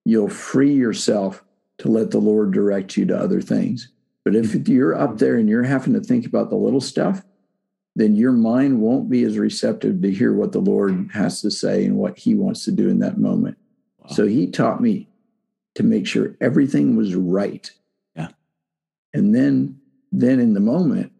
you'll 0.03 0.29
free 0.29 0.73
yourself 0.73 1.43
to 1.79 1.89
let 1.89 2.11
the 2.11 2.19
Lord 2.19 2.51
direct 2.51 2.97
you 2.97 3.05
to 3.07 3.17
other 3.17 3.41
things. 3.41 3.89
But 4.23 4.35
if 4.35 4.67
you're 4.67 4.95
up 4.95 5.17
there 5.17 5.35
and 5.35 5.49
you're 5.49 5.63
having 5.63 5.93
to 5.93 5.99
think 5.99 6.25
about 6.25 6.49
the 6.49 6.55
little 6.55 6.81
stuff, 6.81 7.23
then 7.95 8.15
your 8.15 8.31
mind 8.31 8.81
won't 8.81 9.09
be 9.09 9.23
as 9.23 9.37
receptive 9.37 10.01
to 10.01 10.11
hear 10.11 10.33
what 10.33 10.51
the 10.51 10.59
Lord 10.59 11.09
has 11.13 11.41
to 11.41 11.51
say 11.51 11.85
and 11.85 11.97
what 11.97 12.17
he 12.17 12.33
wants 12.33 12.65
to 12.65 12.71
do 12.71 12.89
in 12.89 12.99
that 12.99 13.17
moment. 13.17 13.57
Wow. 13.99 14.09
So 14.09 14.27
he 14.27 14.47
taught 14.47 14.81
me 14.81 15.09
to 15.75 15.83
make 15.83 16.07
sure 16.07 16.35
everything 16.41 16.95
was 16.95 17.15
right. 17.15 17.69
Yeah. 18.15 18.29
And 19.13 19.35
then 19.35 19.79
then 20.11 20.39
in 20.39 20.53
the 20.53 20.59
moment, 20.59 21.11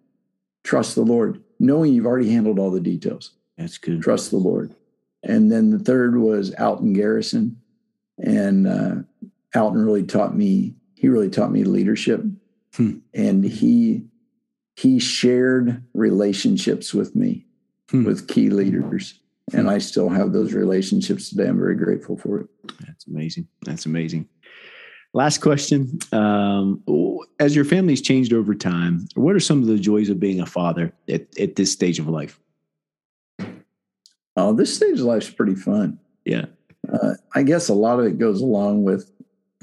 trust 0.64 0.96
the 0.96 1.02
Lord, 1.02 1.42
knowing 1.60 1.94
you've 1.94 2.06
already 2.06 2.32
handled 2.32 2.60
all 2.60 2.70
the 2.70 2.80
details. 2.80 3.32
That's 3.58 3.78
good. 3.78 4.02
Trust 4.02 4.30
the 4.30 4.38
Lord. 4.38 4.76
And 5.24 5.52
then 5.52 5.72
the 5.72 5.80
third 5.80 6.18
was 6.18 6.54
Alton 6.56 6.94
Garrison. 6.94 7.60
And 8.20 8.68
uh, 8.68 8.96
Alton 9.56 9.86
really 9.86 10.04
taught 10.04 10.36
me, 10.36 10.76
he 10.96 11.08
really 11.08 11.30
taught 11.30 11.52
me 11.52 11.64
leadership. 11.64 12.24
Hmm. 12.76 12.98
And 13.14 13.44
he 13.44 14.04
he 14.76 15.00
shared 15.00 15.84
relationships 15.94 16.94
with 16.94 17.16
me, 17.16 17.46
hmm. 17.92 18.06
with 18.06 18.28
key 18.28 18.50
leaders. 18.50 19.20
And 19.54 19.70
I 19.70 19.78
still 19.78 20.10
have 20.10 20.32
those 20.34 20.54
relationships 20.54 21.30
today. 21.30 21.48
I'm 21.48 21.60
very 21.60 21.76
grateful 21.76 22.18
for 22.18 22.40
it. 22.40 22.48
That's 22.88 23.06
amazing. 23.08 23.48
That's 23.66 23.86
amazing. 23.86 24.28
Last 25.14 25.42
question. 25.42 26.00
Um, 26.12 26.82
as 27.40 27.56
your 27.56 27.66
family's 27.66 28.02
changed 28.02 28.34
over 28.34 28.56
time, 28.56 29.08
what 29.14 29.36
are 29.36 29.40
some 29.40 29.62
of 29.62 29.68
the 29.68 29.78
joys 29.78 30.10
of 30.10 30.20
being 30.20 30.40
a 30.40 30.46
father 30.46 30.92
at, 31.08 31.28
at 31.40 31.56
this 31.56 31.72
stage 31.72 32.00
of 32.00 32.08
life? 32.08 32.40
Oh, 34.36 34.54
this 34.54 34.76
stage 34.76 35.00
of 35.00 35.06
life 35.06 35.24
is 35.24 35.30
pretty 35.30 35.56
fun. 35.56 36.00
Yeah. 36.26 36.46
Uh, 36.92 37.14
I 37.36 37.44
guess 37.44 37.70
a 37.70 37.76
lot 37.76 38.00
of 38.00 38.06
it 38.06 38.18
goes 38.18 38.42
along 38.42 38.86
with 38.86 39.12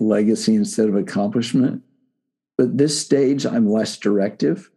legacy 0.01 0.55
instead 0.55 0.89
of 0.89 0.97
accomplishment. 0.97 1.83
But 2.57 2.79
this 2.79 3.01
stage, 3.01 3.47
I'm 3.47 3.71
less 3.71 3.97
directive. 3.97 4.71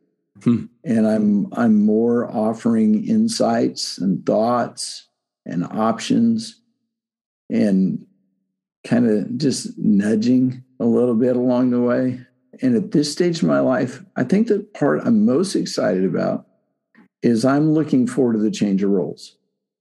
Hmm. 0.43 0.65
And 0.83 1.07
I'm 1.07 1.53
I'm 1.53 1.85
more 1.85 2.29
offering 2.29 3.07
insights 3.07 3.97
and 3.97 4.25
thoughts 4.25 5.07
and 5.45 5.63
options 5.65 6.59
and 7.49 8.05
kind 8.85 9.07
of 9.09 9.37
just 9.37 9.77
nudging 9.77 10.63
a 10.79 10.85
little 10.85 11.15
bit 11.15 11.35
along 11.35 11.69
the 11.69 11.81
way. 11.81 12.19
And 12.61 12.75
at 12.75 12.91
this 12.91 13.11
stage 13.11 13.41
of 13.41 13.47
my 13.47 13.59
life, 13.59 14.03
I 14.15 14.23
think 14.23 14.47
the 14.47 14.59
part 14.59 15.01
I'm 15.05 15.25
most 15.25 15.55
excited 15.55 16.03
about 16.03 16.47
is 17.21 17.45
I'm 17.45 17.71
looking 17.71 18.05
forward 18.05 18.33
to 18.33 18.39
the 18.39 18.51
change 18.51 18.83
of 18.83 18.89
roles. 18.89 19.37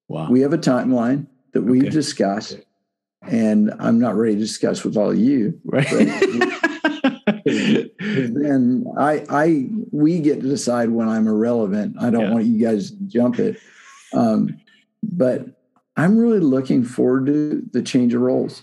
Wow. 0.08 0.30
We 0.30 0.40
have 0.40 0.52
a 0.52 0.58
timeline 0.58 1.26
that 1.52 1.62
we've 1.62 1.82
okay. 1.82 1.90
discussed, 1.90 2.60
and 3.22 3.72
I'm 3.78 3.98
not 3.98 4.16
ready 4.16 4.34
to 4.34 4.40
discuss 4.40 4.84
with 4.84 4.96
all 4.96 5.10
of 5.10 5.18
you. 5.18 5.60
Right. 5.64 5.88
then 7.44 8.86
I, 8.98 9.24
I, 9.28 9.68
we 9.90 10.20
get 10.20 10.40
to 10.40 10.48
decide 10.48 10.90
when 10.90 11.08
I'm 11.08 11.26
irrelevant. 11.26 11.96
I 12.00 12.10
don't 12.10 12.22
yeah. 12.22 12.32
want 12.32 12.46
you 12.46 12.64
guys 12.64 12.90
to 12.90 12.96
jump 13.06 13.38
it. 13.38 13.60
Um, 14.12 14.60
but 15.02 15.46
I'm 15.96 16.16
really 16.18 16.40
looking 16.40 16.84
forward 16.84 17.26
to 17.26 17.62
the 17.72 17.82
change 17.82 18.14
of 18.14 18.22
roles. 18.22 18.62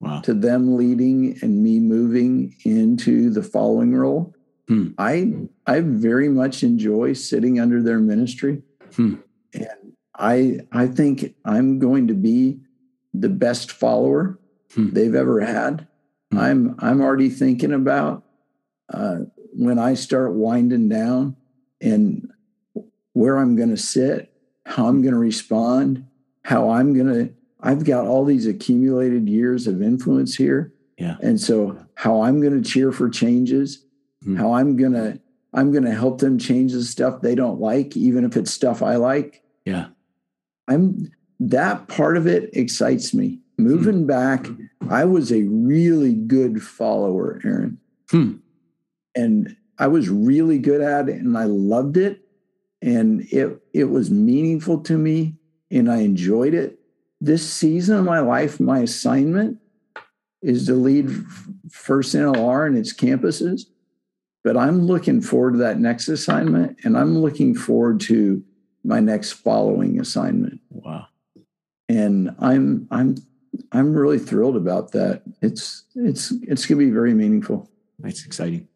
Wow. 0.00 0.22
To 0.22 0.32
them 0.32 0.76
leading 0.76 1.38
and 1.42 1.62
me 1.62 1.78
moving 1.78 2.56
into 2.64 3.28
the 3.28 3.42
following 3.42 3.94
role. 3.94 4.34
Hmm. 4.66 4.88
I 4.96 5.32
I 5.66 5.80
very 5.80 6.30
much 6.30 6.62
enjoy 6.62 7.12
sitting 7.12 7.60
under 7.60 7.82
their 7.82 7.98
ministry. 7.98 8.62
Hmm. 8.94 9.16
And 9.52 9.92
I 10.16 10.60
I 10.72 10.86
think 10.86 11.34
I'm 11.44 11.78
going 11.78 12.06
to 12.08 12.14
be 12.14 12.60
the 13.12 13.28
best 13.28 13.70
follower 13.70 14.38
hmm. 14.74 14.90
they've 14.90 15.14
ever 15.14 15.40
had. 15.40 15.86
Hmm. 16.32 16.38
I'm 16.38 16.76
I'm 16.78 17.00
already 17.00 17.30
thinking 17.30 17.72
about 17.72 18.24
uh, 18.92 19.20
when 19.52 19.78
I 19.78 19.94
start 19.94 20.32
winding 20.32 20.88
down 20.88 21.36
and 21.80 22.30
where 23.12 23.38
I'm 23.38 23.56
going 23.56 23.70
to 23.70 23.76
sit, 23.76 24.32
how 24.66 24.86
I'm 24.86 25.02
going 25.02 25.14
to 25.14 25.20
respond, 25.20 26.06
how 26.44 26.70
I'm 26.70 26.94
going 26.94 27.12
to 27.12 27.34
I've 27.62 27.84
got 27.84 28.06
all 28.06 28.24
these 28.24 28.46
accumulated 28.46 29.28
years 29.28 29.66
of 29.66 29.82
influence 29.82 30.34
here. 30.34 30.72
Yeah. 30.98 31.16
And 31.22 31.40
so 31.40 31.78
how 31.94 32.22
I'm 32.22 32.40
going 32.40 32.62
to 32.62 32.68
cheer 32.68 32.92
for 32.92 33.08
changes, 33.08 33.84
mm-hmm. 34.22 34.36
how 34.36 34.52
I'm 34.54 34.76
going 34.76 34.92
to 34.92 35.20
I'm 35.52 35.72
going 35.72 35.84
to 35.84 35.94
help 35.94 36.20
them 36.20 36.38
change 36.38 36.72
the 36.72 36.84
stuff 36.84 37.20
they 37.20 37.34
don't 37.34 37.60
like 37.60 37.96
even 37.96 38.24
if 38.24 38.36
it's 38.36 38.52
stuff 38.52 38.82
I 38.82 38.96
like. 38.96 39.42
Yeah. 39.64 39.88
I'm 40.68 41.10
that 41.40 41.88
part 41.88 42.16
of 42.16 42.26
it 42.26 42.50
excites 42.52 43.12
me. 43.12 43.40
Moving 43.58 44.06
mm-hmm. 44.06 44.06
back, 44.06 44.46
I 44.88 45.04
was 45.04 45.32
a 45.32 45.42
really 45.42 46.14
good 46.14 46.62
follower, 46.62 47.40
Aaron. 47.44 47.78
Hmm. 48.10 48.36
And 49.14 49.56
I 49.78 49.88
was 49.88 50.08
really 50.08 50.58
good 50.58 50.80
at 50.80 51.08
it 51.08 51.16
and 51.16 51.36
I 51.36 51.44
loved 51.44 51.96
it 51.96 52.20
and 52.82 53.22
it 53.32 53.60
it 53.74 53.84
was 53.84 54.10
meaningful 54.10 54.80
to 54.82 54.96
me 54.96 55.34
and 55.70 55.90
I 55.90 55.98
enjoyed 55.98 56.54
it 56.54 56.80
this 57.20 57.48
season 57.48 57.98
of 57.98 58.04
my 58.04 58.20
life, 58.20 58.58
my 58.58 58.80
assignment 58.80 59.58
is 60.42 60.66
to 60.66 60.74
lead 60.74 61.10
First 61.70 62.14
NLR 62.14 62.66
and 62.66 62.76
its 62.76 62.94
campuses. 62.94 63.62
But 64.42 64.56
I'm 64.56 64.86
looking 64.86 65.20
forward 65.20 65.52
to 65.52 65.58
that 65.58 65.78
next 65.78 66.08
assignment, 66.08 66.78
and 66.82 66.96
I'm 66.96 67.18
looking 67.18 67.54
forward 67.54 68.00
to 68.02 68.42
my 68.82 68.98
next 68.98 69.32
following 69.32 70.00
assignment. 70.00 70.59
And 71.90 72.32
I'm 72.38 72.86
I'm 72.92 73.16
I'm 73.72 73.92
really 73.92 74.20
thrilled 74.20 74.56
about 74.56 74.92
that. 74.92 75.22
It's 75.42 75.84
it's 75.96 76.30
it's 76.42 76.64
going 76.66 76.78
to 76.78 76.86
be 76.86 76.90
very 76.92 77.14
meaningful. 77.14 77.68
That's 77.98 78.24
exciting. 78.24 78.68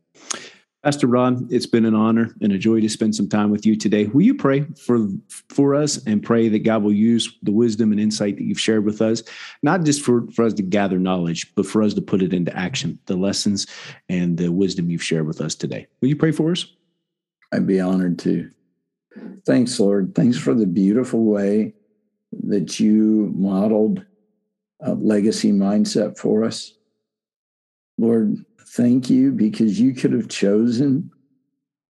Pastor 0.82 1.06
Rod, 1.06 1.50
it's 1.50 1.64
been 1.64 1.84
an 1.84 1.94
honor 1.94 2.34
and 2.42 2.52
a 2.52 2.58
joy 2.58 2.80
to 2.80 2.88
spend 2.88 3.14
some 3.14 3.28
time 3.28 3.50
with 3.50 3.64
you 3.64 3.76
today. 3.76 4.06
Will 4.06 4.22
you 4.22 4.34
pray 4.34 4.66
for 4.84 5.06
for 5.48 5.76
us 5.76 6.04
and 6.06 6.24
pray 6.24 6.48
that 6.48 6.64
God 6.64 6.82
will 6.82 6.92
use 6.92 7.38
the 7.44 7.52
wisdom 7.52 7.92
and 7.92 8.00
insight 8.00 8.36
that 8.36 8.44
you've 8.44 8.60
shared 8.60 8.84
with 8.84 9.00
us, 9.00 9.22
not 9.62 9.84
just 9.84 10.02
for, 10.02 10.26
for 10.32 10.44
us 10.44 10.52
to 10.54 10.62
gather 10.62 10.98
knowledge, 10.98 11.54
but 11.54 11.66
for 11.66 11.84
us 11.84 11.94
to 11.94 12.02
put 12.02 12.20
it 12.20 12.34
into 12.34 12.54
action, 12.56 12.98
the 13.06 13.16
lessons 13.16 13.68
and 14.08 14.36
the 14.38 14.50
wisdom 14.50 14.90
you've 14.90 15.04
shared 15.04 15.26
with 15.28 15.40
us 15.40 15.54
today. 15.54 15.86
Will 16.00 16.08
you 16.08 16.16
pray 16.16 16.32
for 16.32 16.50
us? 16.50 16.66
I'd 17.52 17.66
be 17.66 17.80
honored 17.80 18.18
to. 18.20 18.50
Thanks, 19.46 19.78
Lord. 19.78 20.16
Thanks 20.16 20.36
for 20.36 20.52
the 20.52 20.66
beautiful 20.66 21.24
way 21.24 21.74
that 22.42 22.80
you 22.80 23.32
modeled 23.36 24.04
a 24.80 24.94
legacy 24.94 25.52
mindset 25.52 26.18
for 26.18 26.44
us. 26.44 26.74
Lord, 27.96 28.44
thank 28.60 29.08
you 29.08 29.32
because 29.32 29.80
you 29.80 29.94
could 29.94 30.12
have 30.12 30.28
chosen 30.28 31.10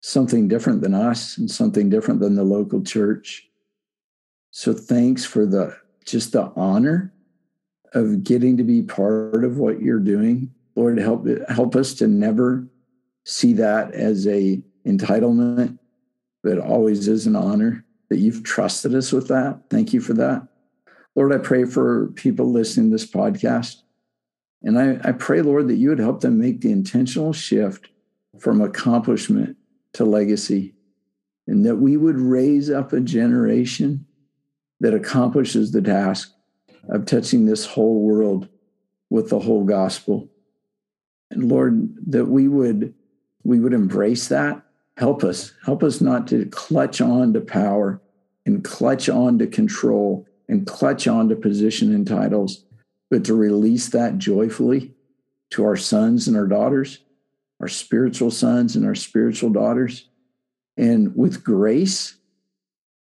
something 0.01 0.49
different 0.49 0.83
than 0.83 0.95
us 0.95 1.39
and 1.39 1.51
something 1.51 1.89
different 1.89 2.21
than 2.21 2.35
the 2.35 2.43
local 2.43 2.83
church. 2.83 3.49
So 4.51 4.73
thanks 4.73 5.25
for 5.25 5.47
the 5.47 5.77
just 6.05 6.33
the 6.33 6.53
honor 6.57 7.15
of 7.95 8.25
getting 8.25 8.57
to 8.57 8.65
be 8.65 8.83
part 8.83 9.45
of 9.45 9.59
what 9.59 9.81
you're 9.81 10.01
doing. 10.01 10.53
Lord, 10.75 10.99
help 10.99 11.27
help 11.49 11.77
us 11.77 11.95
to 11.95 12.09
never 12.09 12.67
see 13.25 13.53
that 13.55 13.93
as 13.93 14.27
a 14.27 14.61
entitlement, 14.87 15.79
but 16.43 16.59
always 16.59 17.07
as 17.09 17.27
an 17.27 17.37
honor 17.37 17.85
that 18.13 18.21
you've 18.21 18.45
trusted 18.45 18.95
us 18.95 19.11
with 19.11 19.29
that. 19.29 19.63
Thank 19.71 19.93
you 19.93 20.01
for 20.01 20.13
that. 20.13 20.47
Lord, 21.15 21.33
I 21.33 21.39
pray 21.39 21.65
for 21.65 22.09
people 22.09 22.53
listening 22.53 22.91
to 22.91 22.95
this 22.95 23.11
podcast 23.11 23.83
and 24.63 24.79
I, 24.79 24.99
I 25.09 25.13
pray, 25.13 25.43
Lord, 25.43 25.69
that 25.69 25.77
you 25.77 25.89
would 25.89 25.99
help 25.99 26.21
them 26.21 26.39
make 26.39 26.61
the 26.61 26.73
intentional 26.73 27.33
shift 27.33 27.89
from 28.39 28.61
accomplishment 28.61 29.57
to 29.95 30.05
legacy, 30.05 30.75
and 31.47 31.67
that 31.67 31.77
we 31.77 31.97
would 31.97 32.19
raise 32.19 32.71
up 32.71 32.93
a 32.93 33.01
generation 33.01 34.07
that 34.81 34.95
accomplishes 34.95 35.73
the 35.73 35.83
task 35.83 36.33
of 36.89 37.05
touching 37.05 37.45
this 37.45 37.67
whole 37.67 38.01
world 38.01 38.49
with 39.11 39.29
the 39.29 39.39
whole 39.39 39.65
gospel. 39.65 40.31
And 41.31 41.49
Lord, 41.49 41.95
that 42.11 42.27
we 42.27 42.49
would 42.49 42.95
we 43.45 43.59
would 43.59 43.73
embrace 43.73 44.29
that. 44.29 44.63
Help 44.97 45.25
us. 45.25 45.53
Help 45.65 45.83
us 45.83 46.01
not 46.01 46.29
to 46.29 46.47
clutch 46.47 47.01
on 47.01 47.33
to 47.33 47.41
power 47.41 48.01
and 48.47 48.65
clutch 48.65 49.09
on 49.09 49.39
to 49.39 49.47
control 49.47 50.27
and 50.49 50.67
clutch 50.67 51.07
on 51.07 51.29
to 51.29 51.37
position 51.37 51.95
and 51.95 52.07
titles, 52.07 52.65
but 53.11 53.25
to 53.25 53.35
release 53.35 53.89
that 53.91 54.19
joyfully 54.19 54.95
to 55.51 55.65
our 55.65 55.77
sons 55.77 56.29
and 56.29 56.37
our 56.37 56.47
daughters, 56.47 56.99
our 57.61 57.69
spiritual 57.69 58.31
sons 58.31 58.75
and 58.75 58.85
our 58.85 58.95
spiritual 58.95 59.51
daughters, 59.51 60.09
and 60.77 61.15
with 61.17 61.45
grace 61.45 62.17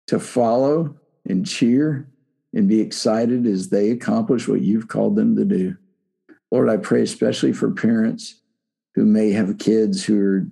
to 0.07 0.19
follow 0.19 0.97
and 1.27 1.47
cheer 1.47 2.09
and 2.55 2.69
be 2.69 2.81
excited 2.81 3.47
as 3.47 3.69
they 3.69 3.91
accomplish 3.91 4.49
what 4.49 4.63
you've 4.63 4.89
called 4.89 5.17
them 5.17 5.37
to 5.37 5.45
do. 5.45 5.77
Lord, 6.51 6.71
I 6.71 6.79
pray 6.79 7.03
especially 7.03 7.53
for 7.53 7.71
parents 7.71 8.41
who 8.95 9.05
may 9.05 9.31
have 9.33 9.59
kids 9.59 10.05
who 10.05 10.21
are 10.21 10.47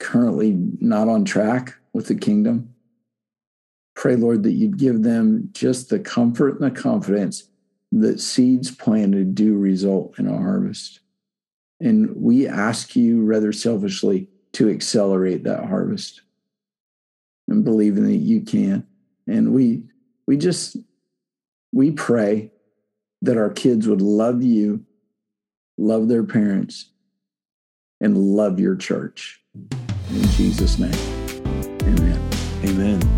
currently 0.00 0.56
not 0.80 1.08
on 1.08 1.24
track 1.24 1.74
with 1.92 2.06
the 2.06 2.16
kingdom. 2.16 2.74
Pray, 3.98 4.14
Lord, 4.14 4.44
that 4.44 4.52
you'd 4.52 4.78
give 4.78 5.02
them 5.02 5.48
just 5.50 5.88
the 5.88 5.98
comfort 5.98 6.60
and 6.60 6.62
the 6.62 6.80
confidence 6.80 7.48
that 7.90 8.20
seeds 8.20 8.70
planted 8.70 9.34
do 9.34 9.58
result 9.58 10.20
in 10.20 10.28
a 10.28 10.38
harvest. 10.38 11.00
And 11.80 12.14
we 12.14 12.46
ask 12.46 12.94
you 12.94 13.24
rather 13.24 13.52
selfishly 13.52 14.28
to 14.52 14.70
accelerate 14.70 15.42
that 15.42 15.64
harvest 15.64 16.20
and 17.48 17.64
believing 17.64 18.04
that 18.04 18.18
you 18.18 18.42
can. 18.42 18.86
And 19.26 19.52
we 19.52 19.82
we 20.28 20.36
just 20.36 20.76
we 21.72 21.90
pray 21.90 22.52
that 23.22 23.36
our 23.36 23.50
kids 23.50 23.88
would 23.88 24.00
love 24.00 24.44
you, 24.44 24.84
love 25.76 26.06
their 26.06 26.22
parents, 26.22 26.88
and 28.00 28.16
love 28.16 28.60
your 28.60 28.76
church. 28.76 29.42
In 29.72 30.22
Jesus' 30.36 30.78
name. 30.78 30.94
Amen. 31.82 32.30
Amen. 32.64 33.17